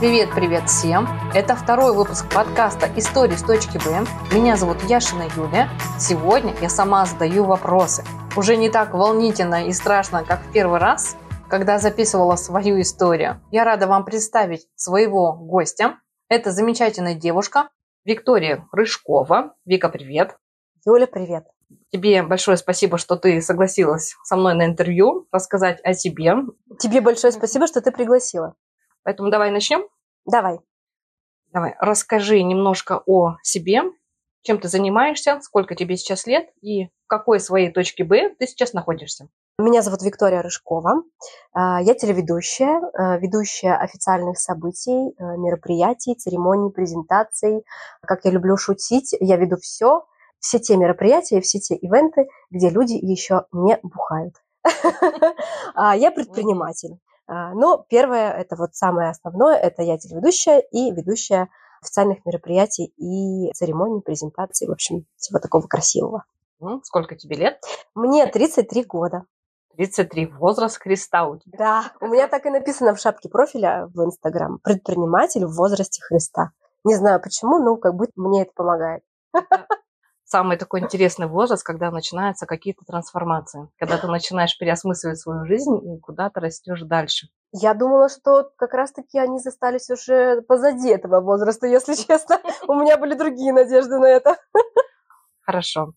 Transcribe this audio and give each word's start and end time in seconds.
Привет-привет 0.00 0.66
всем! 0.66 1.06
Это 1.34 1.54
второй 1.54 1.94
выпуск 1.94 2.24
подкаста 2.34 2.88
«Истории 2.96 3.34
с 3.34 3.42
точки 3.42 3.76
Б». 3.76 4.06
Меня 4.34 4.56
зовут 4.56 4.82
Яшина 4.84 5.24
Юля. 5.36 5.68
Сегодня 5.98 6.54
я 6.62 6.70
сама 6.70 7.04
задаю 7.04 7.44
вопросы. 7.44 8.02
Уже 8.34 8.56
не 8.56 8.70
так 8.70 8.94
волнительно 8.94 9.66
и 9.66 9.72
страшно, 9.72 10.24
как 10.24 10.40
в 10.40 10.52
первый 10.52 10.80
раз, 10.80 11.18
когда 11.50 11.78
записывала 11.78 12.36
свою 12.36 12.80
историю. 12.80 13.42
Я 13.50 13.64
рада 13.64 13.86
вам 13.86 14.06
представить 14.06 14.68
своего 14.74 15.34
гостя. 15.34 15.98
Это 16.30 16.50
замечательная 16.50 17.14
девушка 17.14 17.68
Виктория 18.06 18.66
Рыжкова. 18.72 19.54
Вика, 19.66 19.90
привет! 19.90 20.38
Юля, 20.86 21.08
привет! 21.08 21.44
Тебе 21.92 22.22
большое 22.22 22.56
спасибо, 22.56 22.96
что 22.96 23.16
ты 23.16 23.42
согласилась 23.42 24.16
со 24.24 24.36
мной 24.36 24.54
на 24.54 24.64
интервью 24.64 25.26
рассказать 25.30 25.78
о 25.84 25.92
себе. 25.92 26.36
Тебе 26.78 27.02
большое 27.02 27.34
спасибо, 27.34 27.66
что 27.66 27.82
ты 27.82 27.92
пригласила. 27.92 28.54
Поэтому 29.02 29.30
давай 29.30 29.50
начнем. 29.50 29.82
Давай. 30.26 30.58
Давай, 31.52 31.74
расскажи 31.80 32.42
немножко 32.42 33.02
о 33.06 33.36
себе, 33.42 33.82
чем 34.42 34.58
ты 34.60 34.68
занимаешься, 34.68 35.40
сколько 35.42 35.74
тебе 35.74 35.96
сейчас 35.96 36.26
лет 36.26 36.48
и 36.62 36.86
в 36.86 37.08
какой 37.08 37.40
своей 37.40 37.72
точке 37.72 38.04
Б 38.04 38.34
ты 38.38 38.46
сейчас 38.46 38.72
находишься. 38.72 39.28
Меня 39.58 39.82
зовут 39.82 40.00
Виктория 40.02 40.40
Рыжкова. 40.40 41.02
А, 41.52 41.82
я 41.82 41.94
телеведущая, 41.94 42.80
а, 42.94 43.18
ведущая 43.18 43.74
официальных 43.74 44.38
событий, 44.38 45.14
а, 45.18 45.36
мероприятий, 45.36 46.14
церемоний, 46.14 46.70
презентаций. 46.70 47.64
Как 48.00 48.24
я 48.24 48.30
люблю 48.30 48.56
шутить, 48.56 49.14
я 49.20 49.36
веду 49.36 49.56
все, 49.58 50.06
все 50.38 50.60
те 50.60 50.76
мероприятия, 50.76 51.42
все 51.42 51.58
те 51.58 51.74
ивенты, 51.74 52.28
где 52.50 52.70
люди 52.70 52.94
еще 52.94 53.44
не 53.52 53.78
бухают. 53.82 54.36
Я 55.76 56.10
предприниматель. 56.10 56.98
А, 57.30 57.54
но 57.54 57.86
первое, 57.88 58.32
это 58.32 58.56
вот 58.56 58.74
самое 58.74 59.10
основное, 59.10 59.56
это 59.56 59.82
я 59.82 59.96
телеведущая 59.98 60.58
и 60.58 60.90
ведущая 60.90 61.48
официальных 61.80 62.26
мероприятий 62.26 62.92
и 62.96 63.52
церемоний, 63.52 64.02
презентаций, 64.02 64.66
в 64.66 64.72
общем, 64.72 65.06
всего 65.16 65.38
такого 65.38 65.66
красивого. 65.68 66.24
Сколько 66.82 67.14
тебе 67.14 67.36
лет? 67.36 67.62
Мне 67.94 68.26
33 68.26 68.82
года. 68.82 69.22
33, 69.76 70.26
возраст 70.26 70.76
Христа 70.78 71.26
у 71.28 71.38
тебя. 71.38 71.56
Да, 71.56 71.92
у 72.00 72.08
меня 72.08 72.26
так 72.26 72.46
и 72.46 72.50
написано 72.50 72.96
в 72.96 73.00
шапке 73.00 73.28
профиля 73.28 73.88
в 73.94 74.04
Инстаграм. 74.04 74.58
Предприниматель 74.58 75.46
в 75.46 75.54
возрасте 75.54 76.02
Христа. 76.02 76.50
Не 76.82 76.96
знаю 76.96 77.22
почему, 77.22 77.60
но 77.60 77.76
как 77.76 77.94
будто 77.94 78.12
мне 78.16 78.42
это 78.42 78.50
помогает 78.54 79.04
самый 80.30 80.56
такой 80.56 80.80
интересный 80.80 81.26
возраст, 81.26 81.64
когда 81.64 81.90
начинаются 81.90 82.46
какие-то 82.46 82.84
трансформации, 82.84 83.68
когда 83.78 83.98
ты 83.98 84.06
начинаешь 84.06 84.56
переосмысливать 84.56 85.18
свою 85.18 85.44
жизнь 85.44 85.76
и 85.76 85.98
куда 85.98 86.30
ты 86.30 86.40
растешь 86.40 86.82
дальше. 86.82 87.28
Я 87.52 87.74
думала, 87.74 88.08
что 88.08 88.50
как 88.56 88.74
раз-таки 88.74 89.18
они 89.18 89.40
застались 89.40 89.90
уже 89.90 90.42
позади 90.42 90.88
этого 90.88 91.20
возраста, 91.20 91.66
если 91.66 91.94
честно. 91.94 92.40
У 92.68 92.74
меня 92.74 92.96
были 92.96 93.14
другие 93.14 93.52
надежды 93.52 93.98
на 93.98 94.06
это. 94.06 94.36
Хорошо. 95.40 95.94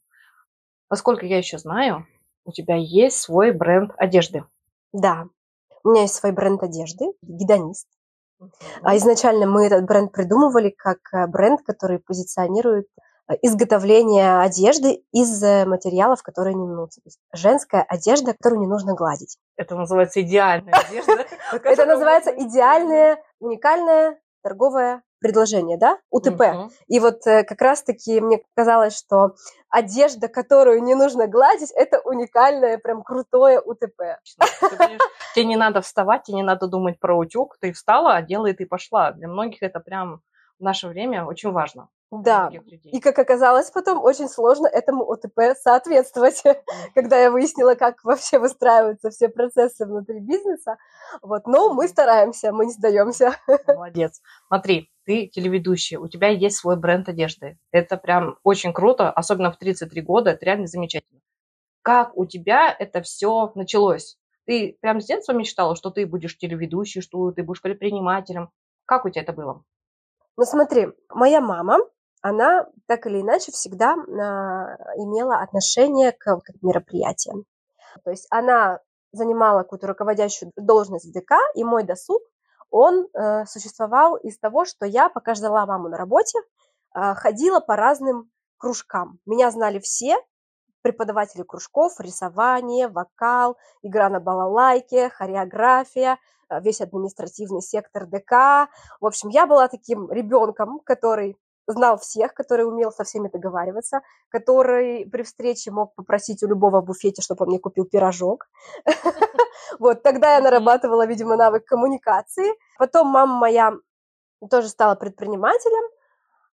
Поскольку 0.87 1.25
я 1.25 1.37
еще 1.37 1.59
знаю, 1.59 2.07
у 2.43 2.51
тебя 2.51 2.75
есть 2.75 3.19
свой 3.19 3.51
бренд 3.51 3.91
одежды. 3.97 4.45
Да, 4.91 5.27
у 5.83 5.89
меня 5.89 6.01
есть 6.03 6.15
свой 6.15 6.31
бренд 6.31 6.63
одежды, 6.63 7.05
гидонист. 7.21 7.87
А 8.81 8.97
изначально 8.97 9.45
мы 9.45 9.67
этот 9.67 9.85
бренд 9.85 10.11
придумывали 10.11 10.69
как 10.69 10.97
э, 11.13 11.27
бренд, 11.27 11.61
который 11.61 11.99
позиционирует 11.99 12.87
изготовление 13.41 14.39
одежды 14.39 15.03
из 15.11 15.41
э, 15.43 15.65
материалов, 15.65 16.21
которые 16.23 16.55
не 16.55 16.65
мнутся. 16.65 17.01
То 17.01 17.07
есть 17.07 17.19
женская 17.33 17.81
одежда, 17.81 18.33
которую 18.33 18.61
не 18.61 18.67
нужно 18.67 18.93
гладить. 18.95 19.37
Это 19.57 19.75
называется 19.75 20.21
идеальная 20.21 20.73
одежда. 20.73 21.25
Это 21.51 21.85
называется 21.85 22.31
идеальное, 22.31 23.23
уникальное 23.39 24.19
торговое 24.41 25.03
предложение, 25.23 25.77
да, 25.77 25.97
УТП. 26.09 26.41
И 26.87 26.99
вот 26.99 27.25
э, 27.25 27.43
как 27.43 27.61
раз-таки 27.61 28.19
мне 28.19 28.43
казалось, 28.55 28.95
что 28.95 29.35
одежда, 29.69 30.27
которую 30.27 30.83
не 30.83 30.95
нужно 30.95 31.27
гладить, 31.27 31.71
это 31.71 32.01
уникальное, 32.01 32.77
прям 32.77 33.03
крутое 33.03 33.61
УТП. 33.61 34.19
Тебе 35.33 35.45
не 35.45 35.55
надо 35.55 35.81
вставать, 35.81 36.23
тебе 36.23 36.37
не 36.37 36.43
надо 36.43 36.67
думать 36.67 36.99
про 36.99 37.17
утюг, 37.17 37.57
ты 37.59 37.71
встала, 37.71 38.15
одела 38.15 38.47
и 38.47 38.53
ты 38.53 38.65
пошла. 38.65 39.13
Для 39.13 39.29
многих 39.29 39.63
это 39.63 39.79
прям 39.79 40.21
в 40.59 40.63
наше 40.63 40.87
время 40.89 41.25
очень 41.25 41.51
важно. 41.51 41.87
Да, 42.21 42.51
и 42.83 42.99
как 42.99 43.17
оказалось 43.17 43.71
потом, 43.71 44.03
очень 44.03 44.29
сложно 44.29 44.67
этому 44.67 45.03
ОТП 45.09 45.57
соответствовать, 45.59 46.43
когда 46.93 47.17
я 47.17 47.31
выяснила, 47.31 47.75
как 47.75 48.03
вообще 48.03 48.37
выстраиваются 48.39 49.09
все 49.09 49.29
процессы 49.29 49.85
внутри 49.85 50.19
бизнеса. 50.19 50.77
Вот, 51.21 51.47
но 51.47 51.73
мы 51.73 51.87
стараемся, 51.87 52.51
мы 52.51 52.67
не 52.67 52.73
сдаемся. 52.73 53.35
Молодец. 53.67 54.21
Смотри, 54.47 54.91
ты 55.05 55.27
телеведущий, 55.27 55.97
у 55.97 56.07
тебя 56.07 56.27
есть 56.29 56.57
свой 56.57 56.75
бренд 56.75 57.09
одежды. 57.09 57.57
Это 57.71 57.97
прям 57.97 58.37
очень 58.43 58.73
круто, 58.73 59.09
особенно 59.09 59.51
в 59.51 59.57
33 59.57 60.01
года, 60.01 60.31
это 60.31 60.45
реально 60.45 60.67
замечательно. 60.67 61.19
Как 61.81 62.15
у 62.15 62.25
тебя 62.25 62.73
это 62.77 63.01
все 63.01 63.51
началось? 63.55 64.17
Ты 64.45 64.77
прям 64.81 65.01
с 65.01 65.05
детства 65.05 65.33
мечтала, 65.33 65.75
что 65.75 65.89
ты 65.89 66.05
будешь 66.05 66.37
телеведущей, 66.37 67.01
что 67.01 67.31
ты 67.31 67.43
будешь 67.43 67.61
предпринимателем? 67.61 68.49
Как 68.85 69.05
у 69.05 69.09
тебя 69.09 69.23
это 69.23 69.33
было? 69.33 69.63
Ну 70.35 70.45
смотри, 70.45 70.87
моя 71.09 71.41
мама, 71.41 71.77
она 72.23 72.67
так 72.87 73.05
или 73.05 73.21
иначе 73.21 73.51
всегда 73.51 73.93
а, 73.93 74.77
имела 74.95 75.41
отношение 75.41 76.13
к, 76.13 76.37
к 76.37 76.61
мероприятиям. 76.61 77.43
То 78.03 78.11
есть 78.11 78.25
она 78.31 78.79
занимала 79.11 79.63
какую-то 79.63 79.87
руководящую 79.87 80.51
должность 80.55 81.05
в 81.05 81.11
ДК, 81.11 81.33
и 81.53 81.63
мой 81.63 81.83
досуг, 81.83 82.21
он 82.71 83.07
э, 83.13 83.45
существовал 83.45 84.15
из 84.15 84.39
того, 84.39 84.65
что 84.65 84.87
я, 84.87 85.07
пока 85.07 85.35
ждала 85.35 85.63
маму 85.67 85.89
на 85.89 85.97
работе, 85.97 86.39
э, 86.39 87.13
ходила 87.13 87.59
по 87.59 87.75
разным 87.75 88.31
кружкам. 88.57 89.19
Меня 89.27 89.51
знали 89.51 89.77
все, 89.77 90.17
преподаватели 90.81 91.43
кружков, 91.43 91.99
рисование, 91.99 92.87
вокал, 92.87 93.57
игра 93.83 94.09
на 94.09 94.19
балалайке, 94.19 95.09
хореография, 95.09 96.17
э, 96.49 96.61
весь 96.61 96.81
административный 96.81 97.61
сектор 97.61 98.07
ДК. 98.07 98.71
В 98.99 99.05
общем, 99.05 99.29
я 99.29 99.45
была 99.45 99.67
таким 99.67 100.11
ребенком, 100.11 100.79
который 100.79 101.37
знал 101.67 101.97
всех, 101.97 102.33
который 102.33 102.67
умел 102.67 102.91
со 102.91 103.03
всеми 103.03 103.29
договариваться, 103.29 104.01
который 104.29 105.05
при 105.05 105.23
встрече 105.23 105.71
мог 105.71 105.95
попросить 105.95 106.43
у 106.43 106.47
любого 106.47 106.81
в 106.81 106.85
буфете, 106.85 107.21
чтобы 107.21 107.43
он 107.43 107.49
мне 107.49 107.59
купил 107.59 107.85
пирожок. 107.85 108.47
Вот, 109.79 110.03
тогда 110.03 110.35
я 110.35 110.41
нарабатывала, 110.41 111.07
видимо, 111.07 111.35
навык 111.35 111.65
коммуникации. 111.65 112.53
Потом 112.77 113.07
мама 113.07 113.33
моя 113.33 113.73
тоже 114.49 114.69
стала 114.69 114.93
предпринимателем. 114.95 115.89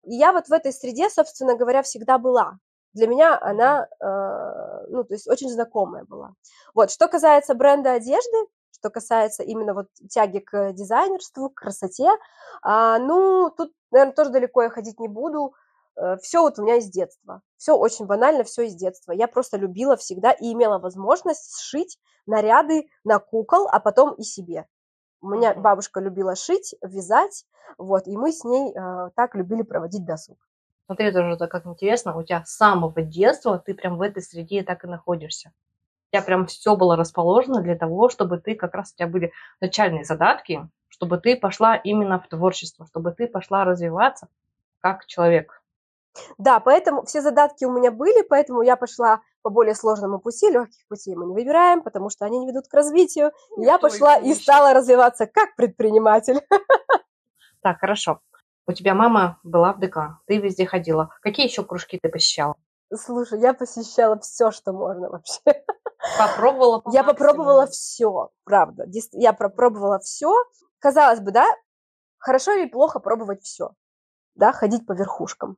И 0.05 0.15
я 0.15 0.33
вот 0.33 0.49
в 0.49 0.53
этой 0.53 0.73
среде, 0.73 1.11
собственно 1.11 1.57
говоря, 1.57 1.83
всегда 1.83 2.19
была. 2.19 2.59
Для 2.95 3.07
меня 3.07 3.39
она, 3.41 3.87
э, 4.01 4.87
ну, 4.89 5.05
то 5.05 5.15
есть 5.15 5.29
очень 5.29 5.51
знакомая 5.51 6.05
была. 6.05 6.35
Вот, 6.75 6.91
что 6.91 7.09
касается 7.09 7.55
бренда 7.55 7.93
одежды, 7.93 8.39
что 8.81 8.91
касается 8.91 9.43
именно 9.43 9.75
вот 9.75 9.87
тяги 10.09 10.39
к 10.39 10.73
дизайнерству, 10.73 11.51
к 11.51 11.55
красоте, 11.55 12.09
а, 12.63 12.99
ну, 12.99 13.51
тут, 13.57 13.73
наверное, 13.91 14.15
тоже 14.15 14.31
далеко 14.31 14.63
я 14.63 14.71
ходить 14.71 14.99
не 14.99 15.09
буду. 15.09 15.55
Э, 15.97 16.17
все 16.23 16.41
вот 16.41 16.59
у 16.59 16.63
меня 16.63 16.77
из 16.77 16.89
детства. 16.89 17.43
Все 17.57 17.77
очень 17.77 18.07
банально, 18.07 18.43
все 18.45 18.63
из 18.63 18.75
детства. 18.75 19.13
Я 19.13 19.29
просто 19.29 19.59
любила 19.59 19.97
всегда 19.97 20.33
и 20.33 20.53
имела 20.53 20.79
возможность 20.79 21.61
сшить 21.61 21.99
наряды 22.27 22.89
на 23.05 23.19
кукол, 23.19 23.69
а 23.71 23.81
потом 23.81 24.15
и 24.15 24.23
себе. 24.23 24.67
У 25.21 25.29
меня 25.29 25.55
бабушка 25.55 26.01
любила 26.01 26.35
шить, 26.35 26.75
вязать, 26.81 27.45
вот, 27.77 28.07
и 28.07 28.17
мы 28.17 28.33
с 28.33 28.45
ней 28.45 28.73
э, 28.73 29.11
так 29.15 29.35
любили 29.35 29.63
проводить 29.63 30.07
досуг. 30.07 30.39
Смотри, 30.87 31.13
тоже 31.13 31.35
это 31.35 31.47
как 31.47 31.67
интересно, 31.67 32.17
у 32.17 32.23
тебя 32.23 32.43
с 32.45 32.57
самого 32.57 33.03
детства 33.03 33.59
ты 33.59 33.75
прям 33.75 33.99
в 33.99 34.03
этой 34.03 34.23
среде 34.23 34.63
так 34.63 34.85
и 34.85 34.89
находишься 34.89 35.53
тебя 36.11 36.23
прям 36.23 36.47
все 36.47 36.77
было 36.77 36.97
расположено 36.97 37.63
для 37.63 37.77
того, 37.77 38.09
чтобы 38.09 38.39
ты, 38.39 38.55
как 38.55 38.75
раз 38.75 38.93
у 38.93 38.97
тебя 38.97 39.07
были 39.07 39.33
начальные 39.61 40.05
задатки, 40.05 40.69
чтобы 40.89 41.19
ты 41.19 41.37
пошла 41.37 41.77
именно 41.77 42.21
в 42.21 42.29
творчество, 42.29 42.87
чтобы 42.87 43.13
ты 43.13 43.27
пошла 43.27 43.65
развиваться 43.65 44.29
как 44.81 45.07
человек. 45.07 45.63
Да, 46.39 46.59
поэтому 46.59 47.05
все 47.05 47.21
задатки 47.21 47.65
у 47.65 47.73
меня 47.73 47.93
были, 47.93 48.23
поэтому 48.23 48.63
я 48.63 48.77
пошла 48.77 49.21
по 49.43 49.51
более 49.51 49.75
сложному 49.75 50.19
пути, 50.19 50.51
легких 50.51 50.87
путей 50.89 51.15
мы 51.15 51.27
не 51.27 51.35
выбираем, 51.35 51.83
потому 51.83 52.11
что 52.11 52.25
они 52.25 52.41
не 52.41 52.49
ведут 52.49 52.67
к 52.67 52.75
развитию. 52.75 53.33
И 53.57 53.63
я 53.63 53.79
пошла 53.79 54.17
и 54.17 54.35
стала 54.35 54.75
развиваться 54.75 55.27
как 55.27 55.55
предприниматель. 55.57 56.41
Так, 57.63 57.81
хорошо. 57.81 58.21
У 58.67 58.73
тебя 58.73 58.95
мама 58.95 59.39
была 59.43 59.75
в 59.75 59.81
ДК, 59.81 60.19
ты 60.27 60.39
везде 60.39 60.65
ходила. 60.65 61.11
Какие 61.21 61.47
еще 61.47 61.63
кружки 61.63 61.99
ты 62.01 62.09
посещала? 62.09 62.55
Слушай, 62.95 63.41
я 63.41 63.55
посещала 63.55 64.19
все, 64.19 64.51
что 64.51 64.73
можно 64.73 65.11
вообще. 65.11 65.41
Попробовала 66.19 66.81
по 66.81 66.91
Я 66.91 67.05
попробовала 67.05 67.67
все, 67.67 68.31
правда. 68.45 68.87
Я 69.13 69.33
попробовала 69.33 69.99
все. 69.99 70.33
Казалось 70.79 71.21
бы, 71.21 71.31
да, 71.31 71.47
хорошо 72.19 72.53
или 72.53 72.69
плохо 72.69 73.01
пробовать 73.01 73.43
все, 73.43 73.73
да, 74.35 74.53
ходить 74.53 74.87
по 74.87 74.93
верхушкам. 74.93 75.57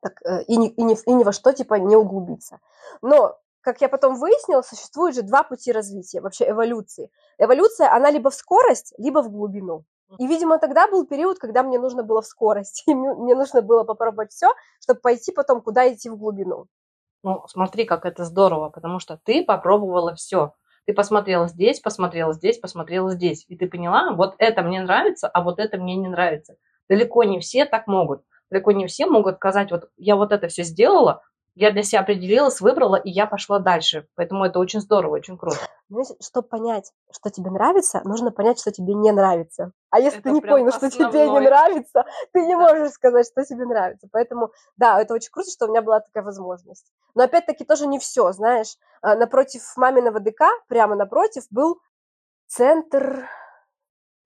Так, 0.00 0.20
э, 0.22 0.42
и, 0.44 0.56
ни, 0.56 0.68
и, 0.68 0.82
ни, 0.82 0.96
и 1.06 1.12
ни 1.12 1.24
во 1.24 1.32
что, 1.32 1.52
типа, 1.52 1.74
не 1.74 1.96
углубиться. 1.96 2.60
Но, 3.02 3.38
как 3.60 3.80
я 3.80 3.88
потом 3.88 4.14
выяснила, 4.14 4.62
существует 4.62 5.14
же 5.14 5.22
два 5.22 5.42
пути 5.42 5.72
развития, 5.72 6.20
вообще 6.20 6.48
эволюции. 6.48 7.10
Эволюция, 7.38 7.92
она 7.92 8.10
либо 8.10 8.30
в 8.30 8.34
скорость, 8.34 8.94
либо 8.98 9.22
в 9.22 9.30
глубину. 9.30 9.84
И, 10.18 10.26
видимо, 10.26 10.58
тогда 10.58 10.88
был 10.88 11.06
период, 11.06 11.38
когда 11.38 11.62
мне 11.62 11.78
нужно 11.78 12.02
было 12.02 12.22
в 12.22 12.26
скорость. 12.26 12.84
И 12.86 12.94
мне 12.94 13.34
нужно 13.34 13.60
было 13.60 13.84
попробовать 13.84 14.32
все, 14.32 14.52
чтобы 14.80 15.00
пойти 15.00 15.32
потом 15.32 15.60
куда 15.60 15.92
идти 15.92 16.08
в 16.08 16.16
глубину. 16.16 16.66
Ну, 17.22 17.42
смотри, 17.48 17.84
как 17.84 18.06
это 18.06 18.24
здорово, 18.24 18.70
потому 18.70 19.00
что 19.00 19.20
ты 19.22 19.44
попробовала 19.44 20.14
все. 20.14 20.54
Ты 20.86 20.94
посмотрела 20.94 21.48
здесь, 21.48 21.80
посмотрела 21.80 22.32
здесь, 22.32 22.58
посмотрела 22.58 23.10
здесь. 23.10 23.44
И 23.48 23.56
ты 23.56 23.68
поняла, 23.68 24.14
вот 24.14 24.34
это 24.38 24.62
мне 24.62 24.80
нравится, 24.80 25.28
а 25.28 25.42
вот 25.42 25.58
это 25.58 25.76
мне 25.76 25.96
не 25.96 26.08
нравится. 26.08 26.56
Далеко 26.88 27.24
не 27.24 27.40
все 27.40 27.66
так 27.66 27.86
могут. 27.86 28.22
Далеко 28.50 28.72
не 28.72 28.86
все 28.86 29.06
могут 29.06 29.36
сказать, 29.36 29.70
вот 29.70 29.90
я 29.98 30.16
вот 30.16 30.32
это 30.32 30.48
все 30.48 30.62
сделала, 30.62 31.22
я 31.58 31.72
для 31.72 31.82
себя 31.82 32.02
определилась, 32.02 32.60
выбрала, 32.60 32.94
и 32.94 33.10
я 33.10 33.26
пошла 33.26 33.58
дальше. 33.58 34.06
Поэтому 34.14 34.44
это 34.44 34.60
очень 34.60 34.80
здорово, 34.80 35.16
очень 35.16 35.36
круто. 35.36 35.58
Знаете, 35.88 36.14
чтобы 36.20 36.46
понять, 36.46 36.92
что 37.10 37.30
тебе 37.30 37.50
нравится, 37.50 38.00
нужно 38.04 38.30
понять, 38.30 38.60
что 38.60 38.70
тебе 38.70 38.94
не 38.94 39.10
нравится. 39.10 39.72
А 39.90 39.98
если 39.98 40.20
это 40.20 40.28
ты 40.28 40.34
не 40.34 40.40
понял, 40.40 40.70
что 40.70 40.88
тебе 40.88 41.28
не 41.28 41.40
нравится, 41.40 42.04
ты 42.32 42.42
не 42.42 42.54
да. 42.54 42.60
можешь 42.60 42.92
сказать, 42.92 43.26
что 43.26 43.44
тебе 43.44 43.64
нравится. 43.64 44.06
Поэтому, 44.12 44.52
да, 44.76 45.00
это 45.02 45.14
очень 45.14 45.32
круто, 45.32 45.50
что 45.50 45.66
у 45.66 45.70
меня 45.70 45.82
была 45.82 45.98
такая 45.98 46.22
возможность. 46.22 46.92
Но 47.16 47.24
опять-таки 47.24 47.64
тоже 47.64 47.88
не 47.88 47.98
все, 47.98 48.30
знаешь. 48.30 48.76
А, 49.02 49.16
напротив 49.16 49.62
маминого 49.76 50.20
ДК, 50.20 50.44
прямо 50.68 50.94
напротив, 50.94 51.42
был 51.50 51.80
центр 52.46 53.28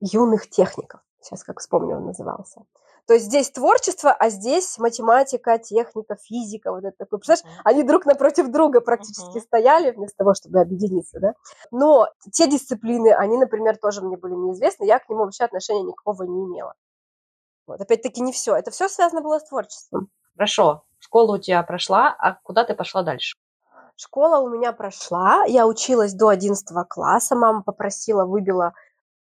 юных 0.01 0.51
техников. 0.51 1.01
Сейчас 1.23 1.45
как 1.45 1.61
вспомню, 1.61 1.97
он 1.97 2.05
назывался. 2.05 2.67
То 3.07 3.15
есть 3.15 3.27
здесь 3.27 3.51
творчество, 3.51 4.13
а 4.13 4.31
здесь 4.31 4.79
математика, 4.79 5.59
техника, 5.59 6.17
физика, 6.17 6.71
вот 6.71 6.85
это 6.85 6.97
такое. 6.97 7.19
Представляешь, 7.19 7.59
uh-huh. 7.59 7.63
они 7.65 7.83
друг 7.83 8.07
напротив 8.07 8.51
друга 8.51 8.81
практически 8.81 9.39
uh-huh. 9.39 9.43
стояли 9.43 9.91
вместо 9.91 10.19
того, 10.19 10.35
чтобы 10.35 10.61
объединиться, 10.61 11.19
да. 11.19 11.35
Но 11.71 12.09
те 12.33 12.49
дисциплины, 12.49 13.13
они, 13.13 13.39
например, 13.39 13.77
тоже 13.77 14.03
мне 14.03 14.17
были 14.17 14.35
неизвестны, 14.35 14.85
я 14.85 14.99
к 15.01 15.09
нему 15.09 15.25
вообще 15.25 15.45
отношения 15.45 15.83
никакого 15.83 16.23
не 16.23 16.45
имела. 16.45 16.75
Вот, 17.67 17.81
опять-таки 17.81 18.21
не 18.21 18.33
все. 18.33 18.55
Это 18.55 18.71
все 18.71 18.89
связано 18.89 19.21
было 19.21 19.39
с 19.39 19.45
творчеством. 19.45 20.09
Хорошо. 20.37 20.85
Школа 20.99 21.37
у 21.37 21.39
тебя 21.39 21.63
прошла, 21.65 22.15
а 22.17 22.39
куда 22.43 22.65
ты 22.65 22.75
пошла 22.75 23.03
дальше? 23.03 23.37
Школа 23.97 24.39
у 24.39 24.49
меня 24.49 24.73
прошла, 24.73 25.45
я 25.45 25.67
училась 25.67 26.15
до 26.15 26.29
11 26.29 26.67
класса, 26.89 27.37
мама 27.37 27.63
попросила, 27.63 28.25
выбила 28.25 28.73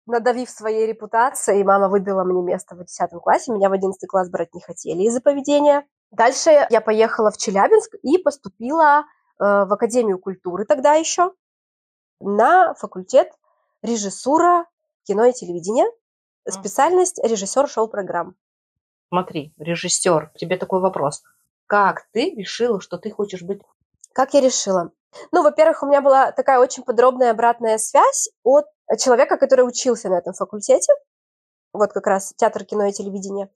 надавив 0.07 0.51
своей 0.51 0.87
репутацией, 0.87 1.65
мама 1.65 1.89
выбила 1.89 2.25
мне 2.25 2.43
место 2.43 2.75
в 2.75 2.85
10 2.85 3.11
классе, 3.23 3.53
меня 3.53 3.69
в 3.69 3.73
11 3.73 4.09
класс 4.09 4.29
брать 4.29 4.55
не 4.55 4.61
хотели 4.61 5.03
из-за 5.05 5.21
поведения. 5.21 5.87
Дальше 6.11 6.67
я 6.71 6.81
поехала 6.81 7.31
в 7.31 7.37
Челябинск 7.37 7.95
и 8.03 8.19
поступила 8.19 9.01
э, 9.01 9.05
в 9.39 9.73
Академию 9.73 10.19
культуры 10.19 10.65
тогда 10.65 10.95
еще 10.95 11.33
на 12.21 12.75
факультет 12.75 13.33
режиссура 13.83 14.67
кино 15.05 15.25
и 15.27 15.33
телевидения, 15.33 15.87
специальность 16.49 17.21
режиссер 17.23 17.69
шоу-программ. 17.69 18.35
Смотри, 19.09 19.53
режиссер, 19.59 20.33
тебе 20.37 20.57
такой 20.57 20.81
вопрос. 20.81 21.23
Как 21.67 22.07
ты 22.13 22.35
решила, 22.35 22.81
что 22.81 22.99
ты 22.99 23.11
хочешь 23.11 23.43
быть? 23.43 23.61
Как 24.13 24.35
я 24.35 24.41
решила? 24.41 24.93
Ну, 25.33 25.43
во-первых, 25.43 25.83
у 25.83 25.87
меня 25.87 26.01
была 26.01 26.33
такая 26.33 26.59
очень 26.59 26.83
подробная 26.83 27.31
обратная 27.31 27.79
связь 27.79 28.31
от 28.43 28.67
человека, 28.99 29.37
который 29.37 29.67
учился 29.67 30.09
на 30.09 30.19
этом 30.19 30.35
факультете. 30.35 30.93
Вот 31.73 31.93
как 31.93 32.07
раз 32.07 32.33
театр, 32.37 32.65
кино 32.65 32.87
и 32.87 32.93
телевидение. 32.93 33.51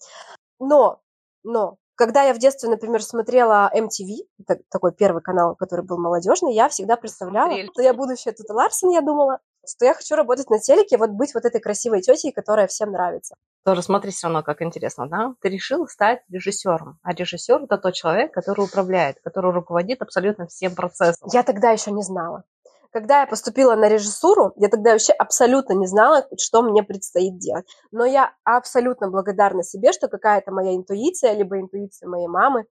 Но, 0.59 1.01
но, 1.45 1.77
когда 1.95 2.23
я 2.23 2.35
в 2.35 2.39
детстве, 2.39 2.69
например, 2.69 3.03
смотрела 3.03 3.71
MTV, 3.75 4.27
это 4.41 4.61
такой 4.71 4.93
первый 4.93 5.23
канал, 5.23 5.57
который 5.57 5.85
был 5.85 5.99
молодежный, 5.99 6.55
я 6.55 6.69
всегда 6.69 6.97
представляла, 6.97 7.49
Смотрели. 7.49 7.71
что 7.73 7.83
я 7.83 7.95
будущая 7.95 8.33
Тута 8.33 8.55
Ларсен, 8.55 8.91
я 8.91 9.01
думала, 9.01 9.41
что 9.69 9.85
я 9.85 9.95
хочу 9.95 10.15
работать 10.15 10.51
на 10.51 10.59
телеке, 10.61 10.97
вот 10.97 11.11
быть 11.11 11.35
вот 11.35 11.45
этой 11.45 11.61
красивой 11.61 12.01
тетей, 12.01 12.33
которая 12.33 12.67
всем 12.67 12.93
нравится. 12.93 13.35
Тоже 13.65 13.83
смотри 13.83 14.13
все 14.13 14.29
равно, 14.29 14.43
как 14.43 14.63
интересно, 14.63 15.09
да? 15.09 15.35
Ты 15.41 15.49
решил 15.49 15.87
стать 15.89 16.23
режиссером, 16.29 16.99
а 17.03 17.13
режиссер 17.13 17.65
это 17.65 17.77
тот 17.77 17.95
человек, 17.95 18.33
который 18.33 18.65
управляет, 18.65 19.21
который 19.23 19.53
руководит 19.53 20.01
абсолютно 20.01 20.47
всем 20.47 20.75
процессом. 20.75 21.29
Я 21.33 21.43
тогда 21.43 21.71
еще 21.71 21.91
не 21.91 22.03
знала. 22.03 22.45
Когда 22.91 23.21
я 23.21 23.27
поступила 23.27 23.75
на 23.75 23.89
режиссуру, 23.89 24.53
я 24.57 24.69
тогда 24.69 24.93
вообще 24.93 25.13
абсолютно 25.13 25.75
не 25.75 25.87
знала, 25.87 26.27
что 26.39 26.63
мне 26.63 26.83
предстоит 26.83 27.39
делать. 27.39 27.67
Но 27.91 28.07
я 28.07 28.33
абсолютно 28.45 29.11
благодарна 29.11 29.63
себе, 29.63 29.93
что 29.93 30.09
какая-то 30.09 30.53
моя 30.53 30.75
интуиция, 30.75 31.35
либо 31.35 31.61
интуиция 31.61 32.09
моей 32.09 32.29
мамы, 32.29 32.65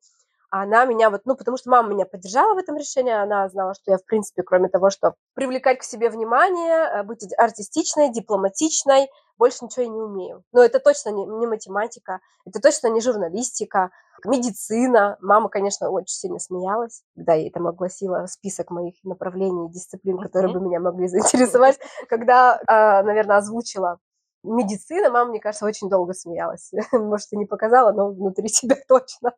она 0.50 0.86
меня 0.86 1.10
вот, 1.10 1.22
ну, 1.26 1.36
потому 1.36 1.58
что 1.58 1.70
мама 1.70 1.90
меня 1.90 2.06
поддержала 2.06 2.56
в 2.56 2.58
этом 2.58 2.78
решении, 2.78 3.12
она 3.14 3.48
знала, 3.50 3.74
что 3.74 3.92
я, 3.92 3.98
в 3.98 4.06
принципе, 4.06 4.44
кроме 4.44 4.70
того, 4.70 4.90
что 4.90 5.14
привлекать 5.34 5.80
к 5.80 5.84
себе 5.84 6.10
внимание, 6.10 6.88
э, 6.88 7.04
быть 7.04 7.28
артистичной, 7.38 8.10
дипломатичной, 8.12 9.10
больше 9.38 9.66
ничего 9.66 9.84
я 9.84 9.90
не 9.90 10.02
умею. 10.02 10.44
Но 10.52 10.64
это 10.64 10.80
точно 10.80 11.10
не, 11.10 11.26
не 11.26 11.48
математика, 11.48 12.20
это 12.46 12.60
точно 12.60 12.88
не 12.88 13.02
журналистика, 13.02 13.92
медицина. 14.26 15.18
Мама, 15.22 15.50
конечно, 15.50 15.90
очень 15.90 16.16
сильно 16.16 16.40
смеялась, 16.40 17.04
когда 17.16 17.34
я 17.34 17.50
там 17.52 17.68
огласила 17.68 18.26
список 18.26 18.72
моих 18.72 18.96
направлений 19.04 19.68
и 19.68 19.72
дисциплин, 19.72 20.18
которые 20.18 20.54
бы 20.54 20.60
меня 20.60 20.80
могли 20.80 21.08
заинтересовать. 21.08 21.80
Когда, 22.08 22.60
а, 22.68 23.04
наверное, 23.04 23.38
озвучила 23.38 24.00
медицина, 24.44 25.10
мама, 25.10 25.32
мне 25.32 25.40
кажется, 25.40 25.66
очень 25.66 25.90
долго 25.90 26.14
смеялась. 26.14 26.72
Может, 26.92 27.34
и 27.34 27.38
не 27.38 27.46
показала, 27.46 27.92
но 27.92 28.10
внутри 28.10 28.48
себя 28.50 28.76
точно. 28.88 29.34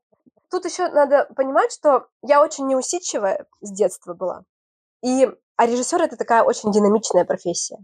Тут 0.49 0.65
еще 0.65 0.87
надо 0.89 1.29
понимать, 1.35 1.71
что 1.71 2.07
я 2.23 2.41
очень 2.41 2.67
неусидчивая 2.67 3.45
с 3.61 3.71
детства 3.71 4.13
была. 4.13 4.43
И, 5.03 5.29
а 5.55 5.65
режиссер 5.65 6.01
это 6.01 6.17
такая 6.17 6.43
очень 6.43 6.71
динамичная 6.71 7.23
профессия. 7.23 7.77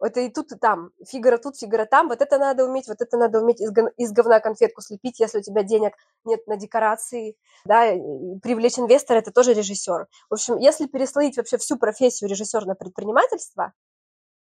Это 0.00 0.20
и 0.20 0.30
тут, 0.30 0.52
и 0.52 0.56
там. 0.56 0.90
Фигура 1.06 1.36
тут, 1.36 1.56
фигура 1.56 1.84
там. 1.84 2.08
Вот 2.08 2.22
это 2.22 2.38
надо 2.38 2.64
уметь, 2.64 2.88
вот 2.88 3.00
это 3.00 3.16
надо 3.18 3.40
уметь 3.40 3.60
из, 3.60 3.70
из 3.98 4.12
говна 4.12 4.40
конфетку 4.40 4.80
слепить, 4.80 5.20
если 5.20 5.38
у 5.38 5.42
тебя 5.42 5.62
денег 5.62 5.92
нет 6.24 6.46
на 6.46 6.56
декорации. 6.56 7.36
Да, 7.64 7.86
и 7.86 8.00
привлечь 8.42 8.78
инвестора– 8.78 9.18
это 9.20 9.30
тоже 9.30 9.52
режиссер. 9.52 10.06
В 10.30 10.32
общем, 10.32 10.56
если 10.56 10.86
переслоить 10.86 11.36
вообще 11.36 11.58
всю 11.58 11.76
профессию 11.76 12.30
режиссера 12.30 12.64
на 12.64 12.74
предпринимательство, 12.74 13.74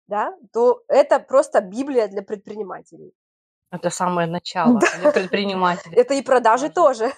да, 0.07 0.35
то 0.53 0.83
это 0.89 1.19
просто 1.19 1.61
Библия 1.61 2.09
для 2.09 2.23
предпринимателей. 2.23 3.13
Это 3.71 3.91
самое 3.91 4.27
начало 4.27 4.79
для 4.79 5.13
предпринимателей. 5.13 5.95
Это 5.97 6.15
и 6.15 6.23
продажи 6.23 6.71
тоже. 6.71 7.13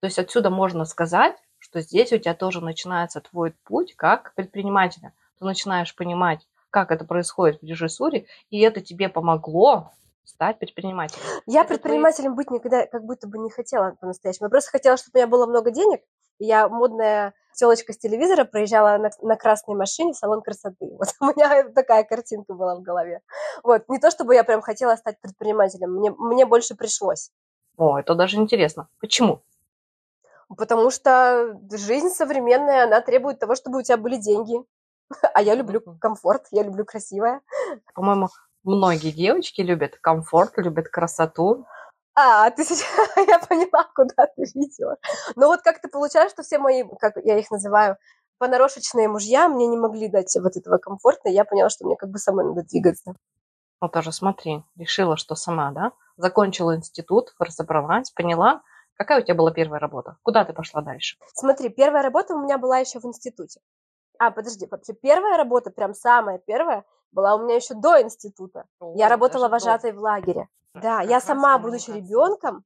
То 0.00 0.06
есть 0.06 0.18
отсюда 0.18 0.48
можно 0.48 0.86
сказать, 0.86 1.36
что 1.58 1.80
здесь 1.80 2.12
у 2.12 2.18
тебя 2.18 2.34
тоже 2.34 2.60
начинается 2.60 3.20
твой 3.20 3.52
путь 3.64 3.94
как 3.94 4.34
предпринимателя. 4.34 5.12
Ты 5.38 5.44
начинаешь 5.44 5.94
понимать, 5.94 6.46
как 6.72 6.90
это 6.90 7.04
происходит 7.04 7.60
в 7.60 7.64
режиссуре, 7.64 8.26
и 8.50 8.60
это 8.60 8.80
тебе 8.80 9.08
помогло 9.08 9.92
стать 10.24 10.58
предпринимателем. 10.58 11.22
Я 11.46 11.60
это 11.60 11.68
предпринимателем 11.68 12.34
твои... 12.34 12.44
быть 12.44 12.50
никогда 12.50 12.86
как 12.86 13.04
будто 13.04 13.28
бы 13.28 13.38
не 13.38 13.50
хотела 13.50 13.96
по-настоящему. 14.00 14.46
Я 14.46 14.50
просто 14.50 14.70
хотела, 14.70 14.96
чтобы 14.96 15.12
у 15.14 15.18
меня 15.18 15.26
было 15.28 15.46
много 15.46 15.70
денег, 15.70 16.00
я 16.38 16.68
модная 16.68 17.34
телочка 17.54 17.92
с 17.92 17.98
телевизора 17.98 18.44
проезжала 18.44 18.96
на, 18.96 19.10
на 19.20 19.36
красной 19.36 19.74
машине 19.74 20.12
в 20.14 20.16
салон 20.16 20.42
красоты. 20.42 20.90
Вот 20.98 21.08
у 21.20 21.26
меня 21.26 21.68
такая 21.68 22.04
картинка 22.04 22.54
была 22.54 22.76
в 22.76 22.82
голове. 22.82 23.20
Вот. 23.62 23.88
Не 23.88 23.98
то, 23.98 24.10
чтобы 24.10 24.34
я 24.34 24.42
прям 24.42 24.62
хотела 24.62 24.96
стать 24.96 25.20
предпринимателем, 25.20 25.92
мне, 25.92 26.10
мне 26.10 26.46
больше 26.46 26.74
пришлось. 26.74 27.30
О, 27.76 27.98
это 27.98 28.14
даже 28.14 28.38
интересно. 28.38 28.88
Почему? 28.98 29.42
Потому 30.48 30.90
что 30.90 31.58
жизнь 31.70 32.08
современная, 32.08 32.84
она 32.84 33.00
требует 33.00 33.38
того, 33.38 33.54
чтобы 33.54 33.78
у 33.78 33.82
тебя 33.82 33.96
были 33.96 34.16
деньги. 34.16 34.56
А 35.34 35.42
я 35.42 35.54
люблю 35.54 35.80
комфорт, 36.00 36.46
я 36.50 36.62
люблю 36.62 36.84
красивое. 36.84 37.40
По-моему, 37.94 38.28
многие 38.64 39.10
девочки 39.10 39.60
любят 39.60 39.98
комфорт, 40.00 40.52
любят 40.56 40.88
красоту. 40.88 41.66
А, 42.14 42.50
ты 42.50 42.64
сейчас, 42.64 42.84
я 43.28 43.38
поняла, 43.38 43.88
куда 43.94 44.26
ты 44.26 44.44
ведешь. 44.54 44.98
Но 45.36 45.46
вот 45.46 45.62
как-то 45.62 45.88
получается, 45.88 46.34
что 46.34 46.42
все 46.42 46.58
мои, 46.58 46.84
как 47.00 47.16
я 47.24 47.38
их 47.38 47.50
называю, 47.50 47.96
понарошечные 48.38 49.08
мужья 49.08 49.48
мне 49.48 49.66
не 49.66 49.78
могли 49.78 50.08
дать 50.08 50.36
вот 50.40 50.56
этого 50.56 50.78
комфорта, 50.78 51.28
и 51.28 51.32
я 51.32 51.44
поняла, 51.44 51.70
что 51.70 51.86
мне 51.86 51.96
как 51.96 52.10
бы 52.10 52.18
самой 52.18 52.44
надо 52.44 52.62
двигаться. 52.64 53.14
Ну 53.80 53.88
тоже 53.88 54.12
смотри, 54.12 54.62
решила, 54.76 55.16
что 55.16 55.34
сама, 55.34 55.70
да? 55.72 55.92
Закончила 56.16 56.76
институт, 56.76 57.34
разобралась, 57.38 58.10
поняла, 58.10 58.62
Какая 59.02 59.20
у 59.20 59.24
тебя 59.24 59.34
была 59.34 59.50
первая 59.50 59.80
работа? 59.80 60.16
Куда 60.22 60.44
ты 60.44 60.52
пошла 60.52 60.80
дальше? 60.82 61.16
Смотри, 61.34 61.70
первая 61.70 62.02
работа 62.02 62.34
у 62.34 62.40
меня 62.40 62.58
была 62.58 62.78
еще 62.78 63.00
в 63.00 63.04
институте. 63.04 63.60
А, 64.22 64.30
подожди, 64.30 64.68
вообще 64.70 64.92
первая 64.92 65.36
работа, 65.36 65.72
прям 65.72 65.94
самая 65.94 66.38
первая, 66.38 66.84
была 67.10 67.34
у 67.34 67.42
меня 67.42 67.56
еще 67.56 67.74
до 67.74 68.00
института. 68.00 68.66
О, 68.78 68.94
я 68.96 69.08
работала 69.08 69.48
вожатой 69.48 69.90
до. 69.90 69.98
в 69.98 70.00
лагере. 70.00 70.48
Да, 70.74 71.00
я 71.00 71.20
сама, 71.20 71.58
будучи 71.58 71.90
ребенком, 71.90 72.64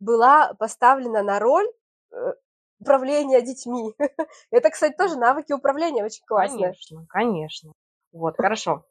была 0.00 0.54
поставлена 0.54 1.22
на 1.22 1.38
роль 1.38 1.66
э, 2.12 2.16
управления 2.80 3.42
детьми. 3.42 3.94
Это, 4.50 4.70
кстати, 4.70 4.94
тоже 4.96 5.18
навыки 5.18 5.52
управления 5.52 6.02
очень 6.02 6.24
классные. 6.24 6.72
Конечно, 6.72 7.06
конечно. 7.10 7.72
Вот, 8.12 8.36
хорошо. 8.38 8.86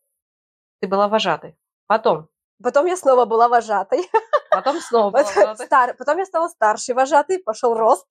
Ты 0.82 0.88
была 0.88 1.08
вожатой. 1.08 1.58
Потом 1.88 2.30
Потом 2.64 2.86
я 2.86 2.96
снова 2.96 3.26
была 3.26 3.48
вожатой. 3.50 4.10
Потом 4.50 4.80
снова 4.80 5.12
была 5.12 5.24
вожатой. 5.24 5.66
Стар... 5.66 5.96
Потом 5.98 6.18
я 6.18 6.26
стала 6.26 6.48
старшей 6.48 6.96
вожатой, 6.96 7.40
пошел 7.40 7.76
рост. 7.76 8.08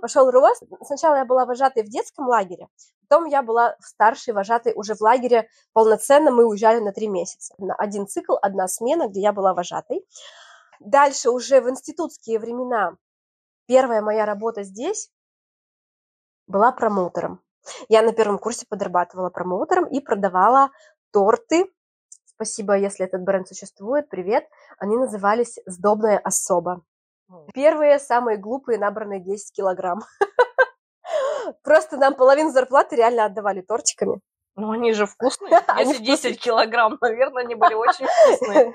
Пошел 0.00 0.30
рост. 0.30 0.62
Сначала 0.84 1.16
я 1.16 1.24
была 1.24 1.44
вожатой 1.46 1.82
в 1.82 1.88
детском 1.88 2.28
лагере, 2.28 2.68
потом 3.08 3.24
я 3.24 3.42
была 3.42 3.76
старшей 3.80 4.32
вожатой 4.32 4.72
уже 4.74 4.94
в 4.94 5.00
лагере 5.00 5.48
полноценно. 5.72 6.30
Мы 6.30 6.44
уезжали 6.46 6.80
на 6.80 6.92
три 6.92 7.08
месяца. 7.08 7.54
На 7.58 7.74
один 7.74 8.06
цикл, 8.06 8.36
одна 8.40 8.68
смена, 8.68 9.08
где 9.08 9.20
я 9.20 9.32
была 9.32 9.52
вожатой. 9.52 10.06
Дальше 10.78 11.30
уже 11.30 11.60
в 11.60 11.68
институтские 11.68 12.38
времена 12.38 12.96
первая 13.66 14.00
моя 14.00 14.24
работа 14.24 14.62
здесь 14.62 15.10
была 16.46 16.72
промоутером. 16.72 17.40
Я 17.88 18.02
на 18.02 18.12
первом 18.12 18.38
курсе 18.38 18.66
подрабатывала 18.68 19.30
промоутером 19.30 19.86
и 19.86 20.00
продавала 20.00 20.70
торты 21.12 21.70
Спасибо, 22.40 22.74
если 22.74 23.04
этот 23.04 23.20
бренд 23.20 23.46
существует. 23.46 24.08
Привет. 24.08 24.48
Они 24.78 24.96
назывались 24.96 25.58
«Сдобная 25.66 26.16
особа». 26.16 26.82
Первые, 27.52 27.98
самые 27.98 28.38
глупые, 28.38 28.78
набранные 28.78 29.20
10 29.20 29.52
килограмм. 29.52 30.00
Просто 31.62 31.98
нам 31.98 32.14
половину 32.14 32.50
зарплаты 32.50 32.96
реально 32.96 33.26
отдавали 33.26 33.60
тортиками. 33.60 34.22
Ну, 34.56 34.70
они 34.70 34.94
же 34.94 35.04
вкусные. 35.04 35.50
Если 35.80 36.02
10 36.02 36.40
килограмм, 36.40 36.96
наверное, 37.02 37.44
они 37.44 37.56
были 37.56 37.74
очень 37.74 38.06
вкусные. 38.34 38.72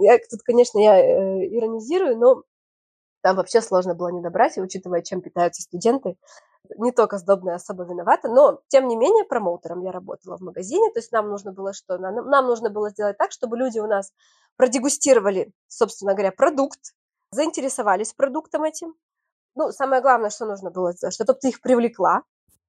Я 0.00 0.18
тут, 0.30 0.40
конечно, 0.42 0.78
я 0.78 0.98
э, 0.98 1.46
иронизирую, 1.54 2.16
но 2.16 2.44
там 3.20 3.36
вообще 3.36 3.60
сложно 3.60 3.94
было 3.94 4.08
не 4.08 4.22
добрать, 4.22 4.56
и 4.56 4.62
учитывая, 4.62 5.02
чем 5.02 5.20
питаются 5.20 5.60
студенты, 5.60 6.16
не 6.76 6.92
только 6.92 7.18
сдобная 7.18 7.56
особо 7.56 7.84
виновата, 7.84 8.28
но, 8.28 8.60
тем 8.68 8.88
не 8.88 8.96
менее, 8.96 9.24
промоутером 9.24 9.80
я 9.82 9.92
работала 9.92 10.36
в 10.36 10.40
магазине, 10.40 10.90
то 10.92 10.98
есть 10.98 11.12
нам 11.12 11.28
нужно 11.28 11.52
было 11.52 11.72
что? 11.72 11.98
Нам, 11.98 12.28
нам 12.28 12.46
нужно 12.46 12.70
было 12.70 12.90
сделать 12.90 13.18
так, 13.18 13.32
чтобы 13.32 13.56
люди 13.56 13.78
у 13.78 13.86
нас 13.86 14.12
продегустировали, 14.56 15.52
собственно 15.68 16.14
говоря, 16.14 16.32
продукт, 16.32 16.94
заинтересовались 17.30 18.12
продуктом 18.12 18.64
этим. 18.64 18.94
Ну, 19.54 19.72
самое 19.72 20.02
главное, 20.02 20.30
что 20.30 20.46
нужно 20.46 20.70
было 20.70 20.92
сделать, 20.92 21.14
чтобы 21.14 21.34
ты 21.34 21.48
их 21.48 21.60
привлекла, 21.60 22.22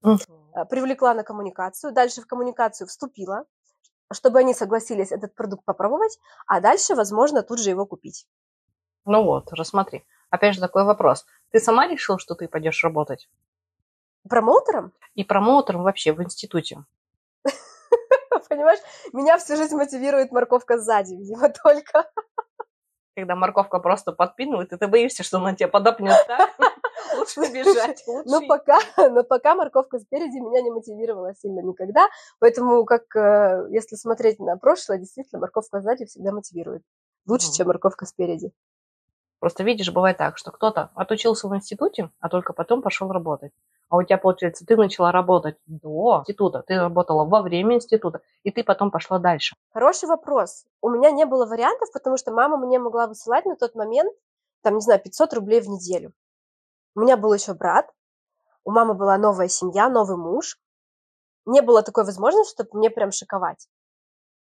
uh-huh. 0.03 0.65
привлекла 0.69 1.13
на 1.13 1.23
коммуникацию, 1.23 1.93
дальше 1.93 2.21
в 2.21 2.27
коммуникацию 2.27 2.87
вступила, 2.87 3.45
чтобы 4.11 4.39
они 4.39 4.53
согласились 4.53 5.11
этот 5.11 5.35
продукт 5.35 5.65
попробовать, 5.65 6.17
а 6.45 6.61
дальше, 6.61 6.95
возможно, 6.95 7.43
тут 7.43 7.59
же 7.59 7.69
его 7.69 7.85
купить. 7.85 8.27
Ну 9.05 9.23
вот, 9.23 9.51
рассмотри. 9.53 10.05
Опять 10.29 10.55
же 10.55 10.61
такой 10.61 10.83
вопрос. 10.83 11.25
Ты 11.51 11.59
сама 11.59 11.87
решила, 11.87 12.19
что 12.19 12.35
ты 12.35 12.47
пойдешь 12.47 12.83
работать? 12.83 13.29
Промоутером? 14.27 14.93
И 15.15 15.24
промоутером 15.24 15.84
вообще 15.84 16.13
в 16.13 16.22
институте. 16.22 16.84
Понимаешь, 18.50 18.79
меня 19.13 19.38
всю 19.38 19.55
жизнь 19.55 19.75
мотивирует 19.75 20.31
морковка 20.31 20.77
сзади, 20.77 21.15
видимо, 21.15 21.50
только. 21.63 22.10
Когда 23.15 23.36
морковка 23.36 23.79
просто 23.79 24.12
подпинывает, 24.12 24.72
и 24.74 24.77
ты 24.77 24.88
боишься, 24.88 25.24
что 25.24 25.38
она 25.38 25.55
тебя 25.55 25.69
подопнет, 25.69 26.15
да? 26.27 26.50
Лучше 27.17 27.39
бежать. 27.51 28.03
Но 28.25 28.46
пока, 28.48 28.79
но 28.98 29.24
пока 29.24 29.55
морковка 29.55 30.00
спереди 30.00 30.38
меня 30.38 30.62
не 30.62 30.72
мотивировала 30.72 31.34
сильно 31.34 31.62
никогда. 31.62 32.10
Поэтому, 32.39 32.86
как 32.86 33.15
э, 33.15 33.67
если 33.72 33.96
смотреть 33.96 34.39
на 34.39 34.57
прошлое, 34.57 35.00
действительно, 35.00 35.39
морковка 35.41 35.81
сзади 35.81 36.05
всегда 36.05 36.31
мотивирует. 36.31 36.84
Лучше, 37.25 37.51
чем 37.51 37.67
морковка 37.67 38.05
спереди. 38.05 38.51
Просто 39.39 39.63
видишь, 39.63 39.91
бывает 39.91 40.17
так, 40.17 40.38
что 40.38 40.51
кто-то 40.51 40.91
отучился 40.96 41.48
в 41.48 41.55
институте, 41.55 42.10
а 42.19 42.29
только 42.29 42.53
потом 42.53 42.81
пошел 42.81 43.12
работать. 43.12 43.51
А 43.89 43.98
у 43.98 44.03
тебя, 44.03 44.17
получается, 44.17 44.65
ты 44.65 44.75
начала 44.75 45.12
работать 45.12 45.58
до 45.65 46.20
института, 46.20 46.62
ты 46.67 46.77
работала 46.77 47.24
во 47.25 47.41
время 47.41 47.75
института, 47.75 48.22
и 48.44 48.51
ты 48.51 48.63
потом 48.63 48.91
пошла 48.91 49.17
дальше. 49.17 49.56
Хороший 49.74 50.10
вопрос. 50.10 50.65
У 50.82 50.89
меня 50.89 51.12
не 51.12 51.25
было 51.25 51.46
вариантов, 51.46 51.89
потому 51.94 52.17
что 52.17 52.32
мама 52.32 52.58
мне 52.58 52.79
могла 52.79 53.08
высылать 53.08 53.46
на 53.46 53.56
тот 53.56 53.75
момент, 53.75 54.13
там, 54.62 54.75
не 54.75 54.82
знаю, 54.82 55.01
500 55.01 55.34
рублей 55.34 55.62
в 55.62 55.70
неделю. 55.70 56.12
У 56.96 57.01
меня 57.01 57.15
был 57.15 57.34
еще 57.34 57.53
брат, 57.53 57.89
у 58.67 58.72
мамы 58.72 58.96
была 58.96 59.17
новая 59.17 59.48
семья, 59.48 59.88
новый 59.88 60.17
муж. 60.17 60.60
Не 61.46 61.62
было 61.62 61.84
такой 61.84 62.03
возможности, 62.03 62.53
чтобы 62.53 62.72
мне 62.74 62.89
прям 62.89 63.13
шиковать. 63.13 63.70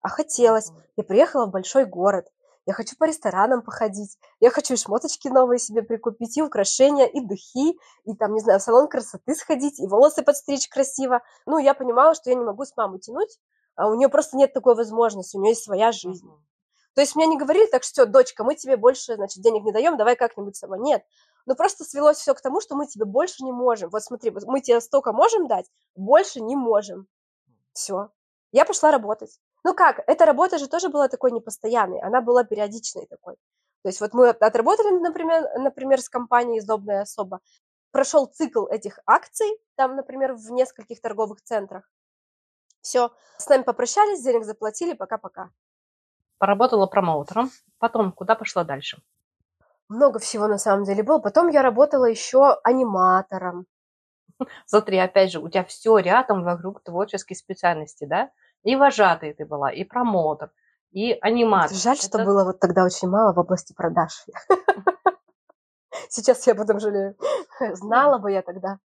А 0.01 0.09
хотелось. 0.09 0.71
Я 0.95 1.03
приехала 1.03 1.47
в 1.47 1.51
большой 1.51 1.85
город 1.85 2.27
я 2.65 2.73
хочу 2.73 2.95
по 2.97 3.05
ресторанам 3.05 3.61
походить, 3.61 4.17
я 4.39 4.49
хочу 4.49 4.73
и 4.73 4.77
шмоточки 4.77 5.27
новые 5.27 5.59
себе 5.59 5.81
прикупить, 5.81 6.37
и 6.37 6.41
украшения, 6.41 7.05
и 7.05 7.19
духи, 7.19 7.77
и 8.05 8.15
там, 8.15 8.33
не 8.33 8.39
знаю, 8.39 8.59
в 8.59 8.63
салон 8.63 8.87
красоты 8.87 9.35
сходить, 9.35 9.79
и 9.79 9.87
волосы 9.87 10.21
подстричь 10.21 10.69
красиво. 10.69 11.21
Ну, 11.45 11.57
я 11.57 11.73
понимала, 11.73 12.13
что 12.13 12.29
я 12.29 12.35
не 12.35 12.43
могу 12.43 12.65
с 12.65 12.75
мамой 12.77 12.99
тянуть, 12.99 13.39
а 13.75 13.89
у 13.89 13.95
нее 13.95 14.09
просто 14.09 14.37
нет 14.37 14.53
такой 14.53 14.75
возможности, 14.75 15.37
у 15.37 15.41
нее 15.41 15.51
есть 15.51 15.63
своя 15.63 15.91
жизнь. 15.91 16.29
То 16.93 17.01
есть 17.01 17.15
мне 17.15 17.25
не 17.25 17.37
говорили 17.37 17.67
так, 17.67 17.83
что, 17.83 18.05
дочка, 18.05 18.43
мы 18.43 18.55
тебе 18.55 18.75
больше, 18.75 19.15
значит, 19.15 19.41
денег 19.41 19.63
не 19.63 19.71
даем, 19.71 19.97
давай 19.97 20.15
как-нибудь 20.15 20.57
сама. 20.57 20.77
Нет. 20.77 21.03
Но 21.45 21.55
просто 21.55 21.83
свелось 21.85 22.17
все 22.17 22.33
к 22.33 22.41
тому, 22.41 22.59
что 22.61 22.75
мы 22.75 22.85
тебе 22.85 23.05
больше 23.05 23.43
не 23.43 23.51
можем. 23.51 23.89
Вот 23.89 24.03
смотри, 24.03 24.31
мы 24.31 24.61
тебе 24.61 24.81
столько 24.81 25.13
можем 25.13 25.47
дать, 25.47 25.65
больше 25.95 26.41
не 26.41 26.55
можем. 26.55 27.07
Все. 27.73 28.09
Я 28.51 28.65
пошла 28.65 28.91
работать. 28.91 29.39
Ну 29.63 29.73
как, 29.73 30.01
эта 30.07 30.25
работа 30.25 30.57
же 30.57 30.67
тоже 30.67 30.89
была 30.89 31.07
такой 31.07 31.31
непостоянной, 31.31 31.99
она 31.99 32.21
была 32.21 32.43
периодичной 32.43 33.05
такой. 33.05 33.35
То 33.83 33.89
есть 33.89 34.01
вот 34.01 34.13
мы 34.13 34.29
отработали, 34.29 34.91
например, 34.99 35.47
например 35.59 36.01
с 36.01 36.09
компанией 36.09 36.61
«Сдобная 36.61 37.01
особа», 37.01 37.39
прошел 37.91 38.25
цикл 38.25 38.65
этих 38.67 38.99
акций, 39.05 39.49
там, 39.75 39.95
например, 39.95 40.33
в 40.33 40.51
нескольких 40.51 41.01
торговых 41.01 41.41
центрах. 41.41 41.89
Все, 42.81 43.11
с 43.37 43.47
нами 43.47 43.63
попрощались, 43.63 44.23
денег 44.23 44.43
заплатили, 44.45 44.93
пока-пока. 44.93 45.51
Поработала 46.39 46.87
промоутером, 46.87 47.51
потом 47.77 48.11
куда 48.11 48.35
пошла 48.35 48.63
дальше? 48.63 49.01
Много 49.89 50.19
всего 50.19 50.47
на 50.47 50.57
самом 50.57 50.85
деле 50.85 51.03
было. 51.03 51.19
Потом 51.19 51.49
я 51.49 51.61
работала 51.61 52.05
еще 52.05 52.57
аниматором. 52.63 53.67
Смотри, 54.65 54.97
опять 54.97 55.31
же, 55.31 55.39
у 55.39 55.49
тебя 55.49 55.63
все 55.65 55.97
рядом 55.97 56.43
вокруг 56.43 56.81
творческой 56.81 57.35
специальности, 57.35 58.05
да? 58.05 58.31
И 58.63 58.75
вожатый 58.75 59.33
ты 59.33 59.45
была, 59.45 59.71
и 59.71 59.83
промотор, 59.83 60.51
и 60.91 61.13
аниматор. 61.21 61.75
Жаль, 61.75 61.97
Это... 61.97 62.07
что 62.07 62.23
было 62.23 62.43
вот 62.43 62.59
тогда 62.59 62.83
очень 62.83 63.09
мало 63.09 63.33
в 63.33 63.39
области 63.39 63.73
продаж. 63.73 64.25
Сейчас 66.09 66.45
я 66.47 66.53
об 66.53 66.61
этом 66.61 66.79
жалею. 66.79 67.15
Знала 67.73 68.17
бы 68.17 68.31
я 68.31 68.41
тогда. 68.41 68.79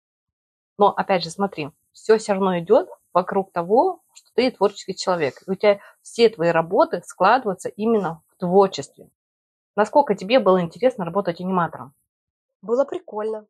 Но 0.77 0.89
опять 0.89 1.23
же, 1.23 1.29
смотри, 1.29 1.71
все 1.91 2.17
все 2.17 2.33
равно 2.33 2.59
идет 2.59 2.89
вокруг 3.13 3.51
того, 3.51 4.03
что 4.13 4.29
ты 4.35 4.51
творческий 4.51 4.95
человек. 4.95 5.41
И 5.47 5.51
у 5.51 5.55
тебя 5.55 5.79
все 6.01 6.29
твои 6.29 6.49
работы 6.49 7.01
складываются 7.05 7.69
именно 7.69 8.21
в 8.27 8.37
творчестве. 8.37 9.09
Насколько 9.75 10.15
тебе 10.15 10.39
было 10.39 10.61
интересно 10.61 11.05
работать 11.05 11.41
аниматором? 11.41 11.93
Было 12.61 12.85
прикольно. 12.85 13.45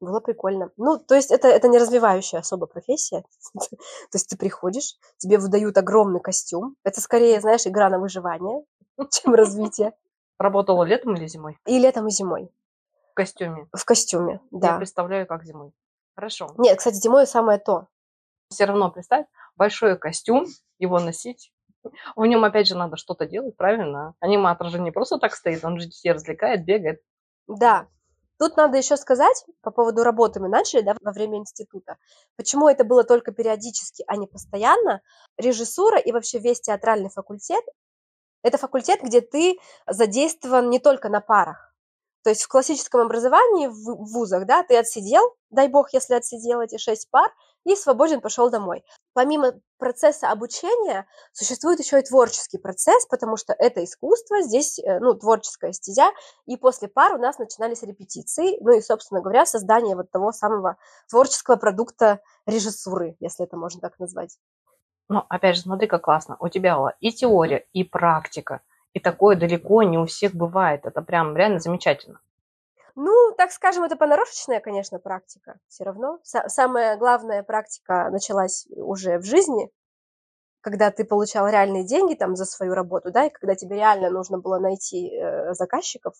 Было 0.00 0.20
прикольно. 0.20 0.70
Ну, 0.76 0.98
то 0.98 1.14
есть 1.14 1.32
это, 1.32 1.48
это 1.48 1.66
не 1.66 1.78
развивающая 1.78 2.38
особо 2.38 2.66
профессия. 2.66 3.24
то 3.54 4.14
есть 4.14 4.28
ты 4.28 4.36
приходишь, 4.36 4.96
тебе 5.16 5.38
выдают 5.38 5.76
огромный 5.76 6.20
костюм. 6.20 6.76
Это 6.84 7.00
скорее, 7.00 7.40
знаешь, 7.40 7.66
игра 7.66 7.88
на 7.90 7.98
выживание, 7.98 8.64
чем 9.10 9.34
развитие. 9.34 9.92
Работала 10.38 10.84
летом 10.84 11.14
или 11.14 11.26
зимой? 11.26 11.58
И 11.66 11.78
летом, 11.78 12.06
и 12.06 12.10
зимой. 12.10 12.48
В 13.10 13.14
костюме? 13.14 13.66
В 13.72 13.84
костюме, 13.84 14.40
да. 14.52 14.72
Я 14.72 14.76
представляю, 14.76 15.26
как 15.26 15.44
зимой. 15.44 15.72
Хорошо. 16.14 16.54
Нет, 16.58 16.78
кстати, 16.78 16.94
зимой 16.94 17.26
самое 17.26 17.58
то. 17.58 17.88
Все 18.50 18.64
равно 18.64 18.90
представь, 18.90 19.26
большой 19.56 19.98
костюм, 19.98 20.46
его 20.78 21.00
носить. 21.00 21.52
В 22.14 22.24
нем, 22.24 22.44
опять 22.44 22.68
же, 22.68 22.76
надо 22.76 22.96
что-то 22.96 23.26
делать, 23.26 23.56
правильно? 23.56 24.14
Аниматор 24.20 24.68
же 24.68 24.80
не 24.80 24.92
просто 24.92 25.18
так 25.18 25.34
стоит, 25.34 25.64
он 25.64 25.80
же 25.80 25.86
детей 25.86 26.12
развлекает, 26.12 26.64
бегает. 26.64 27.02
Да, 27.48 27.88
Тут 28.38 28.56
надо 28.56 28.78
еще 28.78 28.96
сказать 28.96 29.44
по 29.62 29.70
поводу 29.70 30.04
работы 30.04 30.40
мы 30.40 30.48
начали 30.48 30.82
да, 30.82 30.96
во 31.00 31.12
время 31.12 31.38
института. 31.38 31.96
Почему 32.36 32.68
это 32.68 32.84
было 32.84 33.02
только 33.04 33.32
периодически, 33.32 34.04
а 34.06 34.16
не 34.16 34.26
постоянно? 34.26 35.00
Режиссура 35.36 35.98
и 35.98 36.12
вообще 36.12 36.38
весь 36.38 36.60
театральный 36.60 37.10
факультет– 37.10 37.64
это 38.42 38.56
факультет, 38.56 39.00
где 39.02 39.20
ты 39.20 39.58
задействован 39.86 40.70
не 40.70 40.78
только 40.78 41.08
на 41.08 41.20
парах. 41.20 41.67
То 42.28 42.32
есть 42.32 42.42
в 42.42 42.48
классическом 42.48 43.00
образовании 43.00 43.68
в 43.68 44.12
вузах, 44.12 44.44
да, 44.44 44.62
ты 44.62 44.76
отсидел, 44.76 45.34
дай 45.48 45.66
бог, 45.66 45.94
если 45.94 46.12
отсидел 46.12 46.60
эти 46.60 46.76
шесть 46.76 47.08
пар, 47.10 47.32
и 47.64 47.74
свободен 47.74 48.20
пошел 48.20 48.50
домой. 48.50 48.84
Помимо 49.14 49.54
процесса 49.78 50.30
обучения 50.30 51.06
существует 51.32 51.80
еще 51.80 51.98
и 51.98 52.02
творческий 52.02 52.58
процесс, 52.58 53.06
потому 53.06 53.38
что 53.38 53.54
это 53.54 53.82
искусство, 53.82 54.42
здесь, 54.42 54.78
э, 54.78 54.98
ну, 55.00 55.14
творческая 55.14 55.72
стезя, 55.72 56.10
и 56.44 56.58
после 56.58 56.88
пар 56.88 57.14
у 57.14 57.18
нас 57.18 57.38
начинались 57.38 57.82
репетиции, 57.82 58.58
ну 58.60 58.76
и, 58.76 58.82
собственно 58.82 59.22
говоря, 59.22 59.46
создание 59.46 59.96
вот 59.96 60.10
того 60.10 60.30
самого 60.30 60.76
творческого 61.08 61.56
продукта 61.56 62.20
режиссуры, 62.44 63.16
если 63.20 63.46
это 63.46 63.56
можно 63.56 63.80
так 63.80 63.98
назвать. 63.98 64.36
Ну, 65.08 65.22
опять 65.30 65.56
же, 65.56 65.62
смотри, 65.62 65.88
как 65.88 66.04
классно. 66.04 66.36
У 66.40 66.48
тебя 66.50 66.76
была 66.76 66.92
и 67.00 67.10
теория, 67.10 67.66
и 67.72 67.84
практика. 67.84 68.60
И 68.94 69.00
такое 69.00 69.36
далеко 69.36 69.82
не 69.82 69.98
у 69.98 70.06
всех 70.06 70.34
бывает. 70.34 70.86
Это 70.86 71.02
прям 71.02 71.36
реально 71.36 71.60
замечательно. 71.60 72.20
Ну, 72.94 73.32
так 73.36 73.52
скажем, 73.52 73.84
это 73.84 73.94
понарошечная, 73.94 74.60
конечно, 74.60 74.98
практика. 74.98 75.60
Все 75.68 75.84
равно. 75.84 76.18
Самая 76.22 76.96
главная 76.96 77.42
практика 77.44 78.08
началась 78.10 78.66
уже 78.74 79.18
в 79.18 79.24
жизни, 79.24 79.70
когда 80.60 80.90
ты 80.90 81.04
получал 81.04 81.48
реальные 81.48 81.84
деньги 81.84 82.14
там 82.14 82.34
за 82.34 82.44
свою 82.44 82.74
работу, 82.74 83.12
да, 83.12 83.26
и 83.26 83.30
когда 83.30 83.54
тебе 83.54 83.76
реально 83.76 84.10
нужно 84.10 84.38
было 84.38 84.58
найти 84.58 85.14
э, 85.14 85.54
заказчиков, 85.54 86.14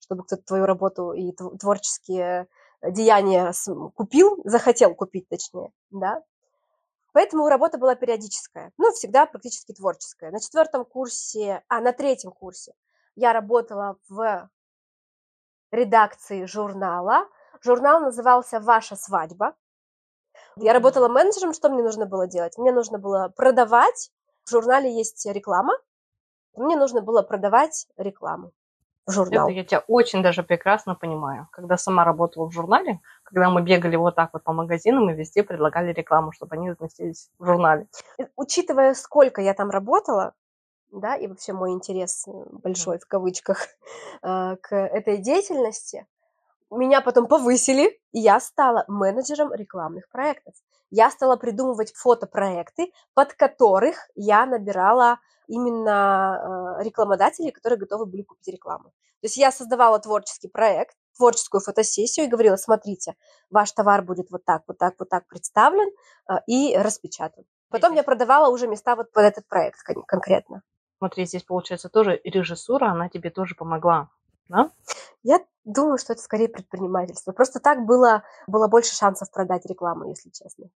чтобы 0.00 0.24
кто-то 0.24 0.42
твою 0.42 0.66
работу 0.66 1.12
и 1.12 1.32
творческие 1.32 2.48
деяния 2.82 3.52
купил, 3.94 4.40
захотел 4.44 4.94
купить, 4.94 5.28
точнее, 5.28 5.70
да. 5.90 6.22
Поэтому 7.14 7.48
работа 7.48 7.78
была 7.78 7.94
периодическая, 7.94 8.72
но 8.76 8.90
всегда 8.90 9.24
практически 9.24 9.72
творческая. 9.72 10.32
На 10.32 10.40
четвертом 10.40 10.84
курсе, 10.84 11.62
а 11.68 11.80
на 11.80 11.92
третьем 11.92 12.32
курсе 12.32 12.74
я 13.14 13.32
работала 13.32 13.96
в 14.08 14.50
редакции 15.70 16.44
журнала. 16.44 17.28
Журнал 17.62 18.00
назывался 18.00 18.58
«Ваша 18.58 18.96
свадьба». 18.96 19.54
Я 20.56 20.72
работала 20.72 21.06
менеджером, 21.06 21.52
что 21.52 21.68
мне 21.70 21.84
нужно 21.84 22.04
было 22.04 22.26
делать? 22.26 22.58
Мне 22.58 22.72
нужно 22.72 22.98
было 22.98 23.28
продавать, 23.28 24.10
в 24.44 24.50
журнале 24.50 24.92
есть 24.92 25.24
реклама, 25.24 25.74
мне 26.56 26.76
нужно 26.76 27.00
было 27.00 27.22
продавать 27.22 27.86
рекламу 27.96 28.52
в 29.06 29.12
журнал. 29.12 29.48
Это 29.48 29.56
я 29.56 29.64
тебя 29.64 29.84
очень 29.86 30.22
даже 30.22 30.42
прекрасно 30.42 30.94
понимаю. 30.94 31.48
Когда 31.52 31.76
сама 31.76 32.04
работала 32.04 32.46
в 32.48 32.52
журнале, 32.52 33.00
когда 33.22 33.50
мы 33.50 33.62
бегали 33.62 33.96
вот 33.96 34.14
так 34.14 34.30
вот 34.32 34.42
по 34.42 34.52
магазинам 34.52 35.10
и 35.10 35.14
везде 35.14 35.42
предлагали 35.42 35.92
рекламу, 35.92 36.32
чтобы 36.32 36.56
они 36.56 36.70
разместились 36.70 37.30
в 37.38 37.44
журнале. 37.44 37.86
Учитывая, 38.36 38.94
сколько 38.94 39.40
я 39.40 39.54
там 39.54 39.70
работала, 39.70 40.34
да, 40.90 41.16
и 41.16 41.26
вообще 41.26 41.52
мой 41.52 41.72
интерес 41.72 42.26
э, 42.28 42.30
большой 42.62 42.98
в 42.98 43.06
кавычках 43.06 43.66
э, 44.22 44.56
к 44.62 44.74
этой 44.76 45.18
деятельности, 45.18 46.06
меня 46.76 47.00
потом 47.00 47.26
повысили, 47.26 47.98
и 48.12 48.20
я 48.20 48.40
стала 48.40 48.84
менеджером 48.88 49.52
рекламных 49.52 50.08
проектов. 50.08 50.54
Я 50.90 51.10
стала 51.10 51.36
придумывать 51.36 51.92
фотопроекты, 51.94 52.92
под 53.14 53.34
которых 53.34 53.96
я 54.14 54.46
набирала 54.46 55.18
именно 55.48 56.76
э, 56.78 56.84
рекламодателей, 56.84 57.50
которые 57.50 57.78
готовы 57.78 58.06
были 58.06 58.22
купить 58.22 58.48
рекламу. 58.48 58.90
То 59.20 59.26
есть 59.26 59.36
я 59.36 59.50
создавала 59.50 59.98
творческий 59.98 60.48
проект, 60.48 60.96
творческую 61.16 61.60
фотосессию 61.60 62.26
и 62.26 62.28
говорила, 62.28 62.56
смотрите, 62.56 63.14
ваш 63.50 63.72
товар 63.72 64.02
будет 64.02 64.30
вот 64.30 64.44
так, 64.44 64.62
вот 64.66 64.78
так, 64.78 64.94
вот 64.98 65.08
так 65.08 65.26
представлен 65.26 65.90
и 66.46 66.76
распечатан. 66.76 67.44
Потом 67.70 67.94
я 67.94 68.02
продавала 68.02 68.52
уже 68.52 68.66
места 68.66 68.96
вот 68.96 69.12
под 69.12 69.24
этот 69.24 69.48
проект 69.48 69.80
конкретно. 70.06 70.62
Смотри, 70.98 71.24
здесь 71.24 71.42
получается 71.42 71.88
тоже 71.88 72.20
режиссура, 72.24 72.86
она 72.86 73.08
тебе 73.08 73.30
тоже 73.30 73.54
помогла, 73.54 74.10
да? 74.48 74.70
Я 75.22 75.44
думаю, 75.64 75.98
что 75.98 76.12
это 76.12 76.22
скорее 76.22 76.48
предпринимательство. 76.48 77.32
Просто 77.32 77.60
так 77.60 77.84
было, 77.86 78.22
было 78.46 78.68
больше 78.68 78.94
шансов 78.94 79.30
продать 79.30 79.66
рекламу, 79.66 80.08
если 80.08 80.30
честно. 80.30 80.70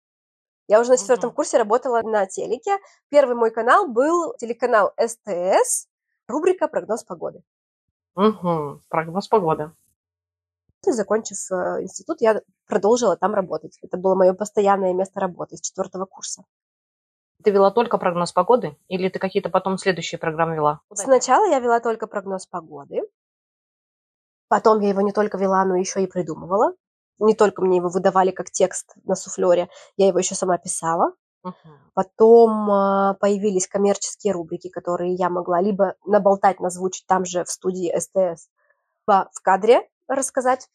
Я 0.68 0.82
уже 0.82 0.92
на 0.92 0.98
четвертом 0.98 1.32
курсе 1.32 1.58
работала 1.58 2.02
на 2.02 2.26
телеке. 2.26 2.78
Первый 3.10 3.36
мой 3.36 3.52
канал 3.52 3.88
был 3.88 4.36
телеканал 4.38 4.94
СТС, 5.00 5.88
рубрика 6.28 6.68
«Прогноз 6.68 7.04
погоды». 7.04 7.42
Угу, 8.16 8.82
прогноз 8.90 9.28
погоды. 9.28 9.72
Закончив 10.86 11.38
э, 11.52 11.84
институт, 11.84 12.22
я 12.22 12.42
продолжила 12.66 13.18
там 13.18 13.34
работать. 13.34 13.78
Это 13.82 13.98
было 13.98 14.16
мое 14.16 14.34
постоянное 14.34 14.94
место 14.94 15.20
работы 15.20 15.58
с 15.58 15.62
четвертого 15.62 16.06
курса. 16.06 16.44
Ты 17.44 17.52
вела 17.52 17.72
только 17.72 17.98
прогноз 17.98 18.32
погоды? 18.32 18.78
Или 18.88 19.10
ты 19.10 19.20
какие-то 19.20 19.50
потом 19.50 19.78
следующие 19.78 20.18
программы 20.18 20.56
вела? 20.56 20.82
Куда 20.88 21.04
Сначала 21.04 21.46
я 21.50 21.60
вела 21.60 21.80
только 21.80 22.08
прогноз 22.08 22.48
погоды. 22.48 23.02
Потом 24.48 24.80
я 24.80 24.90
его 24.90 25.02
не 25.02 25.12
только 25.12 25.38
вела, 25.38 25.66
но 25.66 25.76
еще 25.76 26.04
и 26.04 26.08
придумывала. 26.08 26.74
Не 27.20 27.34
только 27.34 27.62
мне 27.62 27.78
его 27.78 27.90
выдавали 27.90 28.32
как 28.32 28.52
текст 28.52 28.94
на 29.04 29.16
суфлере, 29.16 29.70
я 29.98 30.08
его 30.08 30.20
еще 30.20 30.36
сама 30.36 30.58
писала. 30.58 31.14
Uh-huh. 31.46 31.54
Потом 31.94 32.70
э, 32.70 33.16
появились 33.20 33.68
коммерческие 33.68 34.34
рубрики, 34.34 34.70
которые 34.70 35.14
я 35.14 35.30
могла 35.30 35.62
либо 35.62 35.96
наболтать, 36.06 36.60
назвучить 36.60 37.08
там 37.08 37.26
же 37.26 37.44
в 37.44 37.50
студии 37.50 37.94
СТС, 37.98 38.50
либо 39.08 39.30
в 39.34 39.42
кадре 39.42 39.88
рассказать. 40.08 40.70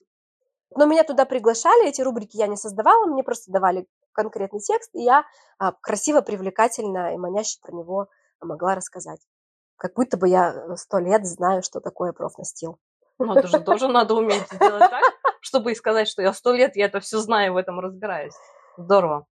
Но 0.75 0.87
меня 0.87 1.05
туда 1.05 1.27
приглашали, 1.27 1.89
эти 1.89 2.01
рубрики 2.01 2.37
я 2.37 2.47
не 2.47 2.57
создавала, 2.57 3.07
мне 3.07 3.23
просто 3.23 3.53
давали 3.53 3.87
конкретный 4.13 4.61
текст, 4.61 4.91
и 4.95 5.03
я 5.03 5.25
а, 5.59 5.73
красиво, 5.73 6.23
привлекательно 6.23 7.15
и 7.15 7.19
маняще 7.19 7.59
про 7.61 7.73
него 7.73 8.09
могла 8.41 8.75
рассказать. 8.75 9.21
Как 9.77 9.95
будто 9.95 10.17
бы 10.17 10.29
я 10.29 10.53
э, 10.53 10.77
сто 10.77 10.99
лет 10.99 11.27
знаю, 11.27 11.63
что 11.63 11.81
такое 11.81 12.13
профнастил. 12.13 12.79
Ну, 13.27 13.35
это 13.35 13.49
же 13.49 13.61
тоже 13.61 13.89
надо 13.89 14.15
уметь 14.15 14.47
сделать 14.51 14.91
так, 14.91 15.03
чтобы 15.41 15.73
и 15.73 15.75
сказать, 15.75 16.09
что 16.09 16.23
я 16.23 16.33
сто 16.33 16.53
лет, 16.53 16.77
я 16.77 16.87
это 16.87 17.01
все 17.01 17.19
знаю, 17.19 17.55
в 17.55 17.57
этом 17.57 17.81
разбираюсь. 17.81 18.35
Здорово. 18.77 19.27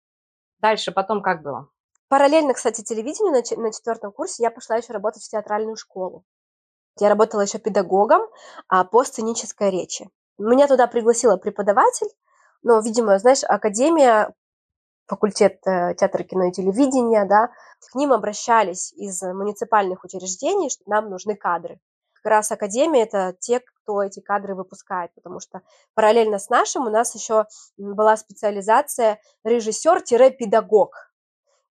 Дальше, 0.60 0.92
потом 0.92 1.22
как 1.22 1.44
было? 1.44 1.70
Параллельно, 2.10 2.54
кстати, 2.54 2.84
телевидению 2.84 3.34
на, 3.34 3.64
на 3.64 3.74
четвертом 3.74 4.12
курсе 4.12 4.44
я 4.44 4.52
пошла 4.52 4.78
еще 4.78 4.94
работать 4.94 5.24
в 5.24 5.30
театральную 5.30 5.76
школу. 5.76 6.24
Я 7.00 7.10
работала 7.10 7.42
еще 7.42 7.60
педагогом 7.60 8.22
а, 8.68 8.84
по 8.86 9.04
сценической 9.04 9.70
речи. 9.70 10.10
Меня 10.38 10.68
туда 10.68 10.88
пригласила 10.88 11.38
преподаватель, 11.38 12.08
но, 12.64 12.80
видимо, 12.80 13.20
знаешь, 13.20 13.44
академия 13.44 14.34
факультет 15.08 15.60
э, 15.66 15.96
театра, 15.96 16.24
кино 16.24 16.46
и 16.46 16.52
телевидения, 16.52 17.26
да, 17.26 17.50
к 17.92 17.96
ним 17.96 18.14
обращались 18.14 18.92
из 18.94 19.22
муниципальных 19.22 20.04
учреждений, 20.04 20.70
что 20.70 20.84
нам 20.86 21.10
нужны 21.10 21.36
кадры. 21.36 21.80
Как 22.24 22.32
раз 22.32 22.52
Академия– 22.52 23.04
это 23.04 23.36
те, 23.40 23.60
кто 23.60 24.04
эти 24.04 24.20
кадры 24.20 24.56
выпускает, 24.56 25.12
потому 25.16 25.40
что 25.40 25.62
параллельно 25.94 26.40
с 26.40 26.50
нашим 26.50 26.88
у 26.88 26.90
нас 26.90 27.16
еще 27.16 27.46
была 27.78 28.18
специализация 28.18 29.20
режиссер-педагог. 29.44 31.12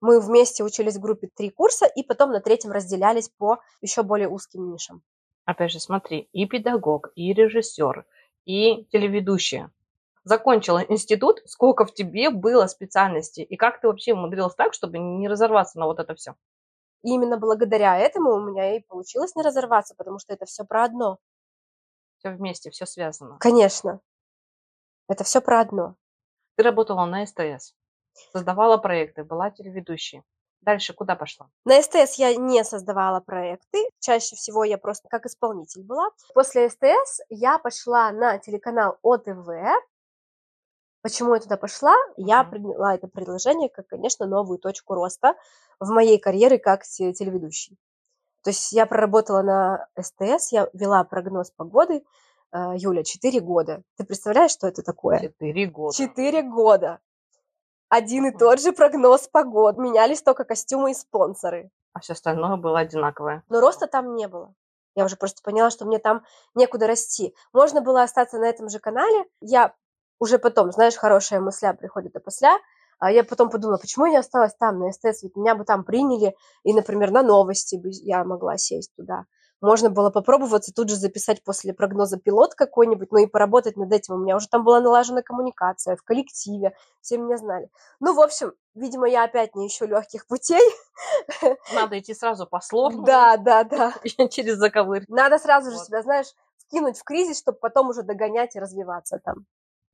Мы 0.00 0.20
вместе 0.20 0.62
учились 0.62 0.96
в 0.96 1.00
группе 1.00 1.28
три 1.34 1.50
курса, 1.50 1.86
и 1.86 2.02
потом 2.02 2.30
на 2.30 2.40
третьем 2.40 2.72
разделялись 2.72 3.28
по 3.28 3.58
еще 3.80 4.02
более 4.02 4.28
узким 4.28 4.70
нишам. 4.70 5.02
Опять 5.44 5.72
же, 5.72 5.80
смотри, 5.80 6.28
и 6.32 6.46
педагог, 6.46 7.12
и 7.14 7.32
режиссер, 7.32 8.04
и 8.44 8.84
телеведущая 8.86 9.70
закончила 10.26 10.84
институт, 10.88 11.40
сколько 11.46 11.86
в 11.86 11.94
тебе 11.94 12.30
было 12.30 12.66
специальностей, 12.66 13.44
и 13.44 13.56
как 13.56 13.80
ты 13.80 13.86
вообще 13.86 14.12
умудрилась 14.12 14.56
так, 14.56 14.74
чтобы 14.74 14.98
не 14.98 15.28
разорваться 15.28 15.78
на 15.78 15.86
вот 15.86 16.00
это 16.00 16.16
все? 16.16 16.34
И 17.02 17.10
именно 17.10 17.38
благодаря 17.38 17.96
этому 17.98 18.32
у 18.32 18.40
меня 18.40 18.76
и 18.76 18.80
получилось 18.80 19.34
не 19.36 19.42
разорваться, 19.42 19.94
потому 19.94 20.18
что 20.18 20.32
это 20.32 20.44
все 20.46 20.64
про 20.64 20.84
одно. 20.84 21.18
Все 22.18 22.30
вместе, 22.30 22.70
все 22.70 22.86
связано. 22.86 23.38
Конечно. 23.38 24.00
Это 25.08 25.24
все 25.24 25.40
про 25.40 25.60
одно. 25.60 25.96
Ты 26.56 26.64
работала 26.64 27.04
на 27.04 27.26
СТС, 27.26 27.74
создавала 28.32 28.78
проекты, 28.78 29.24
была 29.24 29.50
телеведущей. 29.50 30.22
Дальше 30.62 30.94
куда 30.94 31.14
пошла? 31.14 31.48
На 31.64 31.80
СТС 31.80 32.14
я 32.14 32.34
не 32.34 32.64
создавала 32.64 33.20
проекты. 33.20 33.88
Чаще 34.00 34.34
всего 34.34 34.64
я 34.64 34.78
просто 34.78 35.08
как 35.08 35.26
исполнитель 35.26 35.84
была. 35.84 36.08
После 36.34 36.68
СТС 36.68 37.20
я 37.28 37.58
пошла 37.58 38.10
на 38.10 38.38
телеканал 38.38 38.98
ОТВ, 39.02 39.48
Почему 41.06 41.34
я 41.34 41.40
туда 41.40 41.56
пошла? 41.56 41.94
Я 42.16 42.42
приняла 42.42 42.96
это 42.96 43.06
предложение 43.06 43.68
как, 43.68 43.86
конечно, 43.86 44.26
новую 44.26 44.58
точку 44.58 44.94
роста 44.94 45.36
в 45.78 45.90
моей 45.90 46.18
карьере 46.18 46.58
как 46.58 46.82
телеведущий. 46.82 47.78
То 48.42 48.50
есть 48.50 48.72
я 48.72 48.86
проработала 48.86 49.42
на 49.42 49.86
СТС, 49.96 50.50
я 50.50 50.68
вела 50.72 51.04
прогноз 51.04 51.52
погоды, 51.52 52.02
э, 52.50 52.72
Юля, 52.74 53.04
4 53.04 53.38
года. 53.38 53.84
Ты 53.96 54.04
представляешь, 54.04 54.50
что 54.50 54.66
это 54.66 54.82
такое? 54.82 55.20
4 55.20 55.66
года. 55.66 55.96
4 55.96 56.42
года. 56.42 56.98
Один 57.88 58.26
и 58.26 58.36
тот 58.36 58.60
же 58.60 58.72
прогноз 58.72 59.28
погод. 59.28 59.78
Менялись 59.78 60.22
только 60.22 60.42
костюмы 60.42 60.90
и 60.90 60.94
спонсоры. 60.94 61.70
А 61.92 62.00
все 62.00 62.14
остальное 62.14 62.56
было 62.56 62.80
одинаковое. 62.80 63.44
Но 63.48 63.60
роста 63.60 63.86
там 63.86 64.16
не 64.16 64.26
было. 64.26 64.52
Я 64.96 65.04
уже 65.04 65.14
просто 65.14 65.40
поняла, 65.44 65.70
что 65.70 65.84
мне 65.84 66.00
там 66.00 66.24
некуда 66.56 66.88
расти. 66.88 67.32
Можно 67.52 67.80
было 67.80 68.02
остаться 68.02 68.38
на 68.38 68.46
этом 68.46 68.68
же 68.68 68.80
канале. 68.80 69.26
Я 69.40 69.72
уже 70.18 70.38
потом, 70.38 70.72
знаешь, 70.72 70.96
хорошая 70.96 71.40
мысля 71.40 71.74
приходит 71.74 72.16
опосля, 72.16 72.58
а 72.98 73.10
я 73.10 73.24
потом 73.24 73.50
подумала, 73.50 73.78
почему 73.78 74.06
я 74.06 74.12
не 74.12 74.18
осталась 74.18 74.54
там, 74.54 74.78
на 74.78 74.92
СТС, 74.92 75.22
ведь 75.22 75.36
меня 75.36 75.54
бы 75.54 75.64
там 75.64 75.84
приняли, 75.84 76.34
и, 76.64 76.72
например, 76.72 77.10
на 77.10 77.22
новости 77.22 77.76
бы 77.76 77.90
я 77.90 78.24
могла 78.24 78.56
сесть 78.56 78.94
туда. 78.96 79.26
Можно 79.62 79.88
было 79.88 80.10
попробоваться 80.10 80.72
тут 80.74 80.90
же 80.90 80.96
записать 80.96 81.42
после 81.42 81.72
прогноза 81.72 82.18
пилот 82.18 82.54
какой-нибудь, 82.54 83.10
ну 83.10 83.18
и 83.18 83.26
поработать 83.26 83.76
над 83.76 83.90
этим. 83.90 84.14
У 84.14 84.18
меня 84.18 84.36
уже 84.36 84.48
там 84.48 84.64
была 84.64 84.80
налажена 84.80 85.22
коммуникация 85.22 85.96
в 85.96 86.02
коллективе, 86.02 86.74
все 87.00 87.16
меня 87.16 87.38
знали. 87.38 87.70
Ну, 87.98 88.14
в 88.14 88.20
общем, 88.20 88.52
видимо, 88.74 89.08
я 89.08 89.24
опять 89.24 89.54
не 89.54 89.66
ищу 89.66 89.86
легких 89.86 90.26
путей. 90.26 90.62
Надо 91.74 91.98
идти 91.98 92.12
сразу 92.12 92.46
по 92.46 92.60
сложному. 92.60 93.06
Да, 93.06 93.38
да, 93.38 93.64
да. 93.64 93.94
Через 94.28 94.56
заковырки. 94.58 95.10
Надо 95.10 95.38
сразу 95.38 95.70
же 95.70 95.78
себя, 95.78 96.02
знаешь, 96.02 96.34
скинуть 96.58 96.98
в 96.98 97.04
кризис, 97.04 97.38
чтобы 97.38 97.58
потом 97.58 97.88
уже 97.88 98.02
догонять 98.02 98.56
и 98.56 98.60
развиваться 98.60 99.20
там 99.24 99.46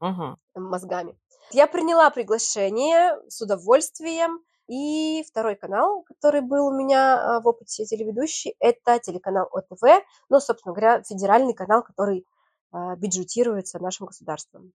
угу. 0.03 0.37
мозгами. 0.55 1.17
Я 1.53 1.67
приняла 1.67 2.11
приглашение 2.11 3.19
с 3.29 3.41
удовольствием. 3.41 4.41
И 4.69 5.25
второй 5.29 5.57
канал, 5.57 6.03
который 6.05 6.41
был 6.41 6.69
у 6.69 6.73
меня 6.73 7.37
а, 7.37 7.41
в 7.41 7.49
опыте 7.49 7.85
телеведущий, 7.85 8.55
это 8.61 9.01
телеканал 9.01 9.49
ОТВ, 9.51 9.83
ну, 10.31 10.41
собственно 10.41 10.73
говоря, 10.73 11.03
федеральный 11.03 11.53
канал, 11.53 11.83
который 11.83 12.25
э, 12.73 12.97
бюджетируется 12.97 13.81
нашим 13.81 14.07
государством. 14.07 14.73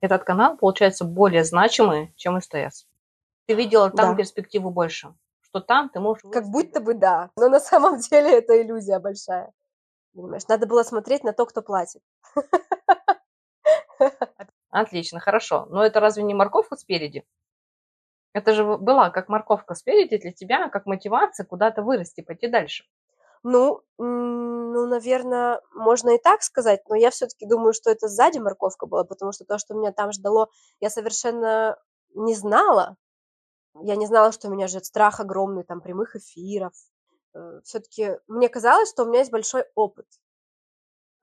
Этот 0.00 0.22
канал, 0.22 0.56
получается, 0.56 1.04
более 1.04 1.44
значимый, 1.44 2.14
чем 2.16 2.40
СТС. 2.40 2.86
Ты 3.46 3.54
видела 3.54 3.90
там 3.90 4.12
да. 4.12 4.16
перспективу 4.16 4.70
больше, 4.70 5.12
что 5.40 5.60
там 5.60 5.90
ты 5.90 5.98
можешь... 5.98 6.22
Как 6.32 6.46
будто 6.46 6.80
бы 6.80 6.94
да, 6.94 7.30
но 7.36 7.48
на 7.48 7.60
самом 7.60 7.98
деле 8.10 8.30
это 8.38 8.62
иллюзия 8.62 9.00
большая. 9.00 9.52
Понимаешь, 10.14 10.46
надо 10.46 10.66
было 10.66 10.84
смотреть 10.84 11.24
на 11.24 11.32
то, 11.32 11.44
кто 11.44 11.62
платит. 11.62 12.00
Отлично, 14.70 15.20
хорошо. 15.20 15.66
Но 15.70 15.84
это 15.84 16.00
разве 16.00 16.22
не 16.22 16.34
морковка 16.34 16.76
спереди? 16.76 17.24
Это 18.32 18.52
же 18.52 18.64
была 18.64 19.10
как 19.10 19.28
морковка 19.28 19.74
спереди 19.74 20.18
для 20.18 20.32
тебя, 20.32 20.68
как 20.68 20.86
мотивация 20.86 21.46
куда-то 21.46 21.82
вырасти, 21.82 22.20
пойти 22.20 22.48
дальше. 22.48 22.84
Ну, 23.44 23.82
ну, 23.98 24.86
наверное, 24.86 25.60
можно 25.72 26.10
и 26.10 26.18
так 26.18 26.42
сказать, 26.42 26.80
но 26.88 26.96
я 26.96 27.10
все-таки 27.10 27.46
думаю, 27.46 27.74
что 27.74 27.90
это 27.90 28.08
сзади 28.08 28.38
морковка 28.38 28.86
была, 28.86 29.04
потому 29.04 29.32
что 29.32 29.44
то, 29.44 29.58
что 29.58 29.74
меня 29.74 29.92
там 29.92 30.12
ждало, 30.12 30.48
я 30.80 30.90
совершенно 30.90 31.78
не 32.14 32.34
знала. 32.34 32.96
Я 33.82 33.96
не 33.96 34.06
знала, 34.06 34.32
что 34.32 34.48
меня 34.48 34.66
ждет 34.66 34.86
страх 34.86 35.20
огромный, 35.20 35.62
там, 35.62 35.80
прямых 35.80 36.16
эфиров. 36.16 36.72
Э, 37.34 37.60
все-таки 37.64 38.18
мне 38.28 38.48
казалось, 38.48 38.88
что 38.88 39.04
у 39.04 39.06
меня 39.06 39.18
есть 39.20 39.32
большой 39.32 39.64
опыт, 39.74 40.06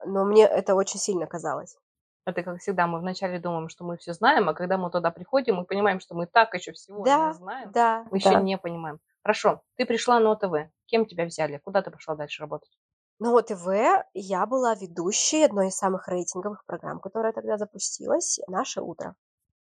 но 0.04 0.24
мне 0.24 0.44
это 0.44 0.74
очень 0.74 1.00
сильно 1.00 1.26
казалось. 1.26 1.76
Это 2.24 2.42
как 2.44 2.60
всегда, 2.60 2.86
мы 2.86 3.00
вначале 3.00 3.40
думаем, 3.40 3.68
что 3.68 3.84
мы 3.84 3.96
все 3.96 4.12
знаем, 4.12 4.48
а 4.48 4.54
когда 4.54 4.78
мы 4.78 4.90
туда 4.90 5.10
приходим, 5.10 5.56
мы 5.56 5.64
понимаем, 5.64 5.98
что 5.98 6.14
мы 6.14 6.26
так 6.26 6.54
еще 6.54 6.72
всего 6.72 7.04
да, 7.04 7.28
не 7.28 7.34
знаем. 7.34 7.72
Да, 7.72 8.06
мы 8.10 8.20
да. 8.20 8.30
еще 8.30 8.40
не 8.42 8.56
понимаем. 8.58 9.00
Хорошо, 9.22 9.62
ты 9.76 9.86
пришла 9.86 10.20
на 10.20 10.32
ОТВ. 10.32 10.70
Кем 10.86 11.06
тебя 11.06 11.24
взяли? 11.24 11.58
Куда 11.58 11.82
ты 11.82 11.90
пошла 11.90 12.14
дальше 12.14 12.42
работать? 12.42 12.70
На 13.18 13.36
ОТВ 13.36 14.04
я 14.14 14.46
была 14.46 14.74
ведущей 14.74 15.44
одной 15.44 15.68
из 15.68 15.76
самых 15.76 16.08
рейтинговых 16.08 16.64
программ, 16.64 17.00
которая 17.00 17.32
тогда 17.32 17.56
запустилась, 17.56 18.40
«Наше 18.46 18.80
утро». 18.82 19.14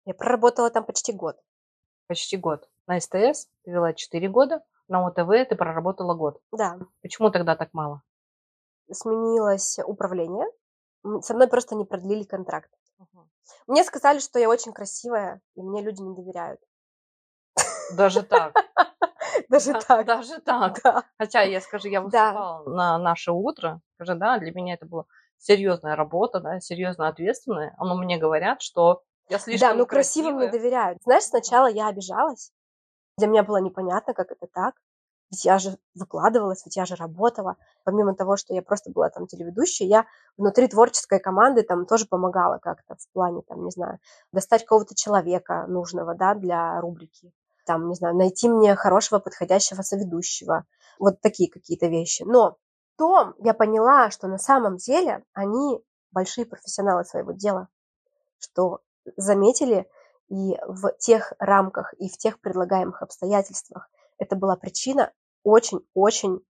Я 0.05 0.13
проработала 0.13 0.69
там 0.69 0.83
почти 0.85 1.11
год. 1.11 1.37
Почти 2.07 2.37
год. 2.37 2.69
На 2.87 2.99
СТС 2.99 3.49
ты 3.63 3.71
вела 3.71 3.93
4 3.93 4.29
года, 4.29 4.63
на 4.87 5.05
ОТВ 5.05 5.49
ты 5.49 5.55
проработала 5.55 6.13
год. 6.13 6.39
Да. 6.51 6.79
Почему 7.01 7.29
тогда 7.29 7.55
так 7.55 7.73
мало? 7.73 8.01
Сменилось 8.89 9.79
управление, 9.85 10.45
со 11.21 11.33
мной 11.33 11.47
просто 11.47 11.75
не 11.75 11.85
продлили 11.85 12.23
контракт. 12.23 12.69
Угу. 12.99 13.27
Мне 13.67 13.83
сказали, 13.83 14.19
что 14.19 14.39
я 14.39 14.49
очень 14.49 14.73
красивая, 14.73 15.41
и 15.55 15.61
мне 15.61 15.81
люди 15.81 16.01
не 16.01 16.15
доверяют. 16.15 16.59
Даже 17.93 18.23
так? 18.23 18.53
Даже 19.49 19.73
так. 19.73 20.05
Даже 20.05 20.39
так. 20.41 20.81
Да. 20.83 21.03
Хотя, 21.17 21.41
я 21.41 21.61
скажу, 21.61 21.87
я 21.87 22.01
выступала 22.01 22.63
да. 22.65 22.71
на 22.71 22.97
наше 22.97 23.31
утро, 23.31 23.81
скажи, 23.95 24.15
да, 24.15 24.37
для 24.39 24.51
меня 24.51 24.73
это 24.73 24.85
была 24.85 25.05
серьезная 25.37 25.95
работа, 25.95 26.39
да, 26.39 26.59
серьезно 26.59 27.07
ответственная. 27.07 27.75
Но 27.79 27.95
мне 27.95 28.17
говорят, 28.17 28.61
что 28.61 29.03
я 29.29 29.39
слишком 29.39 29.69
Да, 29.69 29.75
ну 29.75 29.85
красивым 29.85 30.39
не 30.39 30.49
доверяют. 30.49 30.99
Знаешь, 31.03 31.23
сначала 31.23 31.67
я 31.67 31.87
обижалась. 31.87 32.51
Для 33.17 33.27
меня 33.27 33.43
было 33.43 33.57
непонятно, 33.57 34.13
как 34.13 34.31
это 34.31 34.47
так. 34.47 34.75
Ведь 35.29 35.43
я 35.43 35.59
же 35.59 35.77
выкладывалась, 35.93 36.65
ведь 36.65 36.77
я 36.77 36.85
же 36.85 36.95
работала. 36.95 37.57
Помимо 37.83 38.15
того, 38.15 38.37
что 38.37 38.53
я 38.53 38.61
просто 38.61 38.91
была 38.91 39.09
там 39.09 39.27
телеведущей, 39.27 39.85
я 39.85 40.05
внутри 40.37 40.67
творческой 40.67 41.19
команды 41.19 41.63
там 41.63 41.85
тоже 41.85 42.05
помогала 42.05 42.59
как-то 42.59 42.95
в 42.95 43.09
плане, 43.11 43.41
там, 43.41 43.63
не 43.65 43.71
знаю, 43.71 43.99
достать 44.31 44.65
кого-то 44.65 44.95
человека 44.95 45.65
нужного, 45.67 46.15
да, 46.15 46.33
для 46.33 46.79
рубрики. 46.79 47.33
Там, 47.65 47.89
не 47.89 47.95
знаю, 47.95 48.15
найти 48.15 48.47
мне 48.47 48.75
хорошего 48.75 49.19
подходящего 49.19 49.81
соведущего. 49.81 50.63
Вот 50.99 51.19
такие 51.19 51.51
какие-то 51.51 51.87
вещи. 51.87 52.23
Но 52.23 52.57
то 52.97 53.33
я 53.39 53.53
поняла, 53.53 54.09
что 54.09 54.27
на 54.27 54.37
самом 54.37 54.77
деле 54.77 55.23
они 55.33 55.83
большие 56.11 56.45
профессионалы 56.45 57.03
своего 57.03 57.33
дела, 57.33 57.67
что 58.39 58.79
заметили 59.17 59.89
и 60.29 60.57
в 60.65 60.91
тех 60.97 61.33
рамках, 61.39 61.93
и 61.99 62.09
в 62.09 62.17
тех 62.17 62.39
предлагаемых 62.39 63.01
обстоятельствах, 63.01 63.89
это 64.17 64.35
была 64.35 64.55
причина 64.55 65.11
очень-очень 65.47 66.41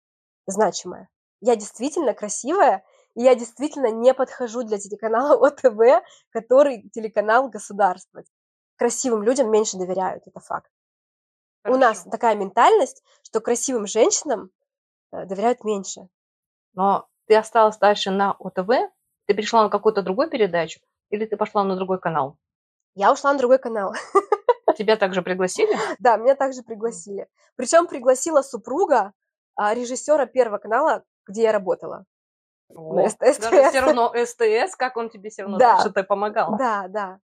значимая. 0.47 1.09
Я 1.41 1.55
действительно 1.57 2.15
красивая, 2.15 2.83
и 3.15 3.23
я 3.23 3.35
действительно 3.35 3.91
не 3.91 4.15
подхожу 4.15 4.63
для 4.63 4.79
телеканала 4.79 5.35
ОТВ, 5.47 6.03
который 6.31 6.89
телеканал 6.91 7.49
государства. 7.49 8.23
Красивым 8.77 9.23
людям 9.23 9.51
меньше 9.51 9.77
доверяют, 9.77 10.27
это 10.27 10.41
факт. 10.41 10.71
Хорошо. 11.63 11.77
У 11.77 11.81
нас 11.81 12.05
такая 12.05 12.37
ментальность, 12.37 13.03
что 13.23 13.41
красивым 13.41 13.87
женщинам 13.87 14.51
э, 15.13 15.27
доверяют 15.27 15.65
меньше. 15.65 16.09
Но 16.75 17.07
ты 17.27 17.37
осталась 17.37 17.79
дальше 17.79 18.11
на 18.11 18.33
ОТВ, 18.39 18.69
ты 19.27 19.35
перешла 19.35 19.65
на 19.65 19.69
какую-то 19.69 20.03
другую 20.03 20.31
передачу, 20.31 20.81
или 21.11 21.27
ты 21.27 21.37
пошла 21.37 21.65
на 21.65 21.77
другой 21.77 21.99
канал? 21.99 22.39
Я 22.95 23.13
ушла 23.13 23.33
на 23.33 23.39
другой 23.39 23.59
канал. 23.59 23.95
Тебя 24.77 24.97
также 24.97 25.23
пригласили? 25.23 25.77
Да, 25.99 26.17
меня 26.17 26.35
также 26.35 26.63
пригласили. 26.63 27.29
Причем 27.57 27.87
пригласила 27.87 28.43
супруга 28.43 29.13
а, 29.55 29.75
режиссера 29.75 30.27
Первого 30.27 30.59
канала, 30.59 31.05
где 31.27 31.43
я 31.43 31.53
работала. 31.53 32.05
О, 32.69 33.09
СТС. 33.09 33.39
Даже 33.39 33.69
все 33.71 33.81
равно 33.81 34.13
СТС, 34.13 34.77
как 34.77 34.97
он 34.97 35.09
тебе 35.09 35.31
все 35.31 35.43
равно 35.43 35.59
да. 35.59 35.81
что 35.81 35.91
ты 35.91 36.03
помогал. 36.03 36.57
Да, 36.59 36.89
да. 36.89 37.21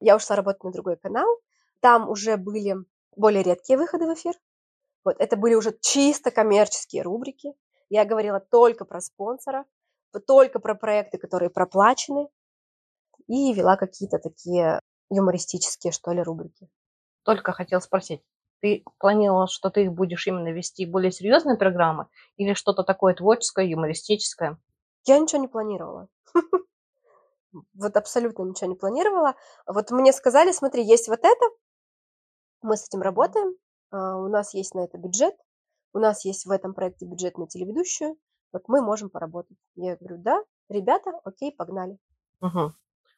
Я 0.00 0.16
ушла 0.16 0.36
работать 0.36 0.64
на 0.64 0.72
другой 0.72 0.96
канал. 0.96 1.28
Там 1.80 2.08
уже 2.08 2.36
были 2.36 2.76
более 3.16 3.42
редкие 3.42 3.78
выходы 3.78 4.06
в 4.06 4.14
эфир. 4.14 4.34
Вот, 5.04 5.16
это 5.18 5.36
были 5.36 5.54
уже 5.54 5.76
чисто 5.80 6.30
коммерческие 6.30 7.02
рубрики. 7.02 7.54
Я 7.88 8.04
говорила 8.04 8.40
только 8.40 8.84
про 8.84 9.00
спонсоров, 9.00 9.66
только 10.26 10.58
про 10.58 10.74
проекты, 10.74 11.18
которые 11.18 11.50
проплачены, 11.50 12.28
и 13.26 13.52
вела 13.52 13.76
какие-то 13.76 14.18
такие 14.18 14.80
юмористические, 15.10 15.92
что 15.92 16.12
ли, 16.12 16.22
рубрики. 16.22 16.68
Только 17.22 17.52
хотел 17.52 17.80
спросить, 17.80 18.22
ты 18.60 18.84
планировал, 18.98 19.48
что 19.48 19.70
ты 19.70 19.90
будешь 19.90 20.26
именно 20.26 20.52
вести 20.52 20.86
более 20.86 21.10
серьезные 21.10 21.56
программы 21.56 22.08
или 22.36 22.54
что-то 22.54 22.82
такое 22.82 23.14
творческое, 23.14 23.66
юмористическое? 23.66 24.58
Я 25.06 25.18
ничего 25.18 25.40
не 25.40 25.48
планировала. 25.48 26.08
Вот 27.74 27.96
абсолютно 27.96 28.44
ничего 28.44 28.70
не 28.70 28.76
планировала. 28.76 29.34
Вот 29.66 29.90
мне 29.90 30.12
сказали, 30.12 30.52
смотри, 30.52 30.84
есть 30.84 31.08
вот 31.08 31.18
это, 31.24 31.44
мы 32.62 32.76
с 32.76 32.86
этим 32.86 33.02
работаем, 33.02 33.56
а, 33.90 34.16
у 34.18 34.28
нас 34.28 34.54
есть 34.54 34.74
на 34.74 34.84
это 34.84 34.98
бюджет, 34.98 35.34
у 35.92 35.98
нас 35.98 36.24
есть 36.24 36.46
в 36.46 36.50
этом 36.50 36.74
проекте 36.74 37.06
бюджет 37.06 37.38
на 37.38 37.48
телеведущую, 37.48 38.16
вот 38.52 38.62
мы 38.68 38.82
можем 38.82 39.10
поработать. 39.10 39.56
Я 39.74 39.96
говорю, 39.96 40.18
да, 40.18 40.44
ребята, 40.68 41.12
окей, 41.24 41.52
погнали. 41.52 41.98
Угу. 42.40 42.72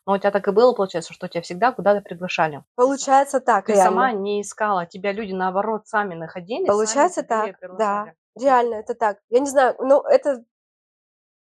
Но 0.06 0.14
у 0.14 0.18
тебя 0.18 0.32
так 0.32 0.46
и 0.48 0.50
было, 0.50 0.72
получается, 0.72 1.12
что 1.12 1.28
тебя 1.28 1.42
всегда 1.42 1.72
куда-то 1.72 2.00
приглашали. 2.00 2.64
Получается 2.74 3.40
так, 3.40 3.66
Ты 3.66 3.72
реально. 3.72 3.90
сама 3.90 4.12
не 4.12 4.42
искала, 4.42 4.84
тебя 4.86 5.12
люди, 5.12 5.32
наоборот, 5.32 5.86
сами 5.86 6.14
находили. 6.14 6.66
Получается 6.66 7.22
так, 7.22 7.56
да. 7.78 8.12
Реально, 8.34 8.76
это 8.76 8.94
так. 8.94 9.18
Я 9.28 9.40
не 9.40 9.48
знаю, 9.48 9.76
ну, 9.78 10.00
это, 10.00 10.42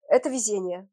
это 0.08 0.28
везение. 0.28 0.88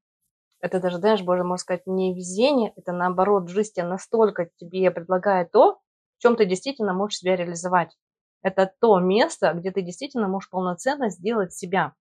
Это 0.59 0.79
даже, 0.79 0.97
знаешь, 0.97 1.21
боже, 1.21 1.43
можно 1.43 1.61
сказать, 1.61 1.85
не 1.85 2.15
везение, 2.15 2.73
это 2.75 2.91
наоборот, 2.91 3.49
жизнь 3.49 3.73
тебя 3.73 3.87
настолько 3.87 4.49
тебе 4.57 4.89
предлагает 4.91 5.51
то, 5.51 5.79
в 6.17 6.21
чем 6.21 6.35
ты 6.35 6.45
действительно 6.45 6.93
можешь 6.93 7.19
себя 7.19 7.35
реализовать. 7.35 7.95
Это 8.41 8.71
то 8.79 8.99
место, 8.99 9.53
где 9.53 9.71
ты 9.71 9.81
действительно 9.81 10.27
можешь 10.27 10.49
полноценно 10.49 11.09
сделать 11.09 11.53
себя 11.53 11.93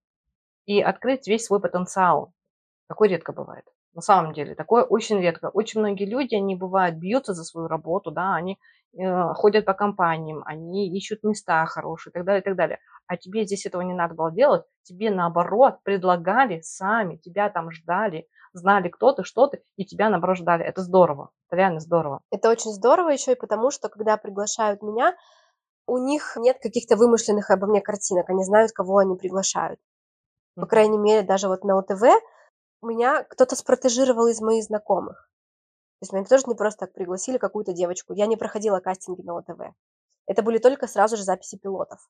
и 0.64 0.80
открыть 0.80 1.26
весь 1.26 1.46
свой 1.46 1.60
потенциал. 1.60 2.32
Такое 2.88 3.08
редко 3.08 3.32
бывает. 3.32 3.64
На 3.96 4.02
самом 4.02 4.34
деле, 4.34 4.54
такое 4.54 4.84
очень 4.84 5.18
редко. 5.20 5.48
Очень 5.48 5.80
многие 5.80 6.04
люди, 6.04 6.34
они 6.34 6.54
бывают, 6.54 6.96
бьются 6.96 7.32
за 7.32 7.44
свою 7.44 7.66
работу, 7.66 8.10
да, 8.10 8.34
они 8.34 8.58
э, 8.92 9.32
ходят 9.32 9.64
по 9.64 9.72
компаниям, 9.72 10.42
они 10.44 10.94
ищут 10.94 11.24
места 11.24 11.64
хорошие 11.64 12.10
и 12.10 12.12
так 12.12 12.26
далее, 12.26 12.42
и 12.42 12.44
так 12.44 12.56
далее. 12.56 12.78
А 13.06 13.16
тебе 13.16 13.46
здесь 13.46 13.64
этого 13.64 13.80
не 13.80 13.94
надо 13.94 14.14
было 14.14 14.30
делать. 14.30 14.64
Тебе, 14.82 15.10
наоборот, 15.10 15.78
предлагали 15.82 16.60
сами, 16.60 17.16
тебя 17.16 17.48
там 17.48 17.70
ждали, 17.70 18.28
знали, 18.52 18.90
кто 18.90 19.12
ты, 19.12 19.24
что 19.24 19.46
ты, 19.46 19.62
и 19.76 19.86
тебя, 19.86 20.10
наоборот, 20.10 20.36
ждали. 20.36 20.62
Это 20.62 20.82
здорово. 20.82 21.30
Это 21.48 21.56
реально 21.56 21.80
здорово. 21.80 22.20
Это 22.30 22.50
очень 22.50 22.72
здорово 22.72 23.08
еще 23.08 23.32
и 23.32 23.40
потому, 23.40 23.70
что 23.70 23.88
когда 23.88 24.18
приглашают 24.18 24.82
меня, 24.82 25.16
у 25.86 25.96
них 25.96 26.36
нет 26.36 26.58
каких-то 26.60 26.96
вымышленных 26.96 27.50
обо 27.50 27.66
мне 27.66 27.80
картинок. 27.80 28.28
Они 28.28 28.44
знают, 28.44 28.72
кого 28.72 28.98
они 28.98 29.16
приглашают. 29.16 29.80
По 30.54 30.66
крайней 30.66 30.98
мере, 30.98 31.22
даже 31.26 31.48
вот 31.48 31.64
на 31.64 31.78
ОТВ 31.78 32.02
меня 32.82 33.24
кто-то 33.24 33.56
спротежировал 33.56 34.26
из 34.26 34.40
моих 34.40 34.64
знакомых. 34.64 35.30
То 35.98 36.04
есть 36.04 36.12
меня 36.12 36.24
тоже 36.24 36.44
не 36.46 36.54
просто 36.54 36.86
так 36.86 36.92
пригласили 36.92 37.38
какую-то 37.38 37.72
девочку. 37.72 38.12
Я 38.12 38.26
не 38.26 38.36
проходила 38.36 38.80
кастинги 38.80 39.22
на 39.22 39.38
ОТВ. 39.38 39.74
Это 40.26 40.42
были 40.42 40.58
только 40.58 40.86
сразу 40.86 41.16
же 41.16 41.22
записи 41.22 41.56
пилотов. 41.56 42.00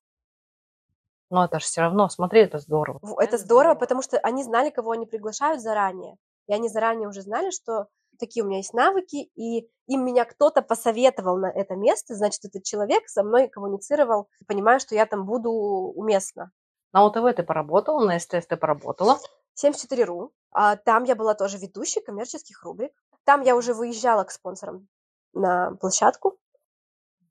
Но 1.31 1.45
это 1.45 1.59
же 1.59 1.67
все 1.67 1.81
равно, 1.83 2.09
смотри, 2.09 2.43
это 2.43 2.59
здорово. 2.59 2.99
Это, 3.03 3.23
это 3.23 3.39
здорово, 3.39 3.45
здорово, 3.45 3.75
потому 3.75 4.03
что 4.03 4.19
они 4.19 4.43
знали, 4.45 4.71
кого 4.71 4.93
они 4.93 5.07
приглашают 5.07 5.61
заранее. 5.61 6.17
И 6.49 6.53
они 6.53 6.69
заранее 6.69 7.09
уже 7.09 7.23
знали, 7.23 7.51
что 7.51 7.89
такие 8.19 8.45
у 8.45 8.49
меня 8.49 8.59
есть 8.59 8.73
навыки, 8.73 9.31
и 9.35 9.69
им 9.87 10.05
меня 10.05 10.25
кто-то 10.25 10.63
посоветовал 10.63 11.37
на 11.37 11.51
это 11.51 11.75
место, 11.75 12.15
значит, 12.15 12.45
этот 12.45 12.63
человек 12.63 13.09
со 13.09 13.23
мной 13.23 13.49
коммуницировал, 13.49 14.29
понимая, 14.47 14.79
что 14.79 14.95
я 14.95 15.07
там 15.07 15.27
буду 15.27 15.51
уместно. 15.51 16.51
На 16.93 17.05
ОТВ 17.05 17.37
ты 17.37 17.43
поработала, 17.43 18.05
на 18.05 18.19
СТС 18.19 18.47
ты 18.47 18.57
поработала. 18.57 19.19
74.ru. 19.63 20.31
А 20.59 20.77
там 20.77 21.05
я 21.05 21.14
была 21.14 21.35
тоже 21.35 21.59
ведущей 21.59 22.01
коммерческих 22.01 22.62
рубрик. 22.62 22.90
Там 23.25 23.42
я 23.42 23.55
уже 23.55 23.75
выезжала 23.75 24.25
к 24.25 24.31
спонсорам 24.31 24.88
на 25.35 25.73
площадку. 25.73 26.38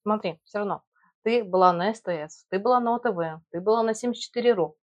Смотри, 0.04 0.40
все 0.44 0.60
равно. 0.60 0.84
Ты 1.24 1.44
была 1.44 1.74
на 1.74 1.92
СТС, 1.96 2.46
ты 2.50 2.60
была 2.60 2.80
на 2.80 2.98
ОТВ, 2.98 3.42
ты 3.50 3.62
была 3.62 3.82
на 3.82 3.96
74.ру. 3.96 4.78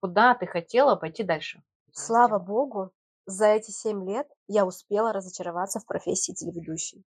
Куда 0.00 0.34
ты 0.34 0.48
хотела 0.48 0.96
пойти 0.96 1.22
дальше? 1.22 1.62
Слава 1.92 2.40
богу, 2.40 2.90
за 3.26 3.46
эти 3.46 3.70
семь 3.70 4.04
лет 4.10 4.28
я 4.48 4.66
успела 4.66 5.12
разочароваться 5.12 5.78
в 5.78 5.86
профессии 5.86 6.32
телеведущей. 6.32 7.04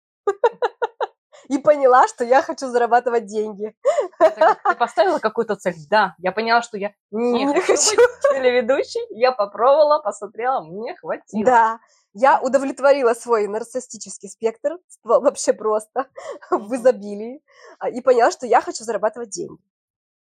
И 1.50 1.58
поняла, 1.58 2.08
что 2.08 2.26
я 2.26 2.42
хочу 2.42 2.68
зарабатывать 2.68 3.26
деньги. 3.26 3.74
ты 4.20 4.76
поставила 4.78 5.20
какую-то 5.20 5.56
цель? 5.56 5.76
Да, 5.90 6.16
я 6.18 6.32
поняла, 6.32 6.62
что 6.62 6.78
я 6.78 6.94
не, 7.12 7.46
не 7.46 7.62
хочу, 7.62 7.74
хочу 7.74 7.96
быть 7.96 8.34
телеведущей. 8.34 9.02
Я 9.10 9.32
попробовала, 9.32 10.00
посмотрела, 10.00 10.62
мне 10.62 10.96
хватило. 10.96 11.46
Да, 11.46 11.80
я 12.14 12.42
удовлетворила 12.42 13.14
свой 13.14 13.48
нарциссический 13.48 14.30
спектр 14.30 14.78
вообще 15.04 15.54
просто 15.54 16.08
в 16.52 16.76
изобилии 16.76 17.42
а, 17.80 17.90
и 17.90 18.02
поняла, 18.02 18.32
что 18.32 18.46
я 18.46 18.60
хочу 18.60 18.84
зарабатывать 18.84 19.30
деньги. 19.30 19.62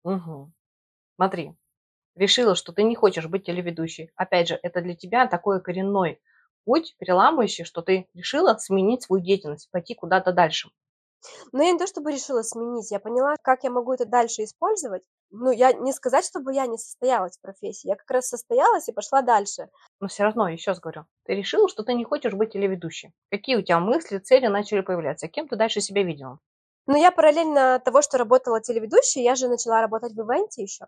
Угу. 0.03 0.51
Смотри, 1.15 1.55
решила, 2.15 2.55
что 2.55 2.71
ты 2.71 2.83
не 2.83 2.95
хочешь 2.95 3.27
быть 3.27 3.45
телеведущей. 3.45 4.11
Опять 4.15 4.47
же, 4.47 4.59
это 4.63 4.81
для 4.81 4.95
тебя 4.95 5.27
такой 5.27 5.61
коренной 5.61 6.21
путь, 6.65 6.95
переламывающий, 6.99 7.65
что 7.65 7.81
ты 7.81 8.07
решила 8.13 8.55
сменить 8.57 9.03
свою 9.03 9.23
деятельность, 9.23 9.69
пойти 9.71 9.95
куда-то 9.95 10.31
дальше. 10.31 10.69
Но 11.51 11.63
я 11.63 11.71
не 11.71 11.79
то 11.79 11.87
чтобы 11.87 12.11
решила 12.11 12.41
сменить, 12.41 12.91
я 12.91 12.99
поняла, 12.99 13.35
как 13.41 13.63
я 13.63 13.69
могу 13.69 13.93
это 13.93 14.05
дальше 14.05 14.43
использовать. 14.43 15.03
Ну, 15.29 15.51
я 15.51 15.71
не 15.71 15.93
сказать, 15.93 16.25
чтобы 16.25 16.53
я 16.53 16.65
не 16.67 16.77
состоялась 16.77 17.37
в 17.37 17.41
профессии, 17.41 17.87
я 17.87 17.95
как 17.95 18.09
раз 18.11 18.27
состоялась 18.27 18.89
и 18.89 18.91
пошла 18.91 19.21
дальше. 19.21 19.69
Но 19.99 20.07
все 20.07 20.23
равно, 20.23 20.49
еще 20.49 20.71
раз 20.71 20.79
говорю, 20.79 21.05
ты 21.25 21.35
решила, 21.35 21.69
что 21.69 21.83
ты 21.83 21.93
не 21.93 22.03
хочешь 22.03 22.33
быть 22.33 22.51
телеведущей. 22.51 23.13
Какие 23.29 23.55
у 23.55 23.61
тебя 23.61 23.79
мысли, 23.79 24.17
цели 24.17 24.47
начали 24.47 24.81
появляться? 24.81 25.27
Кем 25.27 25.47
ты 25.47 25.55
дальше 25.55 25.79
себя 25.79 26.03
видела? 26.03 26.39
Ну, 26.87 26.97
я 26.97 27.11
параллельно 27.11 27.79
того, 27.79 28.01
что 28.01 28.17
работала 28.17 28.59
телеведущей, 28.59 29.23
я 29.23 29.35
же 29.35 29.47
начала 29.47 29.81
работать 29.81 30.13
в 30.13 30.19
ивенте 30.19 30.63
еще. 30.63 30.85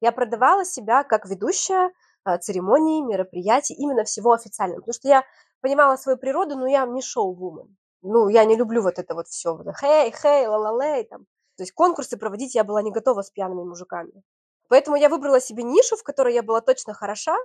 Я 0.00 0.12
продавала 0.12 0.64
себя 0.64 1.04
как 1.04 1.26
ведущая 1.26 1.90
а, 2.24 2.38
церемоний, 2.38 3.02
мероприятий, 3.02 3.74
именно 3.74 4.04
всего 4.04 4.32
официального. 4.32 4.80
Потому 4.80 4.94
что 4.94 5.08
я 5.08 5.24
понимала 5.60 5.96
свою 5.96 6.18
природу, 6.18 6.56
но 6.56 6.66
я 6.66 6.86
не 6.86 7.02
шоу-вумен. 7.02 7.76
Ну, 8.02 8.28
я 8.28 8.44
не 8.44 8.56
люблю 8.56 8.82
вот 8.82 8.98
это 8.98 9.14
вот 9.14 9.28
все. 9.28 9.58
Хей, 9.78 10.12
хей, 10.12 10.46
ла-ла-лей, 10.46 11.04
там. 11.04 11.26
То 11.56 11.62
есть 11.62 11.72
конкурсы 11.72 12.16
проводить 12.16 12.54
я 12.54 12.64
была 12.64 12.82
не 12.82 12.90
готова 12.90 13.22
с 13.22 13.30
пьяными 13.30 13.64
мужиками. 13.64 14.22
Поэтому 14.68 14.96
я 14.96 15.08
выбрала 15.08 15.40
себе 15.40 15.62
нишу, 15.62 15.96
в 15.96 16.02
которой 16.02 16.32
я 16.32 16.42
была 16.42 16.60
точно 16.60 16.94
хороша. 16.94 17.36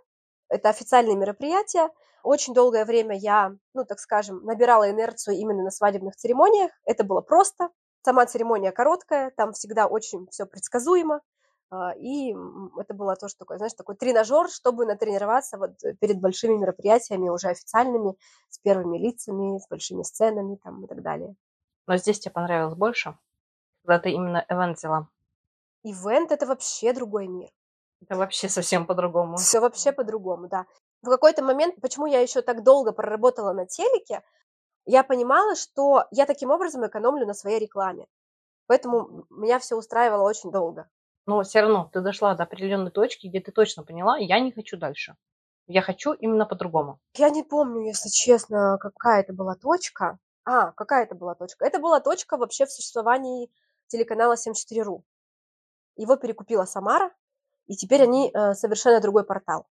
Это 0.47 0.69
официальные 0.69 1.17
мероприятия. 1.17 1.89
Очень 2.23 2.53
долгое 2.53 2.85
время 2.85 3.17
я, 3.17 3.55
ну, 3.73 3.83
так 3.83 3.99
скажем, 3.99 4.43
набирала 4.45 4.89
инерцию 4.89 5.35
именно 5.35 5.63
на 5.63 5.71
свадебных 5.71 6.15
церемониях. 6.15 6.71
Это 6.85 7.03
было 7.03 7.21
просто. 7.21 7.69
Сама 8.03 8.25
церемония 8.25 8.71
короткая, 8.71 9.31
там 9.31 9.53
всегда 9.53 9.87
очень 9.87 10.27
все 10.29 10.45
предсказуемо. 10.45 11.21
А, 11.69 11.93
и 11.97 12.34
это 12.78 12.93
было 12.93 13.15
тоже 13.15 13.36
такое, 13.38 13.58
знаешь, 13.58 13.73
такой 13.73 13.95
тренажер, 13.95 14.49
чтобы 14.49 14.86
натренироваться 14.86 15.58
вот 15.58 15.78
перед 15.99 16.19
большими 16.19 16.58
мероприятиями, 16.58 17.30
уже 17.30 17.49
официальными, 17.49 18.15
с 18.49 18.60
первыми 18.60 18.97
лицами, 18.97 19.58
с 19.58 19.67
большими 19.67 20.04
сценами 20.04 20.58
там 20.63 20.84
и 20.84 20.88
так 20.88 21.01
далее. 21.01 21.36
Но 21.88 21.97
здесь 21.97 22.19
тебе 22.19 22.32
понравилось 22.32 22.75
больше, 22.75 23.17
когда 23.84 23.99
ты 23.99 24.12
именно 24.12 24.45
ивент 24.49 24.78
взяла? 24.78 25.08
Ивент– 25.84 26.32
это 26.32 26.45
вообще 26.45 26.93
другой 26.93 27.28
мир. 27.28 27.49
Это 28.01 28.15
вообще 28.15 28.49
совсем 28.49 28.86
по-другому. 28.86 29.38
Все 29.38 29.60
вообще 29.60 29.91
по-другому, 29.91 30.47
да. 30.47 30.65
В 31.01 31.10
какой-то 31.10 31.43
момент, 31.43 31.75
почему 31.82 32.08
я 32.08 32.21
еще 32.21 32.41
так 32.41 32.63
долго 32.63 32.91
проработала 32.91 33.54
на 33.54 33.65
телеке, 33.65 34.23
я 34.86 35.04
понимала, 35.04 35.56
что 35.56 36.06
я 36.12 36.25
таким 36.25 36.51
образом 36.51 36.86
экономлю 36.86 37.25
на 37.25 37.34
своей 37.34 37.60
рекламе. 37.60 38.08
Поэтому 38.67 39.25
меня 39.30 39.60
все 39.60 39.75
устраивало 39.75 40.23
очень 40.23 40.51
долго. 40.51 40.89
Но 41.25 41.41
все 41.41 41.61
равно 41.61 41.89
ты 41.91 42.01
дошла 42.01 42.35
до 42.35 42.43
определенной 42.43 42.91
точки, 42.91 43.27
где 43.27 43.39
ты 43.39 43.51
точно 43.51 43.83
поняла, 43.83 44.17
я 44.17 44.39
не 44.39 44.51
хочу 44.51 44.77
дальше. 44.77 45.15
Я 45.67 45.81
хочу 45.81 46.13
именно 46.13 46.45
по-другому. 46.45 46.99
Я 47.15 47.29
не 47.29 47.43
помню, 47.43 47.88
если 47.88 48.09
честно, 48.09 48.77
какая 48.79 49.21
это 49.21 49.33
была 49.33 49.55
точка. 49.55 50.19
А, 50.43 50.71
какая 50.73 51.05
это 51.05 51.15
была 51.15 51.33
точка? 51.33 51.65
Это 51.65 51.79
была 51.79 51.99
точка 51.99 52.38
вообще 52.38 52.67
в 52.67 52.71
существовании 52.71 53.49
телеканала 53.88 54.35
74.ru. 54.35 55.01
Его 55.95 56.15
перекупила 56.17 56.65
Самара, 56.65 57.11
и 57.65 57.75
теперь 57.75 58.03
они 58.03 58.29
э, 58.31 58.53
совершенно 58.53 59.01
другой 59.01 59.25
портал. 59.25 59.67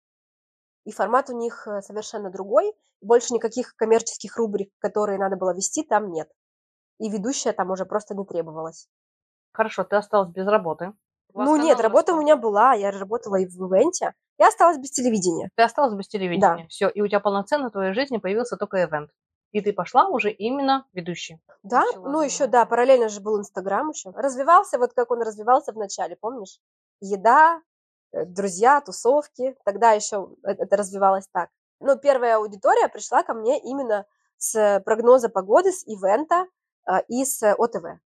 И 0.84 0.92
формат 0.92 1.28
у 1.30 1.36
них 1.36 1.66
э, 1.66 1.82
совершенно 1.82 2.30
другой. 2.30 2.72
Больше 3.00 3.34
никаких 3.34 3.74
коммерческих 3.74 4.36
рубрик, 4.36 4.72
которые 4.78 5.18
надо 5.18 5.36
было 5.36 5.54
вести, 5.54 5.82
там 5.82 6.12
нет. 6.12 6.30
И 6.98 7.10
ведущая 7.10 7.52
там 7.52 7.70
уже 7.70 7.84
просто 7.84 8.14
не 8.14 8.24
требовалась. 8.24 8.88
Хорошо, 9.52 9.82
ты 9.82 9.96
осталась 9.96 10.30
без 10.30 10.46
работы. 10.46 10.92
Ну 11.34 11.56
нет, 11.56 11.80
работа 11.80 12.14
у 12.14 12.20
меня 12.20 12.36
была, 12.36 12.74
я 12.74 12.90
работала 12.90 13.36
и 13.36 13.46
в 13.46 13.56
ивенте. 13.56 14.14
Я 14.38 14.48
осталась 14.48 14.78
без 14.78 14.90
телевидения. 14.90 15.50
Ты 15.54 15.62
осталась 15.62 15.94
без 15.94 16.08
телевидения. 16.08 16.62
Да. 16.62 16.66
Все, 16.68 16.88
и 16.88 17.02
у 17.02 17.06
тебя 17.06 17.20
полноценно 17.20 17.68
в 17.68 17.72
твоей 17.72 17.92
жизни 17.92 18.18
появился 18.18 18.56
только 18.56 18.82
ивент. 18.82 19.10
И 19.52 19.60
ты 19.60 19.72
пошла 19.72 20.08
уже 20.08 20.30
именно 20.30 20.86
ведущей. 20.92 21.40
Да, 21.62 21.82
Начала 21.82 22.08
ну 22.08 22.22
еще, 22.22 22.46
да, 22.46 22.64
параллельно 22.64 23.08
же 23.08 23.20
был 23.20 23.38
Инстаграм 23.38 23.90
еще. 23.90 24.10
Развивался 24.10 24.78
вот 24.78 24.94
как 24.94 25.10
он 25.10 25.22
развивался 25.22 25.72
в 25.72 25.76
начале, 25.76 26.16
помнишь? 26.16 26.60
Еда, 27.00 27.60
э, 28.12 28.24
друзья, 28.24 28.80
тусовки. 28.80 29.56
Тогда 29.64 29.92
еще 29.92 30.30
это 30.42 30.76
развивалось 30.76 31.28
так. 31.32 31.50
Но 31.80 31.96
первая 31.96 32.36
аудитория 32.36 32.88
пришла 32.88 33.22
ко 33.22 33.34
мне 33.34 33.60
именно 33.60 34.06
с 34.36 34.80
прогноза 34.84 35.28
погоды, 35.28 35.72
с 35.72 35.86
ивента 35.86 36.46
а, 36.86 37.00
и 37.08 37.24
с 37.24 37.42
ОТВ. 37.42 38.00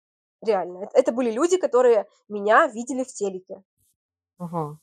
Реально. 0.45 0.89
Это 0.93 1.13
были 1.13 1.31
люди, 1.31 1.57
которые 1.57 2.07
меня 2.29 2.67
видели 2.67 3.05
в 3.05 3.09
телеке. 3.09 3.63
Угу. 4.39 4.79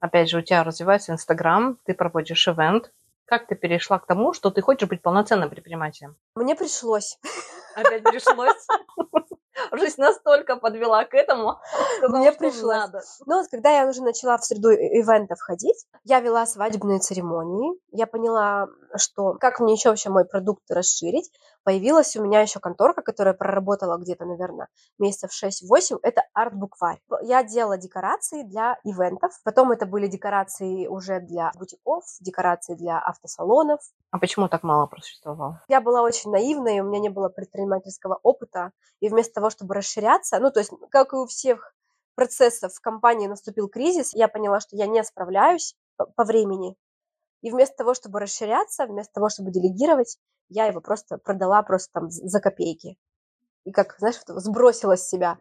Опять 0.00 0.30
же, 0.30 0.38
у 0.38 0.42
тебя 0.42 0.64
развивается 0.64 1.12
Инстаграм, 1.12 1.78
ты 1.84 1.94
проводишь 1.94 2.46
ивент. 2.48 2.92
Как 3.24 3.46
ты 3.46 3.56
перешла 3.56 3.98
к 3.98 4.06
тому, 4.06 4.32
что 4.32 4.50
ты 4.50 4.62
хочешь 4.62 4.88
быть 4.88 5.02
полноценным 5.02 5.50
предпринимателем? 5.50 6.16
Мне 6.34 6.54
пришлось. 6.54 7.18
Опять 7.74 8.02
пришлось? 8.02 8.66
Жизнь 9.72 10.00
настолько 10.00 10.56
подвела 10.56 11.04
к 11.04 11.14
этому, 11.14 11.58
сказала, 11.98 12.20
мне 12.20 12.32
пришлось. 12.32 12.76
Надо. 12.76 13.02
Ну, 13.26 13.38
вот 13.38 13.48
когда 13.50 13.70
я 13.70 13.86
уже 13.88 14.02
начала 14.02 14.38
в 14.38 14.44
среду 14.44 14.70
ивентов 14.70 15.40
ходить, 15.40 15.84
я 16.04 16.20
вела 16.20 16.46
свадебные 16.46 17.00
церемонии, 17.00 17.78
я 17.90 18.06
поняла, 18.06 18.68
что 18.96 19.34
как 19.34 19.60
мне 19.60 19.74
еще 19.74 19.90
вообще 19.90 20.10
мой 20.10 20.24
продукт 20.24 20.62
расширить, 20.70 21.30
появилась 21.64 22.16
у 22.16 22.22
меня 22.22 22.40
еще 22.40 22.60
конторка, 22.60 23.02
которая 23.02 23.34
проработала 23.34 23.98
где-то, 23.98 24.24
наверное, 24.24 24.68
месяцев 24.98 25.30
6-8, 25.32 25.98
это 26.02 26.22
арт-букварь. 26.32 27.00
Я 27.22 27.42
делала 27.42 27.76
декорации 27.76 28.42
для 28.42 28.78
ивентов, 28.84 29.32
потом 29.44 29.70
это 29.70 29.86
были 29.86 30.06
декорации 30.06 30.86
уже 30.86 31.20
для 31.20 31.52
бутиков, 31.58 32.04
декорации 32.20 32.74
для 32.74 32.98
автосалонов. 32.98 33.80
А 34.10 34.18
почему 34.18 34.48
так 34.48 34.62
мало 34.62 34.86
просуществовало? 34.86 35.62
Я 35.68 35.80
была 35.80 36.02
очень 36.02 36.30
наивной, 36.30 36.80
у 36.80 36.84
меня 36.84 37.00
не 37.00 37.10
было 37.10 37.28
предпринимательского 37.28 38.18
опыта, 38.22 38.72
и 39.00 39.08
вместо 39.08 39.34
того, 39.34 39.50
чтобы 39.50 39.74
расширяться, 39.74 40.38
ну, 40.38 40.50
то 40.50 40.60
есть, 40.60 40.72
как 40.90 41.12
и 41.12 41.16
у 41.16 41.26
всех 41.26 41.74
процессов 42.14 42.72
в 42.74 42.80
компании 42.80 43.28
наступил 43.28 43.68
кризис, 43.68 44.12
я 44.12 44.26
поняла, 44.26 44.60
что 44.60 44.76
я 44.76 44.86
не 44.86 45.04
справляюсь 45.04 45.76
по 46.16 46.24
времени, 46.24 46.74
и 47.40 47.50
вместо 47.50 47.76
того, 47.76 47.94
чтобы 47.94 48.20
расширяться, 48.20 48.86
вместо 48.86 49.12
того, 49.14 49.28
чтобы 49.28 49.50
делегировать, 49.50 50.18
я 50.48 50.66
его 50.66 50.80
просто 50.80 51.18
продала 51.18 51.62
просто 51.62 51.90
там 51.92 52.10
за 52.10 52.40
копейки. 52.40 52.96
И 53.64 53.72
как, 53.72 53.96
знаешь, 53.98 54.20
сбросила 54.26 54.96
с 54.96 55.08
себя. 55.08 55.38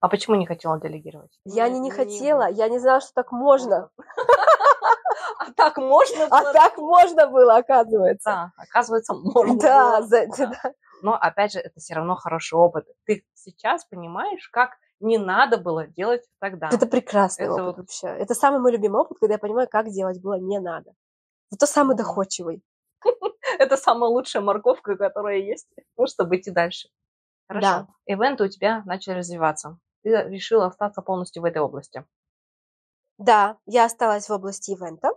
А 0.00 0.08
почему 0.08 0.36
не 0.36 0.46
хотела 0.46 0.80
делегировать? 0.80 1.30
Я 1.44 1.68
не, 1.68 1.80
не 1.80 1.90
хотела, 1.90 2.48
я 2.48 2.68
не 2.68 2.78
знала, 2.78 3.00
что 3.00 3.12
так 3.14 3.32
можно. 3.32 3.90
А 5.40 5.52
так 5.52 5.76
можно 5.76 6.26
было? 6.28 6.50
А 6.50 6.52
так 6.52 6.78
можно 6.78 7.26
было, 7.26 7.56
оказывается. 7.56 8.30
Да, 8.30 8.52
оказывается, 8.56 9.14
можно 9.14 9.58
да, 9.60 10.00
было. 10.00 10.26
Да. 10.36 10.72
Но, 11.02 11.14
опять 11.14 11.52
же, 11.52 11.60
это 11.60 11.78
все 11.80 11.94
равно 11.94 12.16
хороший 12.16 12.54
опыт. 12.58 12.86
Ты 13.04 13.24
сейчас 13.34 13.84
понимаешь, 13.84 14.48
как 14.48 14.70
не 15.00 15.18
надо 15.18 15.58
было 15.58 15.86
делать 15.86 16.22
тогда. 16.40 16.68
Это 16.72 16.86
прекрасный 16.86 17.44
это 17.44 17.54
опыт 17.54 17.66
вот... 17.66 17.76
вообще. 17.78 18.08
Это 18.08 18.34
самый 18.34 18.60
мой 18.60 18.72
любимый 18.72 19.00
опыт, 19.00 19.18
когда 19.20 19.34
я 19.34 19.38
понимаю, 19.38 19.68
как 19.70 19.88
делать 19.90 20.20
было 20.20 20.38
не 20.38 20.58
надо. 20.58 20.92
Зато 21.50 21.66
самый 21.66 21.96
доходчивый. 21.96 22.62
Это 23.58 23.76
самая 23.76 24.10
лучшая 24.10 24.42
морковка, 24.42 24.96
которая 24.96 25.38
есть, 25.38 25.68
ну, 25.96 26.06
чтобы 26.06 26.36
идти 26.36 26.50
дальше. 26.50 26.88
Хорошо. 27.48 27.66
Да. 27.66 27.88
Ивенты 28.06 28.44
у 28.44 28.48
тебя 28.48 28.82
начали 28.84 29.14
развиваться. 29.14 29.78
Ты 30.02 30.10
решила 30.10 30.66
остаться 30.66 31.02
полностью 31.02 31.42
в 31.42 31.44
этой 31.46 31.62
области. 31.62 32.04
Да, 33.18 33.58
я 33.66 33.84
осталась 33.86 34.28
в 34.28 34.32
области 34.32 34.70
ивента. 34.70 35.12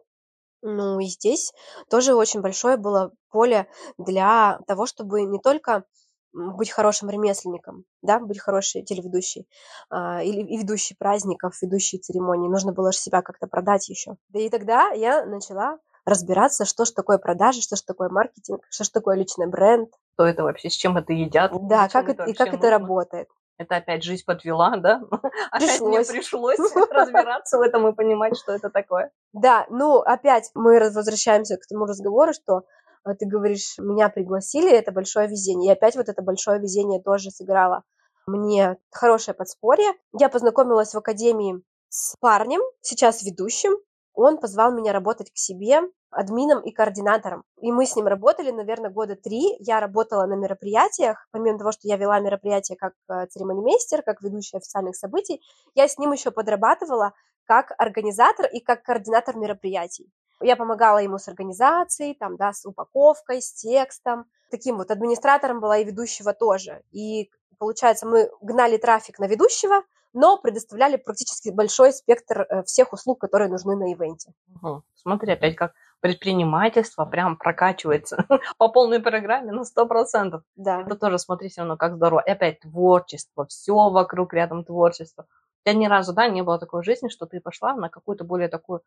Ну 0.64 1.00
и 1.00 1.06
здесь 1.06 1.54
тоже 1.90 2.14
очень 2.14 2.42
большое 2.42 2.78
было 2.78 3.12
поле 3.30 3.68
для 3.98 4.60
того, 4.68 4.86
чтобы 4.86 5.24
не 5.24 5.40
только 5.40 5.86
быть 6.34 6.72
хорошим 6.72 7.10
ремесленником, 7.10 7.84
да, 8.02 8.20
быть 8.20 8.40
хорошей 8.40 8.84
телеведущей 8.84 9.48
а, 9.90 10.24
или 10.24 10.44
ведущей 10.44 10.96
праздников, 10.96 11.62
ведущей 11.62 11.98
церемонии. 11.98 12.48
Нужно 12.48 12.72
было 12.74 12.92
же 12.92 13.00
себя 13.00 13.22
как-то 13.22 13.48
продать 13.48 13.90
еще. 13.90 14.16
Да 14.30 14.40
и 14.40 14.50
тогда 14.50 14.92
я 14.92 15.26
начала 15.26 15.80
разбираться, 16.06 16.66
что 16.66 16.86
же 16.86 16.94
такое 16.94 17.18
продажи, 17.18 17.62
что 17.62 17.76
же 17.76 17.84
такое 17.84 18.10
маркетинг, 18.10 18.62
что 18.70 18.84
же 18.84 18.92
такое 18.92 19.18
личный 19.18 19.48
бренд. 19.48 19.90
Что 20.14 20.26
это 20.26 20.44
вообще, 20.44 20.70
с 20.70 20.74
чем 20.74 20.98
это 20.98 21.14
едят? 21.14 21.52
Да, 21.68 21.88
как 21.90 22.10
это, 22.10 22.26
и 22.26 22.34
как 22.34 22.54
это 22.54 22.70
работает. 22.70 23.28
Это 23.58 23.76
опять 23.76 24.04
жизнь 24.04 24.24
подвела, 24.26 24.76
да? 24.78 25.02
Опять 25.52 25.82
мне 25.82 26.00
Пришлось. 26.00 26.58
пришлось 26.58 26.76
разбираться 26.90 27.60
в 27.60 27.62
этом 27.62 27.88
и 27.88 27.94
понимать, 27.94 28.36
что 28.36 28.54
это 28.54 28.72
такое. 28.72 29.12
Да, 29.34 29.68
ну, 29.70 30.00
опять 30.00 30.50
мы 30.56 30.80
возвращаемся 30.80 31.58
к 31.58 31.68
тому 31.68 31.86
разговору, 31.86 32.34
что 32.34 32.64
э, 33.06 33.14
ты 33.14 33.28
говоришь, 33.28 33.76
меня 33.78 34.10
пригласили, 34.10 34.72
это 34.72 34.92
большое 34.92 35.28
везение. 35.28 35.74
И 35.74 35.78
опять 35.78 35.96
вот 35.96 36.10
это 36.10 36.24
большое 36.24 36.60
везение 36.60 37.04
тоже 37.04 37.30
сыграло 37.30 37.84
мне 38.26 38.78
хорошее 38.90 39.36
подспорье. 39.36 39.92
Я 40.18 40.30
познакомилась 40.30 40.94
в 40.94 40.98
академии 40.98 41.62
с 41.90 42.16
парнем, 42.20 42.62
сейчас 42.82 43.22
ведущим. 43.22 43.74
Он 44.14 44.38
позвал 44.38 44.74
меня 44.74 44.94
работать 44.94 45.32
к 45.32 45.38
себе 45.38 45.82
админом 46.12 46.62
и 46.62 46.72
координатором. 46.72 47.44
И 47.62 47.72
мы 47.72 47.86
с 47.86 47.96
ним 47.96 48.08
работали, 48.08 48.52
наверное, 48.52 48.90
года 48.90 49.16
три. 49.16 49.56
Я 49.60 49.80
работала 49.80 50.26
на 50.26 50.34
мероприятиях, 50.34 51.28
помимо 51.32 51.58
того, 51.58 51.72
что 51.72 51.88
я 51.88 51.96
вела 51.96 52.20
мероприятия 52.20 52.76
как 52.76 52.94
э, 53.10 53.28
церемонимейстер, 53.28 54.04
как 54.04 54.22
ведущая 54.22 54.58
официальных 54.58 54.96
событий, 54.96 55.42
я 55.74 55.88
с 55.88 55.98
ним 55.98 56.12
еще 56.12 56.32
подрабатывала 56.32 57.14
как 57.46 57.74
организатор 57.78 58.46
и 58.46 58.60
как 58.60 58.84
координатор 58.84 59.38
мероприятий. 59.38 60.12
Я 60.42 60.56
помогала 60.56 60.98
ему 60.98 61.18
с 61.18 61.28
организацией, 61.28 62.16
там, 62.16 62.36
да, 62.36 62.52
с 62.52 62.66
упаковкой, 62.66 63.42
с 63.42 63.54
текстом. 63.54 64.26
Таким 64.50 64.78
вот 64.78 64.92
администратором 64.92 65.60
была 65.60 65.78
и 65.78 65.84
ведущего 65.84 66.34
тоже. 66.34 66.82
И 66.92 67.30
получается, 67.60 68.08
мы 68.08 68.30
гнали 68.42 68.78
трафик 68.78 69.20
на 69.20 69.28
ведущего, 69.28 69.84
но 70.14 70.38
предоставляли 70.38 70.98
практически 70.98 71.50
большой 71.50 71.94
спектр 71.94 72.42
э, 72.42 72.64
всех 72.64 72.94
услуг, 72.94 73.20
которые 73.20 73.50
нужны 73.50 73.76
на 73.76 73.94
ивенте. 73.94 74.34
Мгм. 74.48 74.84
Смотри, 74.96 75.34
опять 75.34 75.56
как 75.56 75.74
предпринимательство 76.02 77.06
прям 77.06 77.38
прокачивается 77.38 78.26
по 78.58 78.68
полной 78.68 79.00
программе 79.00 79.52
на 79.52 79.62
100%. 79.62 80.42
Да. 80.56 80.82
Это 80.82 80.96
тоже, 80.96 81.20
смотри, 81.20 81.50
все 81.50 81.62
равно 81.62 81.78
как 81.78 81.96
здорово. 81.96 82.24
И 82.26 82.32
опять 82.32 82.60
творчество, 82.60 83.46
все 83.46 83.90
вокруг 83.90 84.34
рядом 84.34 84.66
творчество. 84.66 85.28
У 85.64 85.70
тебя 85.70 85.80
ни 85.80 85.86
разу, 85.86 86.14
да, 86.14 86.28
не 86.28 86.42
было 86.42 86.58
такой 86.58 86.84
жизни, 86.84 87.08
что 87.10 87.28
ты 87.28 87.40
пошла 87.40 87.76
на 87.76 87.90
какую-то 87.90 88.24
более 88.24 88.50
такую 88.50 88.82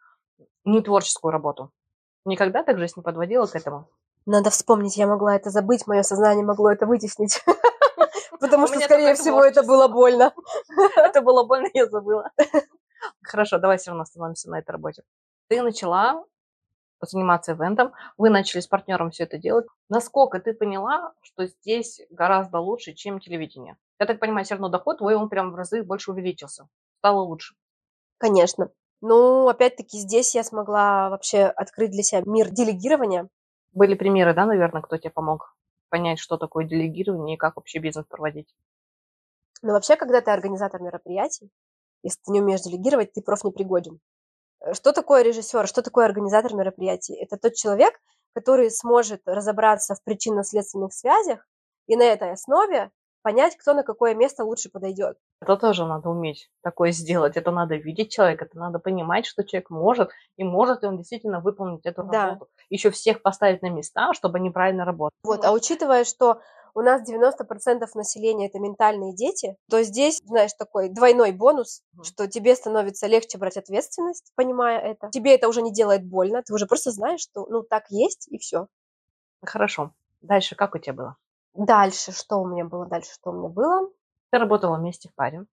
не 0.65 0.83
творческую 0.83 1.31
работу. 1.31 1.71
Никогда 2.25 2.65
так 2.65 2.79
жизнь 2.79 2.95
не 2.97 3.03
подводила 3.03 3.47
к 3.47 3.55
этому? 3.55 3.87
Надо 4.27 4.51
вспомнить, 4.51 4.97
я 4.97 5.07
могла 5.07 5.37
это 5.37 5.51
забыть, 5.51 5.87
мое 5.87 6.03
сознание 6.03 6.45
могло 6.45 6.73
это 6.73 6.87
вытеснить. 6.87 7.45
Потому 8.41 8.67
что, 8.67 8.81
скорее 8.81 9.15
всего, 9.15 9.43
это 9.45 9.63
было 9.63 9.89
больно. 9.89 10.33
Это 10.97 11.21
было 11.21 11.45
больно, 11.45 11.69
я 11.73 11.87
забыла. 11.87 12.31
Хорошо, 13.23 13.59
давай 13.59 13.79
все 13.79 13.91
равно 13.91 14.03
остановимся 14.03 14.51
на 14.51 14.59
этой 14.59 14.73
работе. 14.73 15.03
Ты 15.49 15.63
начала 15.63 16.25
заниматься 17.01 17.53
ивентом, 17.53 17.93
вы 18.17 18.31
начали 18.31 18.61
с 18.61 18.67
партнером 18.67 19.11
все 19.11 19.25
это 19.25 19.37
делать. 19.37 19.67
Насколько 19.89 20.41
ты 20.41 20.55
поняла, 20.55 21.13
что 21.21 21.47
здесь 21.47 22.01
гораздо 22.11 22.61
лучше, 22.61 22.95
чем 22.95 23.21
телевидение? 23.21 23.77
Я 23.99 24.07
так 24.07 24.21
понимаю, 24.21 24.45
все 24.45 24.55
равно 24.55 24.69
доход 24.69 24.99
твой, 24.99 25.15
он 25.15 25.29
прям 25.29 25.53
в 25.53 25.55
разы 25.55 25.83
больше 25.83 26.13
увеличился. 26.13 26.69
Стало 26.99 27.21
лучше. 27.21 27.55
Конечно. 28.19 28.71
Ну, 29.01 29.49
опять-таки, 29.49 29.99
здесь 29.99 30.35
я 30.35 30.43
смогла 30.45 31.11
вообще 31.11 31.45
открыть 31.45 31.91
для 31.91 32.03
себя 32.03 32.23
мир 32.25 32.51
делегирования. 32.51 33.29
Были 33.73 33.95
примеры, 33.95 34.33
да, 34.33 34.47
наверное, 34.47 34.81
кто 34.83 34.97
тебе 34.97 35.11
помог 35.11 35.54
понять, 35.95 36.19
что 36.19 36.39
такое 36.39 36.65
делегирование 36.65 37.37
и 37.37 37.39
как 37.39 37.55
вообще 37.55 37.79
бизнес 37.79 38.05
проводить? 38.07 38.53
Но 39.63 39.75
вообще, 39.75 39.95
когда 39.95 40.21
ты 40.21 40.33
организатор 40.33 40.83
мероприятий, 40.83 41.51
если 42.03 42.19
ты 42.25 42.33
не 42.33 42.41
умеешь 42.41 42.63
делегировать, 42.63 43.13
ты 43.13 43.23
профнепригоден. 43.23 44.01
Э, 44.61 44.75
Что 44.75 44.93
такое 44.93 45.23
режиссер, 45.23 45.69
что 45.69 45.83
такое 45.83 46.07
организатор 46.07 46.53
мероприятий? 46.53 47.15
Это 47.15 47.37
тот 47.37 47.55
человек, 47.55 48.01
который 48.33 48.73
сможет 48.73 49.23
разобраться 49.25 49.95
в 49.95 50.03
причинно-следственных 50.03 50.93
связях 50.93 51.47
и 51.87 51.95
на 51.95 52.03
этой 52.03 52.33
основе 52.33 52.91
понять, 53.25 53.57
кто 53.57 53.73
на 53.75 53.83
какое 53.83 54.15
место 54.15 54.45
лучше 54.45 54.71
подойдет. 54.71 55.17
Это 55.41 55.57
тоже 55.57 55.85
надо 55.87 56.09
уметь 56.11 56.51
такое 56.63 56.93
сделать. 56.93 57.37
Это 57.37 57.51
надо 57.51 57.75
видеть 57.75 58.13
человека, 58.13 58.45
это 58.45 58.59
надо 58.59 58.79
понимать, 58.79 59.27
что 59.27 59.43
человек 59.45 59.71
может, 59.71 60.11
и 60.37 60.45
может 60.45 60.83
ли 60.83 60.89
он 60.89 60.99
действительно 60.99 61.41
выполнить 61.41 61.85
эту 61.87 62.03
Да. 62.03 62.29
работу. 62.29 62.51
Еще 62.71 62.91
всех 62.91 63.23
поставить 63.23 63.63
на 63.63 63.71
места, 63.71 64.13
чтобы 64.15 64.39
они 64.39 64.51
правильно 64.51 64.85
работали. 64.85 65.19
Вот. 65.25 65.45
А 65.45 65.53
учитывая, 65.53 66.05
что 66.05 66.41
у 66.75 66.81
нас 66.83 67.03
90% 67.03 67.95
населения 67.95 68.47
это 68.49 68.59
ментальные 68.59 69.15
дети, 69.15 69.57
то 69.71 69.83
здесь, 69.83 70.21
знаешь, 70.25 70.53
такой 70.59 70.89
двойной 70.89 71.33
бонус, 71.33 71.83
Мгм. 71.95 72.05
что 72.05 72.27
тебе 72.27 72.55
становится 72.55 73.07
легче 73.07 73.39
брать 73.39 73.57
ответственность, 73.57 74.33
понимая 74.35 74.81
это. 74.81 75.09
Тебе 75.11 75.35
это 75.35 75.49
уже 75.49 75.63
не 75.63 75.73
делает 75.73 76.05
больно, 76.05 76.43
ты 76.43 76.53
уже 76.53 76.67
просто 76.67 76.91
знаешь, 76.91 77.21
что 77.21 77.47
ну 77.49 77.63
так 77.63 77.85
есть 77.91 78.29
и 78.29 78.39
все. 78.39 78.67
Хорошо. 79.43 79.93
Дальше 80.23 80.57
как 80.57 80.75
у 80.75 80.79
тебя 80.79 80.95
было? 80.95 81.17
Дальше, 81.55 82.13
что 82.13 82.39
у 82.39 82.47
меня 82.47 82.65
было? 82.65 82.87
Дальше, 82.87 83.13
что 83.15 83.31
у 83.31 83.35
меня 83.35 83.49
было? 83.49 83.89
Ты 84.31 84.39
работала 84.39 84.77
вместе 84.77 85.09
в 85.09 85.15
паре, 85.15 85.47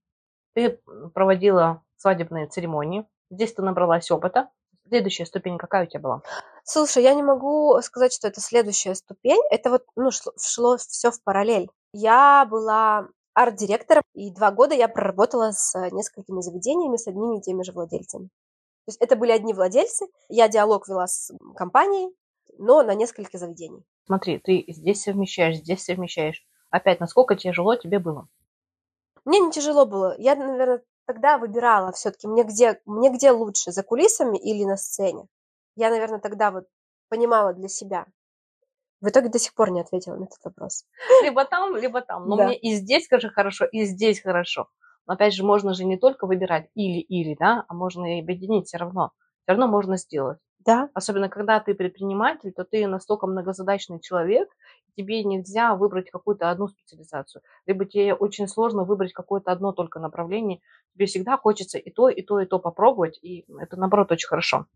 ты 0.54 0.82
проводила 1.14 1.84
свадебные 1.98 2.48
церемонии, 2.48 3.06
здесь 3.30 3.54
ты 3.54 3.62
набралась 3.62 4.10
опыта. 4.10 4.50
Следующая 4.88 5.26
ступень 5.26 5.58
какая 5.58 5.86
у 5.86 5.88
тебя 5.88 6.02
была? 6.02 6.22
Слушай, 6.64 7.04
я 7.04 7.14
не 7.14 7.24
могу 7.24 7.80
сказать, 7.82 8.12
что 8.12 8.28
это 8.28 8.42
следующая 8.42 8.96
ступень. 8.96 9.42
Это 9.52 9.70
вот, 9.70 9.86
ну, 9.96 10.12
шло, 10.12 10.34
шло 10.38 10.78
все 10.78 11.12
в 11.12 11.24
параллель. 11.24 11.70
Я 11.94 12.46
была 12.50 13.08
арт-директором, 13.34 14.04
и 14.14 14.32
два 14.32 14.52
года 14.52 14.76
я 14.76 14.88
проработала 14.88 15.52
с 15.52 15.76
э, 15.76 15.90
несколькими 15.92 16.42
заведениями, 16.42 16.98
с 16.98 17.08
одними 17.08 17.38
и 17.38 17.42
теми 17.42 17.64
же 17.64 17.72
владельцами. 17.72 18.26
То 18.26 18.90
есть 18.90 19.02
это 19.02 19.16
были 19.16 19.32
одни 19.32 19.54
владельцы, 19.54 20.08
я 20.28 20.50
диалог 20.50 20.88
вела 20.90 21.08
с 21.08 21.32
компанией, 21.56 22.14
но 22.58 22.84
на 22.84 22.94
несколько 22.94 23.38
заведений. 23.38 23.84
Смотри, 24.12 24.40
ты 24.40 24.66
здесь 24.68 25.04
совмещаешь, 25.04 25.56
здесь 25.60 25.86
совмещаешь. 25.86 26.46
Опять, 26.70 27.00
насколько 27.00 27.38
тяжело 27.38 27.78
тебе 27.78 27.98
было? 27.98 28.28
Мне 29.24 29.40
не 29.40 29.54
тяжело 29.54 29.86
было. 29.86 30.16
Я, 30.18 30.36
наверное, 30.36 30.84
тогда 31.06 31.38
выбирала 31.38 31.94
все-таки, 31.94 32.28
мне 32.28 32.44
где, 32.44 32.82
мне 32.84 33.10
где 33.10 33.32
лучше, 33.32 33.72
за 33.72 33.84
кулисами 33.84 34.38
или 34.38 34.66
на 34.66 34.76
сцене. 34.76 35.28
Я, 35.78 35.90
наверное, 35.90 36.20
тогда 36.20 36.52
вот 36.52 36.66
понимала 37.08 37.54
для 37.54 37.70
себя. 37.70 38.06
В 39.00 39.08
итоге 39.08 39.30
до 39.30 39.40
сих 39.40 39.54
пор 39.54 39.72
не 39.72 39.80
ответила 39.80 40.16
на 40.18 40.26
этот 40.26 40.44
вопрос. 40.44 40.84
Либо 41.24 41.46
там, 41.46 41.78
либо 41.78 42.02
там. 42.02 42.28
Но 42.28 42.36
Да. 42.36 42.48
мне 42.48 42.58
и 42.58 42.76
здесь, 42.76 43.06
скажи, 43.06 43.30
хорошо, 43.30 43.64
и 43.64 43.86
здесь 43.86 44.20
хорошо. 44.20 44.68
Но 45.08 45.14
опять 45.14 45.34
же, 45.34 45.46
можно 45.46 45.74
же 45.74 45.86
не 45.86 45.96
только 45.98 46.28
выбирать 46.28 46.68
или-или, 46.76 47.38
да, 47.40 47.64
а 47.70 47.74
можно 47.74 48.18
и 48.18 48.22
объединить 48.22 48.68
все 48.68 48.76
равно. 48.76 49.14
Все 49.44 49.54
равно 49.54 49.70
можно 49.70 49.96
сделать. 49.96 50.40
Да, 50.66 50.90
Особенно, 50.94 51.28
когда 51.28 51.60
ты 51.60 51.74
предприниматель, 51.74 52.52
то 52.54 52.64
ты 52.64 52.86
настолько 52.88 53.26
многозадачный 53.26 54.00
человек, 54.00 54.48
тебе 54.96 55.24
нельзя 55.24 55.76
выбрать 55.76 56.12
какую-то 56.12 56.52
одну 56.52 56.68
специализацию. 56.68 57.42
Либо 57.66 57.86
тебе 57.86 58.14
очень 58.14 58.48
сложно 58.48 58.84
выбрать 58.84 59.12
какое-то 59.14 59.52
одно 59.52 59.72
только 59.72 60.00
направление. 60.00 60.60
Тебе 60.94 61.08
всегда 61.08 61.38
хочется 61.38 61.80
и 61.80 61.90
то, 61.90 62.10
и 62.10 62.22
то, 62.22 62.40
и 62.40 62.46
то 62.46 62.60
попробовать, 62.60 63.18
и 63.24 63.46
это, 63.60 63.76
наоборот, 63.78 64.12
очень 64.12 64.28
хорошо. 64.28 64.68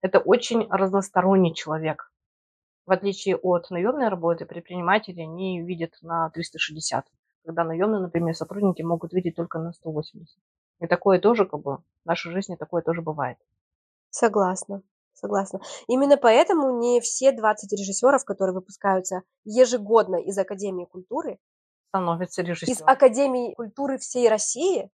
Это 0.00 0.20
очень 0.20 0.68
разносторонний 0.70 1.54
человек. 1.54 2.12
В 2.86 2.92
отличие 2.92 3.36
от 3.36 3.70
наемной 3.70 4.08
работы, 4.08 4.46
предприниматели 4.46 5.22
не 5.22 5.62
видят 5.62 5.94
на 6.02 6.30
360. 6.30 7.06
Когда 7.44 7.64
наемные, 7.64 8.00
например, 8.00 8.34
сотрудники 8.36 8.82
могут 8.82 9.12
видеть 9.12 9.36
только 9.36 9.58
на 9.58 9.72
180. 9.72 10.38
И 10.80 10.86
такое 10.86 11.20
тоже, 11.20 11.46
как 11.46 11.60
бы, 11.62 11.78
в 11.78 12.06
нашей 12.06 12.32
жизни 12.32 12.56
такое 12.56 12.82
тоже 12.82 13.02
бывает. 13.02 13.38
согласна. 14.10 14.82
Согласна. 15.22 15.60
Именно 15.86 16.16
поэтому 16.16 16.78
не 16.80 17.00
все 17.00 17.30
20 17.30 17.72
режиссеров, 17.72 18.24
которые 18.24 18.54
выпускаются 18.54 19.22
ежегодно 19.44 20.16
из 20.16 20.36
Академии 20.36 20.84
культуры, 20.84 21.38
Становится 21.90 22.42
из 22.42 22.48
режиссером. 22.48 22.88
Академии 22.88 23.54
культуры 23.54 23.98
всей 23.98 24.28
России, 24.28 24.90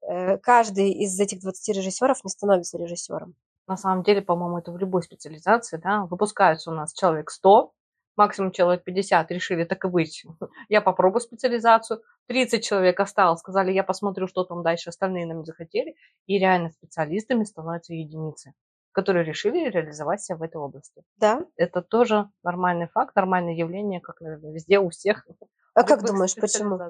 э, 0.00 0.38
каждый 0.38 0.92
из 0.92 1.18
этих 1.18 1.40
20 1.40 1.76
режиссеров 1.76 2.24
не 2.24 2.30
становится 2.30 2.78
режиссером. 2.78 3.34
На 3.66 3.76
самом 3.76 4.04
деле, 4.04 4.22
по-моему, 4.22 4.58
это 4.58 4.70
в 4.70 4.78
любой 4.78 5.02
специализации, 5.02 5.76
да, 5.76 6.06
выпускаются 6.06 6.70
у 6.70 6.74
нас 6.74 6.94
человек 6.94 7.30
100, 7.30 7.72
максимум 8.16 8.52
человек 8.52 8.84
50 8.84 9.30
решили 9.32 9.64
так 9.64 9.84
и 9.84 9.88
быть. 9.88 10.24
Я 10.68 10.80
попробую 10.80 11.20
специализацию. 11.20 12.00
30 12.28 12.64
человек 12.64 12.98
осталось, 13.00 13.40
сказали, 13.40 13.72
я 13.72 13.84
посмотрю, 13.84 14.26
что 14.26 14.44
там 14.44 14.62
дальше, 14.62 14.88
остальные 14.88 15.26
нам 15.26 15.38
не 15.38 15.44
захотели. 15.44 15.94
И 16.26 16.38
реально 16.38 16.70
специалистами 16.70 17.44
становятся 17.44 17.94
единицы, 17.94 18.52
которые 18.96 19.26
решили 19.26 19.68
реализовать 19.68 20.22
себя 20.22 20.38
в 20.38 20.42
этой 20.42 20.56
области. 20.56 21.02
Да? 21.18 21.44
Это 21.56 21.82
тоже 21.82 22.30
нормальный 22.42 22.88
факт, 22.88 23.14
нормальное 23.14 23.52
явление, 23.52 24.00
как, 24.00 24.22
наверное, 24.22 24.52
везде 24.52 24.78
у 24.78 24.88
всех. 24.88 25.26
А 25.74 25.82
как 25.82 26.02
думаешь, 26.02 26.34
почему? 26.34 26.80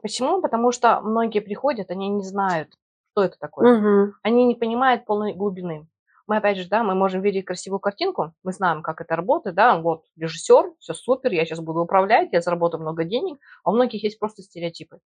Почему? 0.00 0.40
Потому 0.40 0.70
что 0.70 1.00
многие 1.00 1.40
приходят, 1.40 1.90
они 1.90 2.08
не 2.08 2.22
знают, 2.22 2.68
что 3.10 3.24
это 3.24 3.36
такое 3.40 3.72
Мгм. 3.72 4.14
они 4.22 4.44
не 4.44 4.54
понимают 4.54 5.04
полной 5.04 5.34
глубины. 5.34 5.88
Мы, 6.28 6.36
опять 6.36 6.56
же, 6.58 6.68
да, 6.68 6.84
мы 6.84 6.94
можем 6.94 7.20
видеть 7.20 7.44
красивую 7.44 7.80
картинку, 7.80 8.32
мы 8.44 8.52
знаем, 8.52 8.82
как 8.82 9.00
это 9.00 9.16
работает, 9.16 9.56
да, 9.56 9.76
вот 9.76 10.04
режиссер, 10.16 10.74
все 10.78 10.94
супер, 10.94 11.32
я 11.32 11.44
сейчас 11.44 11.58
буду 11.58 11.80
управлять, 11.80 12.28
я 12.30 12.40
заработаю 12.40 12.80
много 12.80 13.02
денег, 13.02 13.40
а 13.64 13.70
у 13.70 13.74
многих 13.74 14.04
есть 14.04 14.20
просто 14.20 14.42
стереотипы, 14.42 15.00